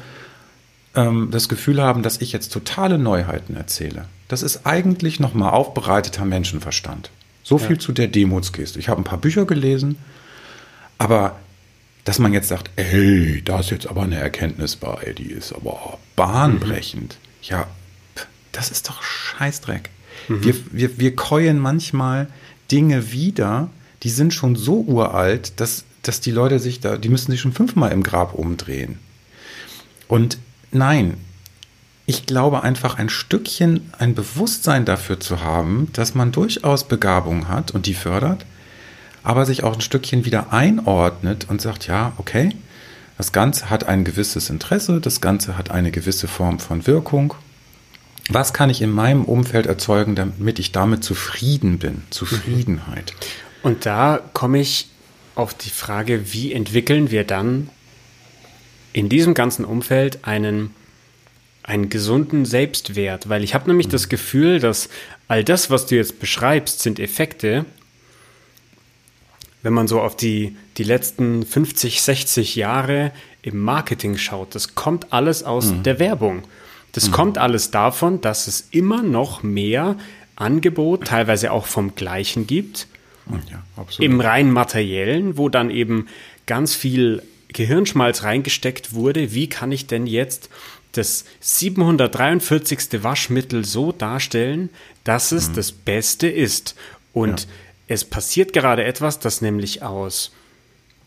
ähm, 0.95 1.29
das 1.31 1.49
Gefühl 1.49 1.81
haben, 1.81 2.03
dass 2.03 2.21
ich 2.21 2.31
jetzt 2.31 2.53
totale 2.53 2.99
Neuheiten 2.99 3.55
erzähle. 3.55 4.05
Das 4.27 4.43
ist 4.43 4.65
eigentlich 4.65 5.19
nochmal 5.19 5.53
aufbereiteter 5.53 6.25
Menschenverstand. 6.25 7.09
So 7.43 7.57
viel 7.57 7.75
ja. 7.77 7.79
zu 7.79 7.91
der 7.91 8.07
Demutsgeste. 8.07 8.79
Ich 8.79 8.89
habe 8.89 9.01
ein 9.01 9.05
paar 9.05 9.19
Bücher 9.19 9.45
gelesen, 9.45 9.97
aber 10.97 11.39
dass 12.05 12.19
man 12.19 12.33
jetzt 12.33 12.49
sagt, 12.49 12.69
ey, 12.75 13.41
da 13.43 13.59
ist 13.59 13.71
jetzt 13.71 13.87
aber 13.87 14.03
eine 14.03 14.17
Erkenntnis 14.17 14.75
bei, 14.75 15.13
die 15.17 15.31
ist 15.31 15.53
aber 15.53 15.97
bahnbrechend. 16.15 17.17
Mhm. 17.19 17.47
Ja, 17.47 17.67
das 18.51 18.69
ist 18.69 18.87
doch 18.87 19.01
Scheißdreck. 19.01 19.89
Mhm. 20.27 20.43
Wir, 20.43 20.55
wir, 20.71 20.99
wir 20.99 21.15
keuen 21.15 21.59
manchmal 21.59 22.27
Dinge 22.71 23.11
wieder, 23.11 23.69
die 24.03 24.09
sind 24.09 24.33
schon 24.33 24.55
so 24.55 24.81
uralt, 24.81 25.59
dass, 25.59 25.83
dass 26.03 26.21
die 26.21 26.31
Leute 26.31 26.59
sich 26.59 26.79
da, 26.79 26.97
die 26.97 27.09
müssen 27.09 27.31
sich 27.31 27.41
schon 27.41 27.53
fünfmal 27.53 27.91
im 27.91 28.03
Grab 28.03 28.35
umdrehen. 28.35 28.99
Und 30.07 30.37
nein, 30.71 31.17
ich 32.05 32.27
glaube 32.27 32.61
einfach 32.61 32.99
ein 32.99 33.09
Stückchen 33.09 33.91
ein 33.97 34.13
Bewusstsein 34.13 34.85
dafür 34.85 35.19
zu 35.19 35.41
haben, 35.41 35.89
dass 35.93 36.13
man 36.13 36.31
durchaus 36.31 36.87
Begabung 36.87 37.47
hat 37.47 37.71
und 37.71 37.87
die 37.87 37.95
fördert, 37.95 38.45
aber 39.25 39.45
sich 39.45 39.63
auch 39.63 39.73
ein 39.73 39.81
Stückchen 39.81 40.23
wieder 40.23 40.53
einordnet 40.53 41.47
und 41.49 41.59
sagt, 41.59 41.87
ja, 41.87 42.13
okay, 42.17 42.51
das 43.17 43.31
Ganze 43.31 43.69
hat 43.69 43.85
ein 43.85 44.03
gewisses 44.03 44.49
Interesse, 44.49 45.01
das 45.01 45.19
Ganze 45.19 45.57
hat 45.57 45.71
eine 45.71 45.91
gewisse 45.91 46.27
Form 46.27 46.59
von 46.59 46.85
Wirkung. 46.85 47.33
Was 48.29 48.53
kann 48.53 48.69
ich 48.69 48.81
in 48.81 48.91
meinem 48.91 49.25
Umfeld 49.25 49.65
erzeugen, 49.65 50.15
damit 50.15 50.59
ich 50.59 50.71
damit 50.71 51.03
zufrieden 51.03 51.79
bin? 51.79 52.03
Zufriedenheit. 52.09 53.13
Und 53.63 53.85
da 53.85 54.19
komme 54.33 54.59
ich 54.59 54.89
auf 55.33 55.53
die 55.53 55.69
Frage, 55.69 56.33
wie 56.33 56.53
entwickeln 56.53 57.09
wir 57.09 57.23
dann 57.23 57.69
in 58.93 59.09
diesem 59.09 59.33
ganzen 59.33 59.65
Umfeld 59.65 60.19
einen, 60.23 60.71
einen 61.63 61.89
gesunden 61.89 62.45
Selbstwert? 62.45 63.27
Weil 63.27 63.43
ich 63.43 63.53
habe 63.53 63.67
nämlich 63.67 63.87
mhm. 63.87 63.91
das 63.91 64.09
Gefühl, 64.09 64.59
dass 64.59 64.89
all 65.27 65.43
das, 65.43 65.69
was 65.69 65.87
du 65.87 65.95
jetzt 65.95 66.19
beschreibst, 66.19 66.81
sind 66.81 66.99
Effekte, 66.99 67.65
wenn 69.65 69.73
man 69.73 69.87
so 69.87 69.99
auf 69.99 70.15
die, 70.15 70.55
die 70.77 70.83
letzten 70.83 71.43
50, 71.43 72.03
60 72.03 72.55
Jahre 72.55 73.11
im 73.41 73.57
Marketing 73.57 74.15
schaut, 74.15 74.53
das 74.53 74.75
kommt 74.75 75.11
alles 75.11 75.41
aus 75.41 75.71
mhm. 75.71 75.81
der 75.81 75.97
Werbung. 75.97 76.43
Das 76.91 77.07
mhm. 77.07 77.13
kommt 77.13 77.37
alles 77.39 77.71
davon, 77.71 78.21
dass 78.21 78.45
es 78.45 78.67
immer 78.69 79.01
noch 79.01 79.41
mehr 79.41 79.95
Angebot, 80.35 81.05
teilweise 81.05 81.51
auch 81.51 81.65
vom 81.65 81.95
gleichen 81.95 82.45
gibt. 82.45 82.85
Ja, 83.49 83.63
Im 83.97 84.21
rein 84.21 84.51
materiellen, 84.51 85.35
wo 85.35 85.49
dann 85.49 85.71
eben 85.71 86.09
ganz 86.45 86.75
viel 86.75 87.23
Gehirnschmalz 87.47 88.21
reingesteckt 88.21 88.93
wurde. 88.93 89.33
Wie 89.33 89.49
kann 89.49 89.71
ich 89.71 89.87
denn 89.87 90.05
jetzt 90.05 90.49
das 90.91 91.25
743. 91.39 93.01
Waschmittel 93.01 93.65
so 93.65 93.91
darstellen, 93.91 94.69
dass 95.05 95.31
es 95.31 95.49
mhm. 95.49 95.53
das 95.55 95.71
Beste 95.71 96.27
ist? 96.27 96.75
Und 97.13 97.41
ja. 97.41 97.47
Es 97.87 98.05
passiert 98.05 98.53
gerade 98.53 98.83
etwas, 98.83 99.19
das 99.19 99.41
nämlich 99.41 99.83
aus 99.83 100.31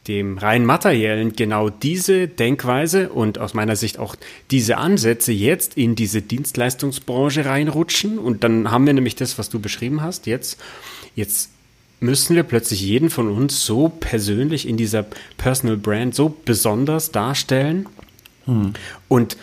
dem 0.07 0.38
rein 0.38 0.64
materiellen 0.64 1.35
genau 1.35 1.69
diese 1.69 2.29
Denkweise 2.29 3.11
und 3.11 3.38
aus 3.38 3.53
meiner 3.53 3.77
Sicht 3.77 3.99
auch 3.99 4.17
diese 4.51 4.79
Ansätze 4.79 5.33
jetzt 5.33 5.77
in 5.77 5.95
diese 5.95 6.23
Dienstleistungsbranche 6.23 7.45
reinrutschen. 7.45 8.19
Und 8.19 8.43
dann 8.43 8.71
haben 8.71 8.87
wir 8.87 8.95
nämlich 8.95 9.17
das, 9.17 9.38
was 9.38 9.51
du 9.51 9.61
beschrieben 9.61 10.01
hast, 10.01 10.27
jetzt, 10.27 10.59
jetzt 11.14 11.51
müssen 12.01 12.37
wir 12.37 12.43
plötzlich 12.43 12.81
jeden 12.81 13.11
von 13.11 13.29
uns 13.29 13.67
so 13.67 13.88
persönlich 13.88 14.67
in 14.67 14.77
dieser 14.77 15.05
Personal 15.37 15.77
Brand 15.77 16.14
so 16.14 16.35
besonders 16.45 17.11
darstellen. 17.11 17.87
Hm. 18.47 18.73
Und 19.09 19.37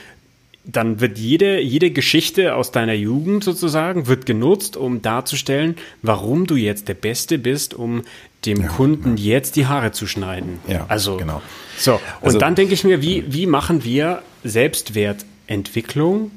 dann 0.67 0.99
wird 0.99 1.17
jede, 1.17 1.60
jede 1.60 1.91
Geschichte 1.91 2.56
aus 2.56 2.71
deiner 2.71 2.93
Jugend 2.93 3.43
sozusagen 3.43 4.08
wird 4.08 4.25
genutzt, 4.25 4.78
um 4.78 5.01
darzustellen, 5.01 5.75
warum 6.01 6.47
du 6.47 6.56
jetzt 6.56 6.88
der 6.88 6.95
Beste 6.95 7.38
bist, 7.38 7.73
um 7.73 8.04
dem 8.45 8.62
ja, 8.62 8.67
Kunden 8.67 9.17
ja. 9.17 9.34
jetzt 9.34 9.56
die 9.56 9.67
Haare 9.67 9.91
zu 9.91 10.08
schneiden. 10.08 10.60
Ja, 10.67 10.86
also 10.88 11.17
genau. 11.17 11.41
So 11.78 11.93
und 11.93 12.01
also, 12.21 12.39
dann 12.39 12.56
denke 12.56 12.73
ich 12.73 12.84
mir, 12.84 13.01
wie 13.01 13.25
wie 13.28 13.45
machen 13.45 13.84
wir 13.84 14.21
Selbstwertentwicklung 14.43 16.32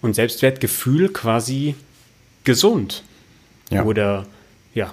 und 0.00 0.14
Selbstwertgefühl 0.14 1.08
quasi 1.10 1.74
gesund? 2.44 3.02
Ja. 3.70 3.84
Oder 3.84 4.26
ja. 4.74 4.92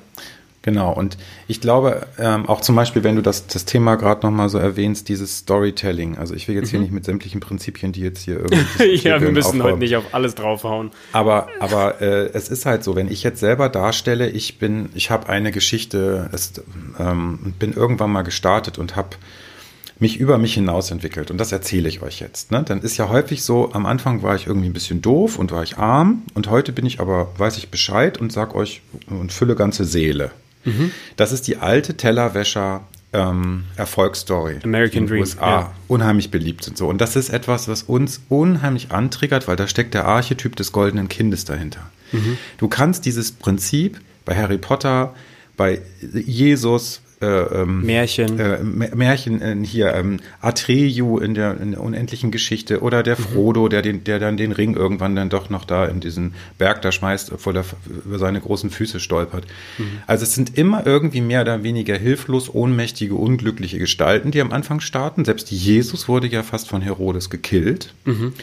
Genau, 0.62 0.92
und 0.92 1.18
ich 1.48 1.62
glaube, 1.62 2.08
ähm, 2.18 2.48
auch 2.48 2.60
zum 2.60 2.76
Beispiel, 2.76 3.04
wenn 3.04 3.16
du 3.16 3.22
das, 3.22 3.48
das 3.48 3.64
Thema 3.64 3.96
gerade 3.96 4.26
nochmal 4.26 4.50
so 4.50 4.58
erwähnst, 4.58 5.08
dieses 5.08 5.38
Storytelling. 5.38 6.18
Also 6.18 6.34
ich 6.34 6.50
will 6.50 6.56
jetzt 6.56 6.68
mhm. 6.68 6.72
hier 6.72 6.80
nicht 6.82 6.92
mit 6.92 7.06
sämtlichen 7.06 7.40
Prinzipien, 7.40 7.94
die 7.94 8.02
jetzt 8.02 8.24
hier 8.24 8.40
irgendwie. 8.40 8.96
ja, 9.08 9.22
wir 9.22 9.32
müssen 9.32 9.62
aufhauen. 9.62 9.64
heute 9.64 9.78
nicht 9.80 9.96
auf 9.96 10.14
alles 10.14 10.36
draufhauen. 10.36 10.92
Aber, 11.14 11.48
aber 11.62 12.02
äh, 12.02 12.30
es 12.34 12.50
ist 12.50 12.66
halt 12.66 12.84
so, 12.84 12.96
wenn 12.98 13.10
ich 13.10 13.24
jetzt 13.24 13.40
selber 13.40 13.70
darstelle, 13.70 14.30
ich 14.30 14.60
bin, 14.60 14.90
ich 14.96 15.10
habe 15.12 15.30
eine 15.30 15.52
Geschichte, 15.52 16.30
es, 16.34 16.52
ähm, 17.00 17.54
bin 17.58 17.72
irgendwann 17.72 18.12
mal 18.12 18.24
gestartet 18.24 18.78
und 18.78 18.98
habe 18.98 19.16
mich 20.00 20.18
über 20.18 20.38
mich 20.38 20.54
hinaus 20.54 20.92
entwickelt. 20.92 21.32
Und 21.32 21.38
das 21.38 21.52
erzähle 21.52 21.88
ich 21.88 22.02
euch 22.02 22.20
jetzt. 22.20 22.52
Ne? 22.52 22.64
Dann 22.64 22.82
ist 22.82 22.98
ja 22.98 23.10
häufig 23.10 23.44
so, 23.44 23.72
am 23.74 23.86
Anfang 23.86 24.24
war 24.24 24.36
ich 24.36 24.48
irgendwie 24.48 24.68
ein 24.68 24.74
bisschen 24.74 25.02
doof 25.02 25.38
und 25.38 25.52
war 25.52 25.64
ich 25.64 25.78
arm 25.78 26.24
und 26.34 26.50
heute 26.50 26.72
bin 26.72 26.86
ich 26.86 27.00
aber, 27.00 27.30
weiß 27.38 27.58
ich 27.58 27.70
Bescheid 27.70 28.18
und 28.18 28.32
sag 28.32 28.56
euch 28.56 28.82
und 29.08 29.32
fülle 29.32 29.56
ganze 29.56 29.86
Seele. 29.86 30.32
Mhm. 30.66 30.92
Das 31.16 31.32
ist 31.32 31.48
die 31.48 31.58
alte 31.58 31.96
Tellerwäscher 31.96 32.84
ähm, 33.12 33.66
Erfolgsstory. 33.76 34.60
American 34.64 35.08
Dream. 35.08 35.22
USA 35.22 35.50
ja. 35.50 35.74
unheimlich 35.88 36.32
beliebt 36.32 36.64
sind 36.64 36.78
so. 36.78 36.88
Und 36.88 37.00
das 37.02 37.16
ist 37.16 37.30
etwas, 37.30 37.68
was 37.68 37.84
uns 37.84 38.22
unheimlich 38.30 38.92
antriggert, 38.92 39.48
weil 39.48 39.56
da 39.56 39.68
steckt 39.68 39.94
der 39.94 40.06
Archetyp 40.06 40.56
des 40.56 40.72
goldenen 40.72 41.10
Kindes 41.10 41.46
dahinter. 41.46 41.90
Mhm. 42.12 42.38
Du 42.58 42.68
kannst 42.68 43.06
dieses 43.06 43.32
Prinzip 43.32 44.00
bei 44.26 44.36
Harry 44.36 44.58
Potter, 44.58 45.14
bei 45.58 45.82
Jesus, 46.02 47.02
äh, 47.22 47.26
ähm, 47.26 47.82
Märchen. 47.82 48.40
Äh, 48.40 48.64
Märchen 48.64 49.42
äh, 49.42 49.56
hier, 49.66 49.94
ähm, 49.94 50.20
Atreyu 50.42 51.18
in 51.18 51.34
der, 51.34 51.60
in 51.60 51.72
der, 51.72 51.82
unendlichen 51.82 52.32
Geschichte 52.32 52.82
oder 52.82 53.04
der 53.04 53.20
mhm. 53.20 53.24
Frodo, 53.24 53.68
der, 53.68 53.82
den, 53.82 54.04
der 54.04 54.20
dann 54.20 54.38
den 54.38 54.52
Ring 54.52 54.76
irgendwann 54.76 55.16
dann 55.16 55.30
doch 55.30 55.50
noch 55.50 55.66
da 55.66 55.86
in 55.86 56.00
diesen 56.00 56.34
Berg 56.58 56.82
da 56.82 56.92
schmeißt, 56.92 57.32
obwohl 57.32 57.58
er 57.58 57.66
über 58.06 58.20
seine 58.20 58.40
großen 58.40 58.70
Füße 58.70 59.00
stolpert. 59.00 59.46
Mhm. 59.78 60.00
Also 60.08 60.24
es 60.24 60.34
sind 60.34 60.58
immer 60.58 60.86
irgendwie 60.86 61.22
mehr 61.22 61.42
oder 61.42 61.64
weniger 61.64 61.98
hilflos, 61.98 62.54
ohnmächtige, 62.54 63.16
unglückliche 63.16 63.80
Gestalten, 63.80 64.32
die 64.32 64.42
am 64.42 64.52
Anfang 64.52 64.80
starten. 64.80 65.26
Selbst 65.26 65.52
Jesus 65.52 66.08
wurde 66.08 66.28
ja 66.28 66.44
fast 66.44 66.70
von 66.70 66.82
Herodes 66.82 67.30
gekillt. 67.30 67.94
Mhm 68.06 68.34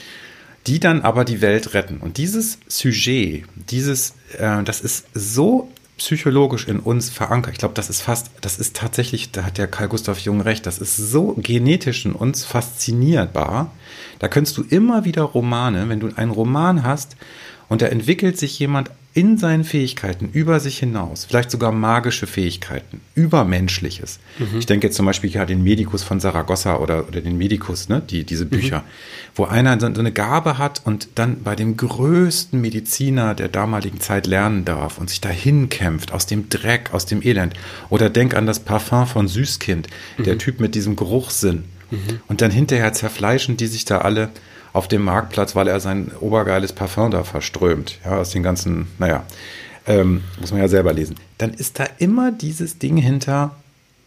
die 0.67 0.81
dann 0.81 1.03
aber 1.03 1.25
die 1.25 1.41
Welt 1.41 1.75
retten. 1.75 1.99
Und 1.99 2.19
dieses 2.19 2.59
Sujet, 2.67 3.45
dieses, 3.55 4.15
äh, 4.37 4.65
das 4.65 4.81
ist 4.81 5.07
so 5.15 5.71
psychologisch 5.97 6.69
in 6.69 6.79
uns 6.79 7.09
verankert. 7.09 7.55
Ich 7.55 7.59
glaube, 7.59 7.75
das 7.75 7.89
ist 7.89 8.03
fast, 8.03 8.31
das 8.43 8.59
ist 8.59 8.77
tatsächlich, 8.77 9.33
da 9.33 9.45
hat 9.45 9.59
der 9.59 9.67
Karl 9.67 9.89
Gustav 9.89 10.19
Jung 10.19 10.41
recht, 10.41 10.67
das 10.67 10.79
ist 10.79 10.97
so 10.97 11.35
genetisch 11.39 12.05
in 12.05 12.13
uns 12.13 12.45
faszinierbar. 12.45 13.73
Da 14.19 14.29
könntest 14.29 14.57
du 14.59 14.63
immer 14.63 15.05
wieder 15.05 15.23
Romane, 15.23 15.89
wenn 15.89 16.01
du 16.01 16.11
einen 16.15 16.31
Roman 16.31 16.83
hast 16.83 17.17
und 17.69 17.83
da 17.83 17.87
entwickelt 17.87 18.39
sich 18.39 18.59
jemand 18.59 18.91
in 19.17 19.39
seinen 19.39 19.65
Fähigkeiten 19.65 20.29
über 20.35 20.61
sich 20.61 20.79
hinaus, 20.79 21.25
vielleicht 21.25 21.51
sogar 21.51 21.73
magische 21.73 22.27
Fähigkeiten, 22.27 23.01
übermenschliches. 23.15 24.19
Mhm. 24.39 24.59
Ich 24.59 24.67
denke 24.67 24.87
jetzt 24.87 24.97
zum 24.97 25.07
Beispiel 25.07 25.31
ja 25.31 25.47
den 25.47 25.65
Medikus 25.65 26.03
von 26.03 26.21
Saragossa 26.21 26.77
oder, 26.77 27.09
oder 27.09 27.23
den 27.23 27.39
Medikus, 27.39 27.89
ne, 27.89 28.03
die, 28.03 28.25
diese 28.25 28.45
mhm. 28.45 28.51
Bücher, 28.51 28.79
mhm. 28.81 28.83
wo 29.35 29.45
einer 29.45 29.81
so 29.81 29.87
eine 29.87 30.13
Gabe 30.13 30.59
hat 30.59 30.83
und 30.85 31.09
dann 31.15 31.43
bei 31.43 31.57
dem 31.57 31.79
größten 31.79 32.61
Mediziner 32.61 33.35
der 33.35 33.49
damaligen 33.49 34.01
Zeit 34.01 34.27
lernen 34.27 34.67
darf 34.67 34.99
und 34.99 35.09
sich 35.09 35.23
dahin 35.23 35.71
kämpft, 35.71 36.13
aus 36.13 36.27
dem 36.27 36.51
Dreck, 36.51 36.93
aus 36.93 37.07
dem 37.07 37.23
Elend. 37.23 37.55
Oder 37.89 38.11
denk 38.11 38.35
an 38.35 38.45
das 38.45 38.61
Parfum 38.61 39.07
von 39.07 39.29
Süßkind, 39.29 39.89
mhm. 40.19 40.25
der 40.25 40.37
Typ 40.37 40.61
mit 40.61 40.75
diesem 40.75 40.95
Geruchssinn. 40.95 41.65
Mhm. 41.91 42.21
Und 42.29 42.43
dann 42.43 42.51
hinterher 42.51 42.93
zerfleischen 42.93 43.57
die 43.57 43.67
sich 43.67 43.87
da 43.87 43.99
alle 43.99 44.29
auf 44.77 44.89
dem 44.89 45.03
Marktplatz, 45.03 45.57
weil 45.57 45.69
er 45.69 45.81
sein 45.81 46.13
obergeiles 46.21 46.73
Parfum 46.73 47.11
da 47.11 47.25
verströmt, 47.25 47.99
ja, 48.05 48.19
aus 48.19 48.31
den 48.31 48.43
ganzen, 48.43 48.89
naja, 48.99 49.25
ähm, 49.87 50.23
muss 50.39 50.51
man 50.51 50.61
ja 50.61 50.69
selber 50.69 50.93
lesen. 50.93 51.17
Dann 51.39 51.55
ist 51.55 51.79
da 51.79 51.87
immer 51.99 52.31
dieses 52.31 52.79
Ding 52.79 52.97
hinter, 52.97 53.57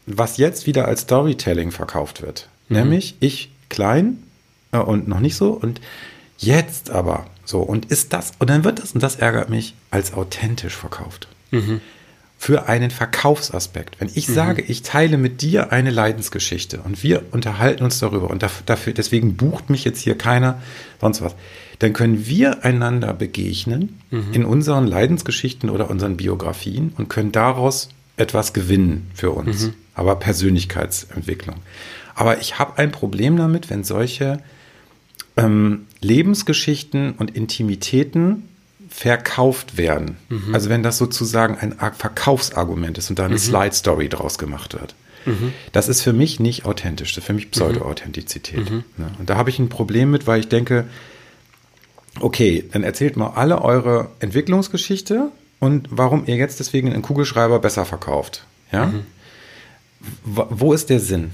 was 0.06 0.38
jetzt 0.38 0.68
wieder 0.68 0.88
als 0.88 1.02
Storytelling 1.02 1.72
verkauft 1.72 2.22
wird. 2.22 2.50
Mhm. 2.68 2.78
Nämlich 2.78 3.16
ich 3.20 3.52
klein 3.70 4.22
äh, 4.72 4.78
und 4.78 5.08
noch 5.08 5.20
nicht 5.20 5.36
so 5.36 5.52
und 5.52 5.82
jetzt 6.38 6.92
aber 6.92 7.26
so. 7.46 7.62
Und 7.62 7.86
ist 7.86 8.14
das, 8.14 8.34
und 8.38 8.50
dann 8.50 8.64
wird 8.64 8.80
das, 8.80 8.92
und 8.92 9.02
das 9.02 9.16
ärgert 9.16 9.50
mich, 9.50 9.74
als 9.90 10.14
authentisch 10.14 10.76
verkauft. 10.76 11.28
Mhm 11.52 11.82
für 12.42 12.70
einen 12.70 12.90
Verkaufsaspekt. 12.90 14.00
Wenn 14.00 14.10
ich 14.16 14.30
mhm. 14.30 14.34
sage, 14.34 14.62
ich 14.62 14.82
teile 14.82 15.18
mit 15.18 15.42
dir 15.42 15.74
eine 15.74 15.92
Leidensgeschichte 15.92 16.80
und 16.80 17.04
wir 17.04 17.22
unterhalten 17.32 17.84
uns 17.84 18.00
darüber 18.00 18.30
und 18.30 18.42
dafür, 18.42 18.94
deswegen 18.94 19.36
bucht 19.36 19.70
mich 19.70 19.84
jetzt 19.84 20.00
hier 20.00 20.18
keiner, 20.18 20.62
sonst 21.02 21.22
was, 21.22 21.36
dann 21.80 21.92
können 21.92 22.28
wir 22.28 22.64
einander 22.64 23.14
begegnen 23.14 24.00
mhm. 24.10 24.32
in 24.32 24.46
unseren 24.46 24.88
Leidensgeschichten 24.88 25.70
oder 25.70 25.90
unseren 25.90 26.16
Biografien 26.16 26.94
und 26.98 27.10
können 27.10 27.34
daraus 27.34 27.90
etwas 28.16 28.54
gewinnen 28.54 29.12
für 29.14 29.32
uns. 29.32 29.68
Mhm. 29.68 29.74
Aber 29.94 30.16
Persönlichkeitsentwicklung. 30.16 31.58
Aber 32.16 32.40
ich 32.40 32.58
habe 32.58 32.78
ein 32.78 32.92
Problem 32.92 33.36
damit, 33.36 33.70
wenn 33.70 33.84
solche 33.84 34.42
ähm, 35.36 35.88
Lebensgeschichten 36.00 37.12
und 37.14 37.36
Intimitäten 37.36 38.49
verkauft 38.90 39.78
werden. 39.78 40.18
Mhm. 40.30 40.54
Also 40.54 40.70
wenn 40.70 40.84
das 40.84 40.98
sozusagen 40.98 41.58
ein 41.58 41.76
Verkaufsargument 41.94 42.98
ist 42.98 43.10
und 43.10 43.20
da 43.20 43.26
eine 43.26 43.36
mhm. 43.36 43.40
Slide 43.40 43.74
Story 43.76 44.10
draus 44.10 44.38
gemacht 44.38 44.74
wird. 44.74 44.96
Mhm. 45.26 45.54
Das 45.72 45.88
ist 45.88 46.02
für 46.02 46.14
mich 46.14 46.40
nicht 46.40 46.66
authentisch, 46.66 47.14
das 47.14 47.24
ist 47.24 47.28
für 47.28 47.34
mich 47.34 47.52
Pseudo-Authentizität. 47.52 48.70
Mhm. 48.70 48.84
Ne? 48.98 49.12
Und 49.20 49.30
da 49.30 49.38
habe 49.38 49.50
ich 49.50 49.60
ein 49.60 49.70
Problem 49.70 50.12
mit, 50.12 50.28
weil 50.28 50.40
ich 50.40 50.50
denke, 50.50 50.86
okay, 52.20 52.68
dann 52.72 52.84
erzählt 52.84 53.16
mal 53.16 53.32
alle 53.36 53.62
eure 53.62 54.10
Entwicklungsgeschichte 54.20 55.32
und 55.60 55.88
warum 55.92 56.26
ihr 56.26 56.36
jetzt 56.36 56.60
deswegen 56.60 56.92
einen 56.92 57.04
Kugelschreiber 57.04 57.60
besser 57.60 57.86
verkauft. 57.86 58.46
Ja? 58.72 58.88
Mhm. 58.88 59.06
Wo 60.24 60.74
ist 60.74 60.90
der 60.90 61.00
Sinn? 61.00 61.32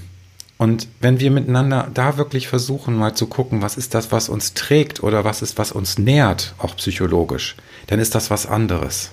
Und 0.58 0.88
wenn 1.00 1.20
wir 1.20 1.30
miteinander 1.30 1.90
da 1.92 2.16
wirklich 2.16 2.48
versuchen, 2.48 2.96
mal 2.96 3.14
zu 3.14 3.26
gucken, 3.26 3.60
was 3.60 3.76
ist 3.76 3.94
das, 3.94 4.10
was 4.10 4.28
uns 4.28 4.54
trägt 4.54 5.02
oder 5.02 5.24
was 5.24 5.42
ist, 5.42 5.58
was 5.58 5.70
uns 5.70 5.98
nährt, 5.98 6.54
auch 6.58 6.76
psychologisch, 6.76 7.56
dann 7.88 8.00
ist 8.00 8.14
das 8.14 8.30
was 8.30 8.46
anderes. 8.46 9.10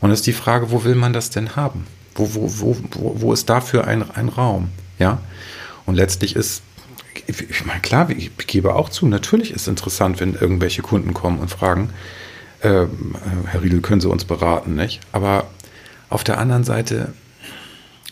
Und 0.00 0.10
es 0.10 0.20
ist 0.20 0.26
die 0.26 0.32
Frage, 0.32 0.72
wo 0.72 0.82
will 0.82 0.96
man 0.96 1.12
das 1.12 1.30
denn 1.30 1.54
haben? 1.54 1.86
Wo, 2.16 2.34
wo, 2.34 2.50
wo, 2.58 2.76
wo, 2.90 3.20
wo 3.20 3.32
ist 3.32 3.48
dafür 3.48 3.86
ein, 3.86 4.10
ein 4.10 4.28
Raum? 4.28 4.70
Ja? 4.98 5.20
Und 5.86 5.94
letztlich 5.94 6.34
ist, 6.34 6.62
ich 7.26 7.64
meine, 7.64 7.80
klar, 7.80 8.10
ich 8.10 8.36
gebe 8.36 8.74
auch 8.74 8.88
zu, 8.88 9.06
natürlich 9.06 9.52
ist 9.52 9.62
es 9.62 9.68
interessant, 9.68 10.18
wenn 10.18 10.34
irgendwelche 10.34 10.82
Kunden 10.82 11.14
kommen 11.14 11.38
und 11.38 11.50
fragen, 11.50 11.90
äh, 12.62 12.86
Herr 13.46 13.62
Riedel, 13.62 13.80
können 13.80 14.00
Sie 14.00 14.08
uns 14.08 14.24
beraten, 14.24 14.74
nicht? 14.74 15.00
Aber 15.12 15.46
auf 16.10 16.24
der 16.24 16.38
anderen 16.38 16.64
Seite, 16.64 17.12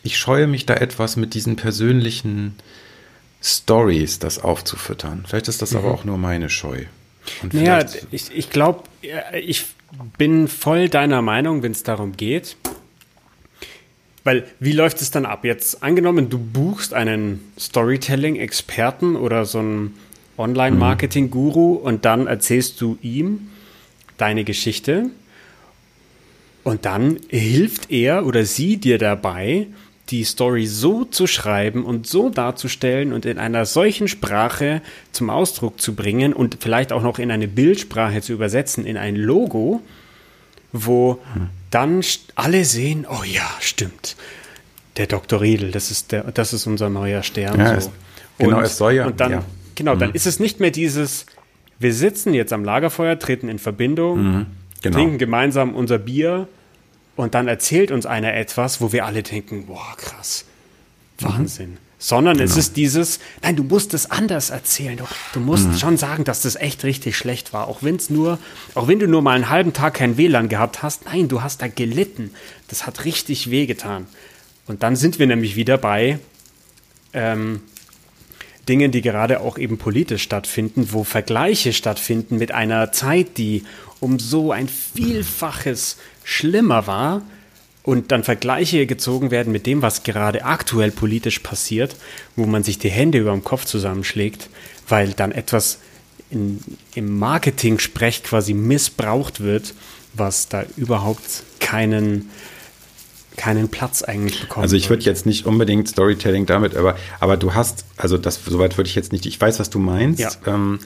ich 0.03 0.19
scheue 0.19 0.47
mich 0.47 0.67
da 0.67 0.75
etwas 0.75 1.17
mit 1.17 1.35
diesen 1.35 1.57
persönlichen 1.57 2.57
Stories, 3.43 4.19
das 4.19 4.39
aufzufüttern. 4.39 5.25
Vielleicht 5.27 5.49
ist 5.49 5.63
das 5.63 5.73
mhm. 5.73 5.79
aber 5.79 5.93
auch 5.93 6.05
nur 6.05 6.19
meine 6.19 6.51
Scheu. 6.51 6.85
Und 7.43 7.55
naja, 7.55 7.85
ich, 8.11 8.35
ich 8.35 8.51
glaube, 8.51 8.85
ich 9.43 9.67
bin 10.19 10.49
voll 10.49 10.89
deiner 10.89 11.23
Meinung, 11.23 11.63
wenn 11.63 11.73
es 11.73 11.83
darum 11.83 12.17
geht. 12.17 12.57
Weil, 14.25 14.47
wie 14.59 14.73
läuft 14.73 15.01
es 15.01 15.11
dann 15.11 15.25
ab? 15.25 15.45
Jetzt 15.45 15.83
angenommen, 15.83 16.29
du 16.29 16.39
buchst 16.39 16.93
einen 16.93 17.53
Storytelling-Experten 17.59 19.17
oder 19.17 19.47
so 19.47 19.61
einen 19.61 19.95
Online-Marketing-Guru 20.37 21.75
und 21.75 22.05
dann 22.05 22.27
erzählst 22.27 22.81
du 22.81 22.99
ihm 23.01 23.49
deine 24.19 24.45
Geschichte 24.45 25.07
und 26.65 26.85
dann 26.85 27.19
hilft 27.29 27.91
er 27.91 28.27
oder 28.27 28.45
sie 28.45 28.77
dir 28.77 28.99
dabei, 28.99 29.67
die 30.11 30.25
Story 30.25 30.67
so 30.67 31.05
zu 31.05 31.27
schreiben 31.27 31.85
und 31.85 32.07
so 32.07 32.31
darzustellen 32.31 33.13
und 33.13 33.27
in 33.27 33.39
einer 33.39 33.65
solchen 33.65 34.09
Sprache 34.09 34.83
zum 35.13 35.31
Ausdruck 35.31 35.81
zu 35.81 35.95
bringen 35.95 36.33
und 36.33 36.59
vielleicht 36.61 36.93
auch 36.93 37.03
noch 37.03 37.19
in 37.19 37.31
eine 37.31 37.47
Bildsprache 37.47 38.21
zu 38.21 38.33
übersetzen, 38.33 38.85
in 38.87 38.97
ein 38.97 39.15
Logo, 39.15 39.81
wo 40.73 41.21
dann 41.71 42.03
alle 42.35 42.65
sehen, 42.65 43.07
oh 43.09 43.23
ja, 43.25 43.49
stimmt. 43.61 44.17
Der 44.97 45.07
Dr. 45.07 45.41
Riedel, 45.41 45.71
das 45.71 45.91
ist 45.91 46.13
der, 46.13 46.25
das 46.33 46.53
ist 46.53 46.67
unser 46.67 46.91
neuer 46.91 47.23
Stern. 47.23 47.59
Ja, 47.59 47.81
so. 47.81 47.93
Genau, 48.39 48.59
und, 48.59 48.65
es 48.65 48.77
soll 48.77 48.95
ja. 48.95 49.07
Und 49.07 49.21
dann, 49.21 49.31
ja. 49.31 49.45
genau, 49.77 49.95
dann 49.95 50.11
mhm. 50.11 50.17
ist 50.17 50.27
es 50.27 50.41
nicht 50.41 50.59
mehr 50.59 50.71
dieses, 50.71 51.27
wir 51.79 51.95
sitzen 51.95 52.35
jetzt 52.35 52.53
am 52.53 52.65
Lagerfeuer, 52.65 53.19
treten 53.19 53.49
in 53.49 53.59
Verbindung, 53.59 54.23
mhm. 54.23 54.47
genau. 54.83 54.97
trinken 54.97 55.19
gemeinsam 55.19 55.75
unser 55.75 55.99
Bier 55.99 56.49
und 57.21 57.35
dann 57.35 57.49
erzählt 57.49 57.91
uns 57.91 58.07
einer 58.07 58.35
etwas, 58.35 58.81
wo 58.81 58.93
wir 58.93 59.05
alle 59.05 59.23
denken, 59.23 59.67
boah, 59.67 59.95
krass, 59.97 60.45
Wahnsinn. 61.19 61.73
Mhm. 61.73 61.79
Sondern 62.03 62.39
genau. 62.39 62.51
es 62.51 62.57
ist 62.57 62.79
dieses, 62.79 63.21
nein, 63.43 63.57
du 63.57 63.63
musst 63.63 63.93
es 63.93 64.11
anders 64.11 64.49
erzählen. 64.49 64.97
Du, 64.97 65.05
du 65.35 65.41
musst 65.41 65.69
mhm. 65.69 65.77
schon 65.77 65.97
sagen, 65.99 66.25
dass 66.25 66.41
das 66.41 66.57
echt 66.57 66.83
richtig 66.83 67.15
schlecht 67.15 67.53
war. 67.53 67.69
Auch 67.69 67.83
wenn 67.83 67.97
es 67.97 68.09
nur, 68.09 68.39
auch 68.75 68.89
wenn 68.89 68.99
du 68.99 69.07
nur 69.07 69.21
mal 69.21 69.35
einen 69.35 69.51
halben 69.51 69.75
Tag 69.75 69.95
kein 69.95 70.17
WLAN 70.17 70.49
gehabt 70.49 70.83
hast, 70.83 71.05
nein, 71.05 71.29
du 71.29 71.43
hast 71.43 71.61
da 71.61 71.69
gelitten. 71.69 72.31
Das 72.69 72.87
hat 72.87 73.05
richtig 73.05 73.51
wehgetan. 73.51 74.07
Und 74.67 74.83
dann 74.83 74.97
sind 74.97 75.19
wir 75.19 75.27
nämlich 75.27 75.57
wieder 75.57 75.77
bei 75.77 76.19
ähm, 77.13 77.61
Dingen, 78.67 78.93
die 78.93 79.03
gerade 79.03 79.41
auch 79.41 79.59
eben 79.59 79.77
politisch 79.77 80.23
stattfinden, 80.23 80.93
wo 80.93 81.05
Vergleiche 81.05 81.75
stattfinden 81.75 82.39
mit 82.39 82.53
einer 82.53 82.93
Zeit, 82.93 83.37
die 83.37 83.65
um 84.01 84.19
so 84.19 84.53
ein 84.53 84.69
Vielfaches 84.69 85.97
schlimmer 86.25 86.87
war 86.87 87.23
und 87.83 88.13
dann 88.13 88.25
Vergleiche 88.25 88.87
gezogen 88.87 89.31
werden 89.31 89.53
mit 89.53 89.67
dem, 89.67 89.83
was 89.83 90.03
gerade 90.03 90.45
aktuell 90.45 90.91
politisch 90.91 91.39
passiert, 91.41 91.97
wo 92.37 92.47
man 92.47 92.63
sich 92.63 92.79
die 92.79 92.91
Hände 92.91 93.19
über 93.19 93.33
dem 93.33 93.45
Kopf 93.45 93.65
zusammenschlägt, 93.65 94.49
weil 94.89 95.11
dann 95.11 95.33
etwas 95.33 95.79
in, 96.31 96.61
im 96.95 97.19
Marketing-Sprech 97.19 98.23
quasi 98.23 98.55
missbraucht 98.55 99.41
wird, 99.41 99.75
was 100.15 100.49
da 100.49 100.65
überhaupt 100.77 101.43
keinen, 101.59 102.31
keinen 103.37 103.69
Platz 103.69 104.03
eigentlich 104.03 104.41
bekommt. 104.41 104.63
Also 104.63 104.77
ich 104.77 104.91
würde 104.91 105.05
jetzt 105.05 105.27
nicht 105.27 105.47
unbedingt 105.47 105.89
Storytelling 105.89 106.47
damit, 106.47 106.77
aber, 106.77 106.97
aber 107.19 107.37
du 107.37 107.55
hast, 107.55 107.85
also 107.97 108.19
das 108.19 108.41
soweit 108.45 108.77
würde 108.77 108.89
ich 108.89 108.95
jetzt 108.95 109.13
nicht, 109.13 109.27
ich 109.27 109.41
weiß, 109.41 109.59
was 109.59 109.71
du 109.71 109.79
meinst. 109.79 110.21
Ja. 110.21 110.31
Ähm, 110.47 110.81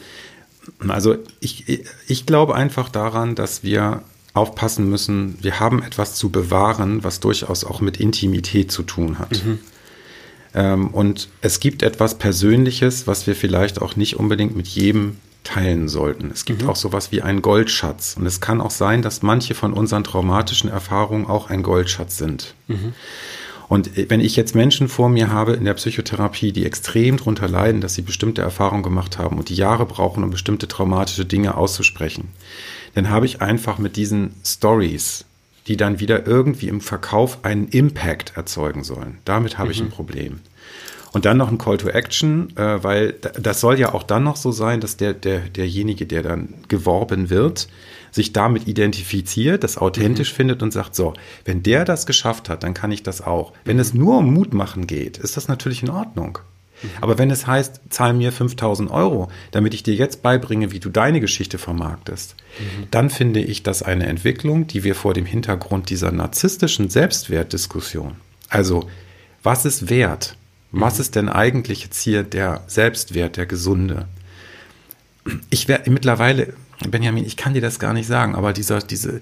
also 0.88 1.16
ich, 1.40 1.84
ich 2.06 2.26
glaube 2.26 2.54
einfach 2.54 2.88
daran, 2.88 3.34
dass 3.34 3.62
wir 3.62 4.02
aufpassen 4.32 4.90
müssen, 4.90 5.38
wir 5.40 5.60
haben 5.60 5.82
etwas 5.82 6.16
zu 6.16 6.30
bewahren, 6.30 7.04
was 7.04 7.20
durchaus 7.20 7.64
auch 7.64 7.80
mit 7.80 7.98
Intimität 7.98 8.72
zu 8.72 8.82
tun 8.82 9.18
hat. 9.18 9.44
Mhm. 9.44 9.58
Ähm, 10.54 10.88
und 10.88 11.28
es 11.40 11.60
gibt 11.60 11.82
etwas 11.82 12.18
Persönliches, 12.18 13.06
was 13.06 13.26
wir 13.26 13.36
vielleicht 13.36 13.80
auch 13.80 13.96
nicht 13.96 14.16
unbedingt 14.16 14.56
mit 14.56 14.66
jedem 14.66 15.18
teilen 15.44 15.88
sollten. 15.88 16.30
Es 16.32 16.44
gibt 16.44 16.62
mhm. 16.62 16.70
auch 16.70 16.76
sowas 16.76 17.12
wie 17.12 17.22
einen 17.22 17.42
Goldschatz. 17.42 18.16
Und 18.18 18.26
es 18.26 18.40
kann 18.40 18.60
auch 18.60 18.70
sein, 18.70 19.02
dass 19.02 19.22
manche 19.22 19.54
von 19.54 19.72
unseren 19.72 20.02
traumatischen 20.02 20.70
Erfahrungen 20.70 21.26
auch 21.26 21.50
ein 21.50 21.62
Goldschatz 21.62 22.16
sind. 22.16 22.54
Mhm. 22.66 22.94
Und 23.74 23.90
wenn 24.08 24.20
ich 24.20 24.36
jetzt 24.36 24.54
Menschen 24.54 24.86
vor 24.86 25.08
mir 25.08 25.32
habe 25.32 25.54
in 25.54 25.64
der 25.64 25.74
Psychotherapie, 25.74 26.52
die 26.52 26.64
extrem 26.64 27.16
darunter 27.16 27.48
leiden, 27.48 27.80
dass 27.80 27.94
sie 27.94 28.02
bestimmte 28.02 28.40
Erfahrungen 28.40 28.84
gemacht 28.84 29.18
haben 29.18 29.36
und 29.36 29.48
die 29.48 29.56
Jahre 29.56 29.84
brauchen, 29.84 30.22
um 30.22 30.30
bestimmte 30.30 30.68
traumatische 30.68 31.24
Dinge 31.24 31.56
auszusprechen, 31.56 32.28
dann 32.94 33.10
habe 33.10 33.26
ich 33.26 33.42
einfach 33.42 33.78
mit 33.78 33.96
diesen 33.96 34.36
Stories, 34.44 35.24
die 35.66 35.76
dann 35.76 35.98
wieder 35.98 36.24
irgendwie 36.24 36.68
im 36.68 36.80
Verkauf 36.80 37.44
einen 37.44 37.66
Impact 37.66 38.36
erzeugen 38.36 38.84
sollen. 38.84 39.18
Damit 39.24 39.58
habe 39.58 39.70
mhm. 39.70 39.72
ich 39.72 39.80
ein 39.80 39.86
mhm. 39.86 39.90
Problem. 39.90 40.40
Und 41.10 41.24
dann 41.24 41.36
noch 41.36 41.50
ein 41.50 41.58
Call 41.58 41.78
to 41.78 41.88
Action, 41.88 42.56
äh, 42.56 42.84
weil 42.84 43.14
das 43.40 43.60
soll 43.60 43.80
ja 43.80 43.92
auch 43.92 44.04
dann 44.04 44.22
noch 44.22 44.36
so 44.36 44.52
sein, 44.52 44.80
dass 44.80 44.96
der, 44.96 45.14
der, 45.14 45.40
derjenige, 45.40 46.06
der 46.06 46.22
dann 46.22 46.54
geworben 46.68 47.28
wird, 47.28 47.66
sich 48.14 48.32
damit 48.32 48.68
identifiziert, 48.68 49.64
das 49.64 49.76
authentisch 49.76 50.32
mhm. 50.32 50.36
findet 50.36 50.62
und 50.62 50.72
sagt, 50.72 50.94
so, 50.94 51.14
wenn 51.44 51.64
der 51.64 51.84
das 51.84 52.06
geschafft 52.06 52.48
hat, 52.48 52.62
dann 52.62 52.72
kann 52.72 52.92
ich 52.92 53.02
das 53.02 53.20
auch. 53.20 53.52
Wenn 53.64 53.76
mhm. 53.76 53.82
es 53.82 53.92
nur 53.92 54.18
um 54.18 54.32
Mutmachen 54.32 54.86
geht, 54.86 55.18
ist 55.18 55.36
das 55.36 55.48
natürlich 55.48 55.82
in 55.82 55.90
Ordnung. 55.90 56.38
Mhm. 56.80 56.88
Aber 57.00 57.18
wenn 57.18 57.32
es 57.32 57.48
heißt, 57.48 57.80
zahl 57.90 58.14
mir 58.14 58.30
5000 58.30 58.88
Euro, 58.92 59.32
damit 59.50 59.74
ich 59.74 59.82
dir 59.82 59.94
jetzt 59.94 60.22
beibringe, 60.22 60.70
wie 60.70 60.78
du 60.78 60.90
deine 60.90 61.20
Geschichte 61.20 61.58
vermarktest, 61.58 62.36
mhm. 62.60 62.86
dann 62.92 63.10
finde 63.10 63.40
ich 63.40 63.64
das 63.64 63.82
eine 63.82 64.06
Entwicklung, 64.06 64.68
die 64.68 64.84
wir 64.84 64.94
vor 64.94 65.12
dem 65.12 65.26
Hintergrund 65.26 65.90
dieser 65.90 66.12
narzisstischen 66.12 66.90
Selbstwertdiskussion, 66.90 68.14
also 68.48 68.88
was 69.42 69.64
ist 69.64 69.90
wert? 69.90 70.36
Was 70.70 70.94
mhm. 70.94 71.00
ist 71.00 71.16
denn 71.16 71.28
eigentlich 71.28 71.82
jetzt 71.82 72.00
hier 72.00 72.22
der 72.22 72.62
Selbstwert, 72.68 73.36
der 73.36 73.46
gesunde? 73.46 74.06
Ich 75.50 75.66
werde 75.66 75.90
mittlerweile, 75.90 76.54
Benjamin, 76.88 77.24
ich 77.24 77.36
kann 77.36 77.54
dir 77.54 77.60
das 77.60 77.78
gar 77.78 77.92
nicht 77.92 78.06
sagen, 78.06 78.34
aber 78.34 78.52
dieser, 78.52 78.80
diese, 78.80 79.20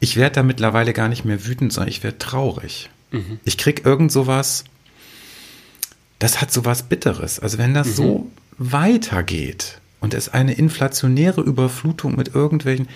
ich 0.00 0.16
werde 0.16 0.36
da 0.36 0.42
mittlerweile 0.42 0.92
gar 0.92 1.08
nicht 1.08 1.24
mehr 1.24 1.46
wütend, 1.46 1.72
sondern 1.72 1.88
ich 1.88 2.02
werde 2.02 2.18
traurig. 2.18 2.90
Mhm. 3.10 3.38
Ich 3.44 3.58
krieg 3.58 3.84
irgend 3.84 4.10
sowas, 4.10 4.64
das 6.18 6.40
hat 6.40 6.52
sowas 6.52 6.84
Bitteres. 6.84 7.40
Also 7.40 7.58
wenn 7.58 7.74
das 7.74 7.88
mhm. 7.88 7.92
so 7.92 8.30
weitergeht 8.58 9.80
und 10.00 10.14
es 10.14 10.28
eine 10.28 10.54
inflationäre 10.54 11.40
Überflutung 11.40 12.16
mit 12.16 12.34
irgendwelchen, 12.34 12.88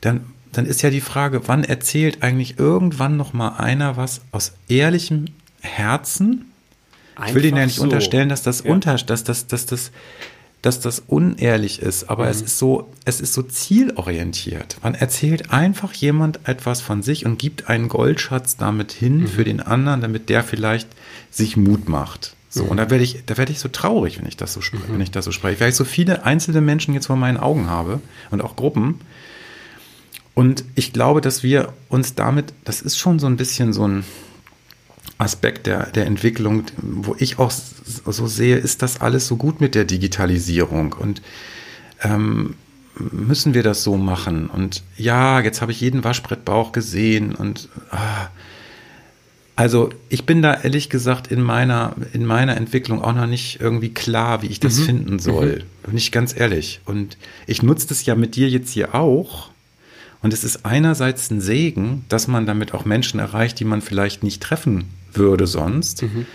dann, 0.00 0.26
dann 0.52 0.66
ist 0.66 0.82
ja 0.82 0.90
die 0.90 1.00
Frage, 1.00 1.48
wann 1.48 1.64
erzählt 1.64 2.22
eigentlich 2.22 2.58
irgendwann 2.58 3.16
noch 3.16 3.32
mal 3.32 3.56
einer 3.56 3.96
was 3.96 4.22
aus 4.32 4.52
ehrlichem 4.68 5.26
Herzen? 5.60 6.52
Einfach 7.14 7.28
ich 7.28 7.34
will 7.34 7.44
Ihnen 7.46 7.56
ja 7.56 7.66
nicht 7.66 7.76
so. 7.76 7.82
unterstellen, 7.82 8.28
dass 8.28 8.42
das 8.42 8.64
ja. 8.64 8.70
unter, 8.70 8.94
dass 8.96 9.24
das, 9.24 9.46
dass 9.46 9.46
das, 9.46 9.66
dass 9.66 9.90
das 9.90 9.92
unehrlich 11.06 11.80
ist, 11.80 12.10
aber 12.10 12.24
mhm. 12.24 12.30
es 12.30 12.42
ist 12.42 12.58
so, 12.58 12.92
es 13.04 13.20
ist 13.20 13.34
so 13.34 13.42
zielorientiert. 13.42 14.78
Man 14.82 14.94
erzählt 14.94 15.52
einfach 15.52 15.92
jemand 15.92 16.40
etwas 16.44 16.80
von 16.80 17.02
sich 17.02 17.24
und 17.24 17.38
gibt 17.38 17.68
einen 17.68 17.88
Goldschatz 17.88 18.56
damit 18.56 18.92
hin 18.92 19.20
mhm. 19.20 19.26
für 19.28 19.44
den 19.44 19.60
anderen, 19.60 20.00
damit 20.00 20.28
der 20.28 20.42
vielleicht 20.42 20.88
sich 21.30 21.56
Mut 21.56 21.88
macht. 21.88 22.34
So, 22.48 22.64
mhm. 22.64 22.70
und 22.70 22.76
da 22.78 22.90
werde 22.90 23.04
ich, 23.04 23.22
da 23.26 23.36
werde 23.36 23.52
ich 23.52 23.58
so 23.58 23.68
traurig, 23.68 24.18
wenn 24.18 24.26
ich 24.26 24.36
das 24.36 24.54
so 24.54 24.60
spreche, 24.60 24.88
mhm. 24.88 24.94
wenn 24.94 25.00
ich 25.02 25.10
das 25.10 25.24
so 25.24 25.32
spreche, 25.32 25.60
weil 25.60 25.68
ich 25.68 25.76
so 25.76 25.84
viele 25.84 26.24
einzelne 26.24 26.60
Menschen 26.60 26.94
jetzt 26.94 27.06
vor 27.06 27.16
meinen 27.16 27.36
Augen 27.36 27.68
habe 27.68 28.00
und 28.30 28.40
auch 28.40 28.56
Gruppen. 28.56 29.00
Und 30.34 30.64
ich 30.74 30.92
glaube, 30.92 31.20
dass 31.20 31.42
wir 31.42 31.72
uns 31.88 32.14
damit, 32.14 32.52
das 32.64 32.82
ist 32.82 32.98
schon 32.98 33.18
so 33.18 33.26
ein 33.26 33.36
bisschen 33.36 33.72
so 33.72 33.86
ein, 33.86 34.04
Aspekt 35.18 35.66
der, 35.66 35.86
der 35.86 36.06
Entwicklung, 36.06 36.64
wo 36.76 37.16
ich 37.18 37.38
auch 37.38 37.50
so 37.50 38.26
sehe, 38.26 38.56
ist 38.56 38.82
das 38.82 39.00
alles 39.00 39.26
so 39.26 39.36
gut 39.36 39.60
mit 39.60 39.74
der 39.74 39.84
Digitalisierung 39.84 40.92
und 40.92 41.22
ähm, 42.02 42.54
müssen 42.98 43.54
wir 43.54 43.62
das 43.62 43.82
so 43.82 43.96
machen? 43.96 44.48
Und 44.48 44.82
ja, 44.96 45.40
jetzt 45.40 45.62
habe 45.62 45.72
ich 45.72 45.80
jeden 45.80 46.04
Waschbrettbauch 46.04 46.72
gesehen 46.72 47.34
und 47.34 47.68
ah, 47.90 48.28
also 49.54 49.88
ich 50.10 50.26
bin 50.26 50.42
da 50.42 50.52
ehrlich 50.52 50.90
gesagt 50.90 51.28
in 51.28 51.40
meiner, 51.40 51.94
in 52.12 52.26
meiner 52.26 52.58
Entwicklung 52.58 53.02
auch 53.02 53.14
noch 53.14 53.26
nicht 53.26 53.58
irgendwie 53.58 53.94
klar, 53.94 54.42
wie 54.42 54.48
ich 54.48 54.60
das 54.60 54.80
mhm. 54.80 54.84
finden 54.84 55.18
soll. 55.18 55.64
Mhm. 55.82 55.86
Bin 55.88 55.96
ich 55.96 56.12
ganz 56.12 56.38
ehrlich. 56.38 56.82
Und 56.84 57.16
ich 57.46 57.62
nutze 57.62 57.88
das 57.88 58.04
ja 58.04 58.14
mit 58.14 58.36
dir 58.36 58.50
jetzt 58.50 58.70
hier 58.70 58.94
auch. 58.94 59.48
Und 60.20 60.34
es 60.34 60.44
ist 60.44 60.66
einerseits 60.66 61.30
ein 61.30 61.40
Segen, 61.40 62.04
dass 62.10 62.28
man 62.28 62.44
damit 62.44 62.74
auch 62.74 62.84
Menschen 62.84 63.18
erreicht, 63.18 63.58
die 63.58 63.64
man 63.64 63.80
vielleicht 63.80 64.22
nicht 64.22 64.42
treffen 64.42 64.90
würde 65.16 65.46
sonst. 65.46 66.02
Mhm. 66.02 66.26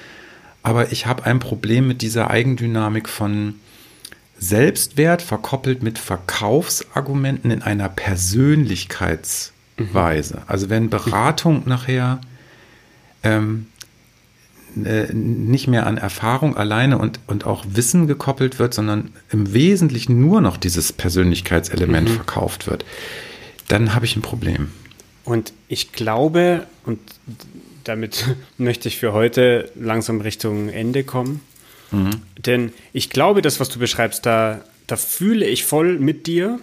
Aber 0.64 0.92
ich 0.92 1.08
habe 1.08 1.26
ein 1.26 1.40
Problem 1.40 1.88
mit 1.88 2.02
dieser 2.02 2.30
Eigendynamik 2.30 3.10
von 3.10 3.56
Selbstwert 4.38 5.22
verkoppelt 5.22 5.84
mit 5.84 6.00
Verkaufsargumenten 6.00 7.52
in 7.52 7.62
einer 7.62 7.90
Persönlichkeitsweise. 7.90 10.36
Mhm. 10.36 10.42
Also 10.48 10.70
wenn 10.70 10.90
Beratung 10.90 11.64
nachher 11.66 12.22
ähm, 13.24 13.68
äh, 14.84 15.14
nicht 15.14 15.68
mehr 15.68 15.86
an 15.86 15.98
Erfahrung 15.98 16.56
alleine 16.56 16.98
und, 16.98 17.20
und 17.28 17.46
auch 17.46 17.66
Wissen 17.70 18.08
gekoppelt 18.08 18.58
wird, 18.58 18.74
sondern 18.74 19.12
im 19.30 19.54
Wesentlichen 19.54 20.22
nur 20.22 20.42
noch 20.42 20.58
dieses 20.58 20.94
Persönlichkeitselement 20.94 22.10
mhm. 22.10 22.16
verkauft 22.16 22.68
wird, 22.68 22.86
dann 23.68 23.94
habe 23.94 24.06
ich 24.06 24.16
ein 24.16 24.22
Problem. 24.22 24.72
Und 25.24 25.54
ich 25.68 25.92
glaube, 25.92 26.66
und 26.86 27.00
damit 27.84 28.36
möchte 28.58 28.88
ich 28.88 28.98
für 28.98 29.14
heute 29.14 29.72
langsam 29.76 30.22
Richtung 30.22 30.70
Ende 30.70 31.04
kommen. 31.04 31.42
Mhm. 31.92 32.22
Denn 32.38 32.74
ich 32.94 33.10
glaube, 33.10 33.42
das, 33.42 33.60
was 33.60 33.70
du 33.70 33.80
beschreibst, 33.80 34.26
da, 34.26 34.64
da 34.88 34.96
fühle 34.96 35.46
ich 35.46 35.66
voll 35.66 36.00
mit 36.00 36.28
dir 36.28 36.60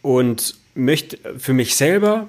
und 0.00 0.56
möchte 0.74 1.18
für 1.38 1.52
mich 1.52 1.76
selber 1.76 2.28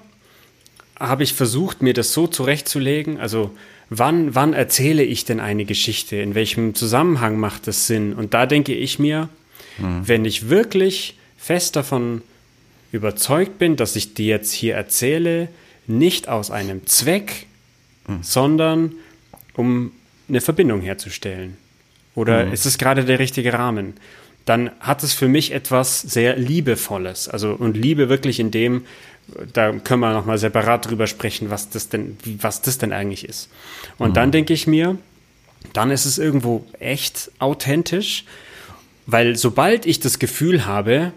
habe 1.00 1.24
ich 1.24 1.34
versucht, 1.34 1.82
mir 1.82 1.94
das 1.94 2.14
so 2.14 2.28
zurechtzulegen. 2.28 3.20
Also 3.20 3.52
wann, 3.90 4.36
wann 4.36 4.54
erzähle 4.54 5.04
ich 5.04 5.26
denn 5.26 5.40
eine 5.40 5.66
Geschichte? 5.66 6.18
In 6.18 6.36
welchem 6.36 6.76
Zusammenhang 6.76 7.38
macht 7.38 7.68
das 7.68 7.88
Sinn? 7.88 8.14
Und 8.14 8.34
da 8.34 8.46
denke 8.46 8.74
ich 8.74 9.00
mir, 9.00 9.30
mhm. 9.80 10.08
wenn 10.08 10.26
ich 10.26 10.50
wirklich 10.50 11.18
fest 11.38 11.76
davon 11.76 12.22
überzeugt 12.92 13.58
bin, 13.58 13.76
dass 13.76 13.96
ich 13.96 14.14
dir 14.14 14.28
jetzt 14.28 14.52
hier 14.52 14.76
erzähle, 14.76 15.50
nicht 15.88 16.30
aus 16.30 16.52
einem 16.52 16.86
Zweck, 16.86 17.48
mhm. 18.08 18.20
sondern 18.22 18.92
um 19.56 19.92
eine 20.30 20.42
Verbindung 20.42 20.82
herzustellen. 20.82 21.58
Oder 22.16 22.46
mhm. 22.46 22.54
ist 22.54 22.66
es 22.66 22.78
gerade 22.78 23.06
der 23.06 23.20
richtige 23.20 23.54
Rahmen? 23.54 23.94
Dann 24.46 24.72
hat 24.80 25.04
es 25.04 25.14
für 25.14 25.28
mich 25.28 25.52
etwas 25.52 26.02
sehr 26.02 26.36
Liebevolles. 26.38 27.30
Also, 27.30 27.54
und 27.54 27.78
Liebe 27.78 28.10
wirklich 28.10 28.40
in 28.40 28.52
dem, 28.52 28.84
da 29.54 29.72
können 29.72 30.02
wir 30.02 30.14
nochmal 30.14 30.38
separat 30.38 30.90
drüber 30.90 31.08
sprechen, 31.08 31.50
was 31.50 31.70
das 31.70 31.90
denn, 31.90 32.18
was 32.40 32.62
das 32.62 32.78
denn 32.78 32.92
eigentlich 32.92 33.28
ist. 33.28 33.50
Und 33.98 34.10
mhm. 34.10 34.14
dann 34.16 34.32
denke 34.32 34.54
ich 34.54 34.68
mir, 34.68 34.98
dann 35.72 35.92
ist 35.92 36.06
es 36.06 36.18
irgendwo 36.18 36.66
echt 36.80 37.32
authentisch, 37.40 38.26
weil 39.06 39.38
sobald 39.38 39.86
ich 39.86 40.00
das 40.00 40.20
Gefühl 40.20 40.66
habe, 40.66 41.14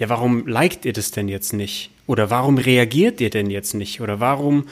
ja, 0.00 0.08
warum 0.08 0.46
liked 0.46 0.86
ihr 0.86 0.94
das 0.94 1.10
denn 1.10 1.28
jetzt 1.28 1.52
nicht? 1.52 1.90
Oder 2.06 2.30
warum 2.30 2.56
reagiert 2.56 3.20
ihr 3.20 3.28
denn 3.28 3.50
jetzt 3.50 3.74
nicht? 3.74 4.00
Oder 4.00 4.18
warum, 4.18 4.64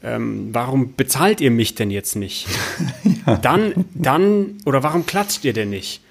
ähm, 0.00 0.50
warum 0.52 0.94
bezahlt 0.94 1.40
ihr 1.40 1.50
mich 1.50 1.74
denn 1.74 1.90
jetzt 1.90 2.14
nicht? 2.14 2.46
ja. 3.26 3.36
Dann, 3.36 3.84
dann, 3.94 4.58
oder 4.64 4.84
warum 4.84 5.04
klatscht 5.04 5.44
ihr 5.44 5.52
denn 5.52 5.70
nicht? 5.70 6.02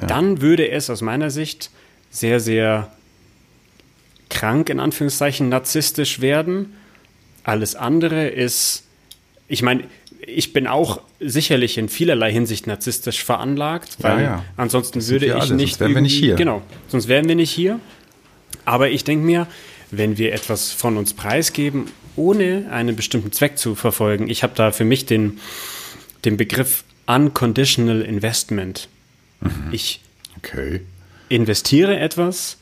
Ja. 0.00 0.06
Dann 0.06 0.40
würde 0.40 0.70
es 0.70 0.88
aus 0.90 1.02
meiner 1.02 1.30
Sicht 1.30 1.70
sehr, 2.10 2.38
sehr 2.38 2.92
krank, 4.28 4.70
in 4.70 4.78
Anführungszeichen, 4.78 5.48
narzisstisch 5.48 6.20
werden. 6.20 6.74
Alles 7.42 7.74
andere 7.74 8.28
ist, 8.28 8.84
ich 9.48 9.62
meine, 9.62 9.84
ich 10.24 10.52
bin 10.52 10.68
auch 10.68 11.00
sicherlich 11.18 11.78
in 11.78 11.88
vielerlei 11.88 12.30
Hinsicht 12.30 12.68
narzisstisch 12.68 13.24
veranlagt, 13.24 13.96
weil 14.02 14.18
ja, 14.18 14.24
ja. 14.24 14.44
ansonsten 14.56 15.04
würde 15.08 15.26
ich 15.26 15.34
alle, 15.34 15.54
nicht. 15.54 15.70
Sonst 15.70 15.80
wären 15.80 15.94
wir 15.94 16.02
nicht 16.02 16.16
hier. 16.16 16.36
Genau, 16.36 16.62
sonst 16.86 17.08
wären 17.08 17.26
wir 17.26 17.34
nicht 17.34 17.50
hier. 17.50 17.80
Aber 18.64 18.90
ich 18.90 19.04
denke 19.04 19.24
mir, 19.24 19.46
wenn 19.90 20.18
wir 20.18 20.32
etwas 20.32 20.72
von 20.72 20.96
uns 20.96 21.14
preisgeben, 21.14 21.86
ohne 22.16 22.68
einen 22.70 22.96
bestimmten 22.96 23.32
Zweck 23.32 23.58
zu 23.58 23.74
verfolgen, 23.74 24.28
ich 24.28 24.42
habe 24.42 24.52
da 24.54 24.72
für 24.72 24.84
mich 24.84 25.06
den, 25.06 25.40
den 26.24 26.36
Begriff 26.36 26.84
Unconditional 27.06 28.02
Investment. 28.02 28.88
Mhm. 29.40 29.68
Ich 29.72 30.00
okay. 30.38 30.80
investiere 31.28 31.98
etwas, 31.98 32.58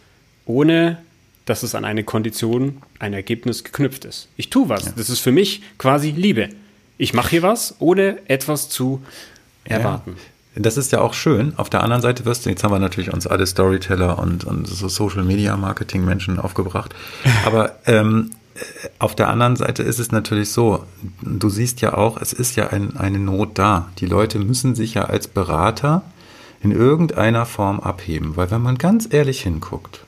ohne 0.46 0.98
dass 1.44 1.62
es 1.62 1.74
an 1.74 1.84
eine 1.84 2.04
Kondition, 2.04 2.82
ein 2.98 3.14
Ergebnis 3.14 3.64
geknüpft 3.64 4.04
ist. 4.04 4.28
Ich 4.36 4.50
tue 4.50 4.68
was. 4.68 4.86
Ja. 4.86 4.92
Das 4.96 5.08
ist 5.10 5.20
für 5.20 5.32
mich 5.32 5.62
quasi 5.78 6.10
Liebe. 6.10 6.50
Ich 6.98 7.14
mache 7.14 7.30
hier 7.30 7.42
was, 7.42 7.76
ohne 7.78 8.18
etwas 8.28 8.68
zu 8.68 9.02
erwarten. 9.64 10.12
Ja. 10.16 10.22
Das 10.60 10.76
ist 10.76 10.92
ja 10.92 11.00
auch 11.00 11.14
schön. 11.14 11.52
Auf 11.56 11.70
der 11.70 11.82
anderen 11.82 12.02
Seite 12.02 12.24
wirst 12.24 12.44
du, 12.44 12.50
jetzt 12.50 12.64
haben 12.64 12.72
wir 12.72 12.78
natürlich 12.78 13.12
uns 13.12 13.26
alle 13.26 13.46
Storyteller 13.46 14.18
und, 14.18 14.44
und 14.44 14.66
so 14.66 14.88
Social 14.88 15.22
Media 15.22 15.56
Marketing 15.56 16.04
Menschen 16.04 16.38
aufgebracht. 16.38 16.94
Aber 17.44 17.76
ähm, 17.86 18.30
auf 18.98 19.14
der 19.14 19.28
anderen 19.28 19.56
Seite 19.56 19.82
ist 19.82 19.98
es 19.98 20.10
natürlich 20.10 20.50
so, 20.50 20.84
du 21.22 21.48
siehst 21.48 21.80
ja 21.80 21.94
auch, 21.94 22.20
es 22.20 22.32
ist 22.32 22.56
ja 22.56 22.68
ein, 22.68 22.96
eine 22.96 23.18
Not 23.18 23.58
da. 23.58 23.88
Die 23.98 24.06
Leute 24.06 24.38
müssen 24.38 24.74
sich 24.74 24.94
ja 24.94 25.04
als 25.04 25.28
Berater 25.28 26.02
in 26.60 26.72
irgendeiner 26.72 27.46
Form 27.46 27.78
abheben, 27.80 28.36
weil 28.36 28.50
wenn 28.50 28.62
man 28.62 28.78
ganz 28.78 29.08
ehrlich 29.10 29.42
hinguckt, 29.42 30.04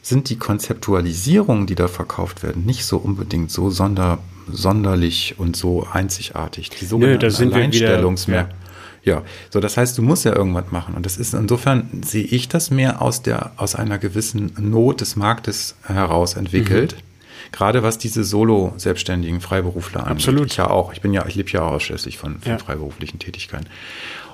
sind 0.00 0.28
die 0.30 0.36
Konzeptualisierungen, 0.36 1.66
die 1.66 1.74
da 1.74 1.88
verkauft 1.88 2.42
werden, 2.42 2.64
nicht 2.64 2.84
so 2.84 2.98
unbedingt 2.98 3.50
so 3.50 3.70
sonder, 3.70 4.18
sonderlich 4.50 5.36
und 5.38 5.56
so 5.56 5.86
einzigartig. 5.90 6.70
Die 6.70 6.86
sogenannten 6.86 7.48
Nö, 7.48 7.54
Alleinstellungsmerkmale. 7.54 8.61
Ja. 9.04 9.22
so 9.50 9.60
das 9.60 9.76
heißt, 9.76 9.98
du 9.98 10.02
musst 10.02 10.24
ja 10.24 10.34
irgendwas 10.34 10.70
machen. 10.70 10.94
Und 10.94 11.06
das 11.06 11.16
ist 11.16 11.34
insofern 11.34 12.02
sehe 12.04 12.24
ich 12.24 12.48
das 12.48 12.70
mehr 12.70 13.02
aus 13.02 13.22
der 13.22 13.52
aus 13.56 13.74
einer 13.74 13.98
gewissen 13.98 14.52
Not 14.58 15.00
des 15.00 15.16
Marktes 15.16 15.74
heraus 15.82 16.34
entwickelt. 16.34 16.96
Mhm. 16.96 17.12
Gerade 17.50 17.82
was 17.82 17.98
diese 17.98 18.24
Solo-selbstständigen 18.24 19.40
Freiberufler 19.40 20.02
angeht. 20.02 20.12
Absolut. 20.12 20.52
Ich 20.52 20.56
ja 20.56 20.70
auch. 20.70 20.92
Ich 20.92 21.00
bin 21.00 21.12
ja, 21.12 21.26
ich 21.26 21.34
lebe 21.34 21.50
ja 21.50 21.62
auch 21.62 21.72
ausschließlich 21.72 22.16
von, 22.16 22.38
von 22.38 22.52
ja. 22.52 22.58
freiberuflichen 22.58 23.18
Tätigkeiten. 23.18 23.66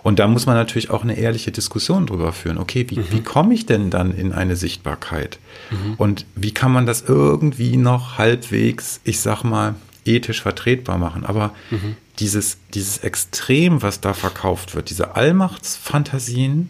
Und 0.03 0.19
da 0.19 0.29
muss 0.29 0.47
man 0.47 0.55
natürlich 0.55 0.91
auch 0.91 1.03
eine 1.03 1.19
ehrliche 1.19 1.51
Diskussion 1.51 2.07
drüber 2.07 2.33
führen. 2.33 2.59
Okay, 2.59 2.87
wie, 2.89 2.99
mhm. 2.99 3.07
wie 3.11 3.23
komme 3.23 3.55
ich 3.55 3.67
denn 3.67 3.91
dann 3.91 4.15
in 4.15 4.33
eine 4.33 4.57
Sichtbarkeit? 4.57 5.39
Mhm. 5.71 5.95
Und 5.97 6.27
wie 6.35 6.53
kann 6.53 6.73
man 6.73 6.87
das 6.87 7.03
irgendwie 7.03 7.77
noch 7.77 8.19
halbwegs, 8.19 9.01
ich 9.05 9.21
sag 9.21 9.43
mal, 9.43 9.75
ethisch 10.05 10.43
vertretbar 10.43 10.99
machen? 10.99 11.27
Aber 11.27 11.53
mhm. 11.71 11.97
Dieses, 12.19 12.59
dieses 12.75 12.99
Extrem, 12.99 13.83
was 13.83 14.01
da 14.01 14.15
verkauft 14.15 14.75
wird, 14.75 14.91
diese 14.91 15.17
Allmachtsfantasien, 15.17 16.69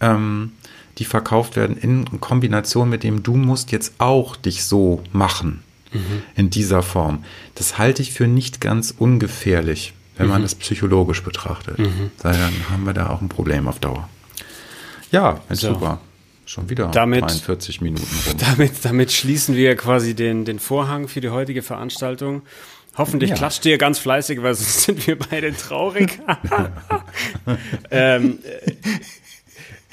ähm, 0.00 0.52
die 0.98 1.04
verkauft 1.04 1.56
werden 1.56 1.76
in 1.76 2.20
Kombination 2.20 2.88
mit 2.88 3.02
dem, 3.02 3.22
du 3.22 3.36
musst 3.36 3.72
jetzt 3.72 3.94
auch 3.98 4.36
dich 4.36 4.64
so 4.64 5.02
machen 5.12 5.62
mhm. 5.92 6.22
in 6.34 6.50
dieser 6.50 6.82
Form. 6.82 7.24
Das 7.54 7.78
halte 7.78 8.02
ich 8.02 8.12
für 8.12 8.26
nicht 8.26 8.60
ganz 8.60 8.94
ungefährlich 8.96 9.92
wenn 10.16 10.26
mhm. 10.26 10.32
man 10.32 10.42
das 10.42 10.54
psychologisch 10.54 11.22
betrachtet. 11.22 11.78
Mhm. 11.78 12.10
Dann 12.22 12.36
haben 12.70 12.84
wir 12.84 12.92
da 12.92 13.10
auch 13.10 13.20
ein 13.20 13.28
Problem 13.28 13.68
auf 13.68 13.78
Dauer. 13.78 14.08
Ja, 15.10 15.40
so. 15.50 15.74
super. 15.74 16.00
Schon 16.48 16.70
wieder 16.70 16.88
damit, 16.92 17.22
43 17.22 17.80
Minuten 17.80 18.04
rum. 18.04 18.36
Damit, 18.38 18.72
damit 18.84 19.10
schließen 19.10 19.56
wir 19.56 19.74
quasi 19.74 20.14
den, 20.14 20.44
den 20.44 20.60
Vorhang 20.60 21.08
für 21.08 21.20
die 21.20 21.30
heutige 21.30 21.60
Veranstaltung. 21.60 22.42
Hoffentlich 22.96 23.30
ja. 23.30 23.36
klatscht 23.36 23.64
ihr 23.66 23.78
ganz 23.78 23.98
fleißig, 23.98 24.42
weil 24.42 24.54
sonst 24.54 24.82
sind 24.84 25.06
wir 25.06 25.18
beide 25.18 25.54
traurig. 25.54 26.18
ähm, 27.90 28.38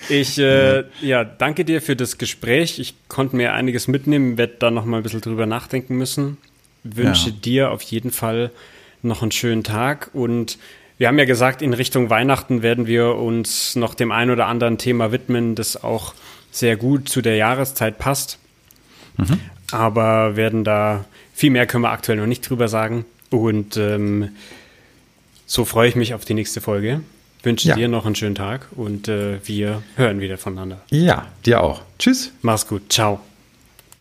ich 0.09 0.37
äh, 0.37 0.83
ja, 1.01 1.23
danke 1.23 1.65
dir 1.65 1.81
für 1.81 1.95
das 1.95 2.17
Gespräch. 2.17 2.79
Ich 2.79 2.95
konnte 3.07 3.35
mir 3.35 3.53
einiges 3.53 3.87
mitnehmen, 3.87 4.37
werde 4.37 4.55
da 4.59 4.71
noch 4.71 4.85
mal 4.85 4.97
ein 4.97 5.03
bisschen 5.03 5.21
drüber 5.21 5.45
nachdenken 5.45 5.95
müssen. 5.97 6.37
Wünsche 6.83 7.29
ja. 7.29 7.35
dir 7.35 7.71
auf 7.71 7.81
jeden 7.83 8.11
Fall 8.11 8.51
noch 9.01 9.21
einen 9.21 9.31
schönen 9.31 9.63
Tag 9.63 10.09
und 10.13 10.57
wir 10.97 11.07
haben 11.07 11.19
ja 11.19 11.25
gesagt, 11.25 11.61
in 11.61 11.73
Richtung 11.73 12.09
Weihnachten 12.09 12.61
werden 12.61 12.87
wir 12.87 13.15
uns 13.15 13.75
noch 13.75 13.93
dem 13.93 14.11
ein 14.11 14.29
oder 14.29 14.47
anderen 14.47 14.77
Thema 14.77 15.11
widmen, 15.11 15.55
das 15.55 15.83
auch 15.83 16.13
sehr 16.51 16.77
gut 16.77 17.09
zu 17.09 17.21
der 17.21 17.35
Jahreszeit 17.35 17.97
passt. 17.97 18.37
Mhm. 19.17 19.39
Aber 19.71 20.35
werden 20.35 20.63
da 20.63 21.05
viel 21.33 21.49
mehr 21.49 21.67
können 21.67 21.83
wir 21.83 21.91
aktuell 21.91 22.17
noch 22.17 22.27
nicht 22.27 22.47
drüber 22.47 22.67
sagen. 22.67 23.05
Und 23.29 23.77
ähm, 23.77 24.29
so 25.45 25.65
freue 25.65 25.89
ich 25.89 25.95
mich 25.95 26.13
auf 26.13 26.25
die 26.25 26.33
nächste 26.33 26.61
Folge. 26.61 27.01
Wünsche 27.41 27.67
ja. 27.67 27.75
dir 27.75 27.87
noch 27.89 28.05
einen 28.05 28.15
schönen 28.15 28.35
Tag 28.35 28.67
und 28.75 29.09
äh, 29.09 29.39
wir 29.45 29.83
hören 29.97 30.21
wieder 30.21 30.37
voneinander. 30.37 30.81
Ja, 30.89 31.27
dir 31.45 31.61
auch. 31.61 31.81
Tschüss. 31.99 32.31
Mach's 32.41 32.67
gut. 32.67 32.91
Ciao. 32.91 33.19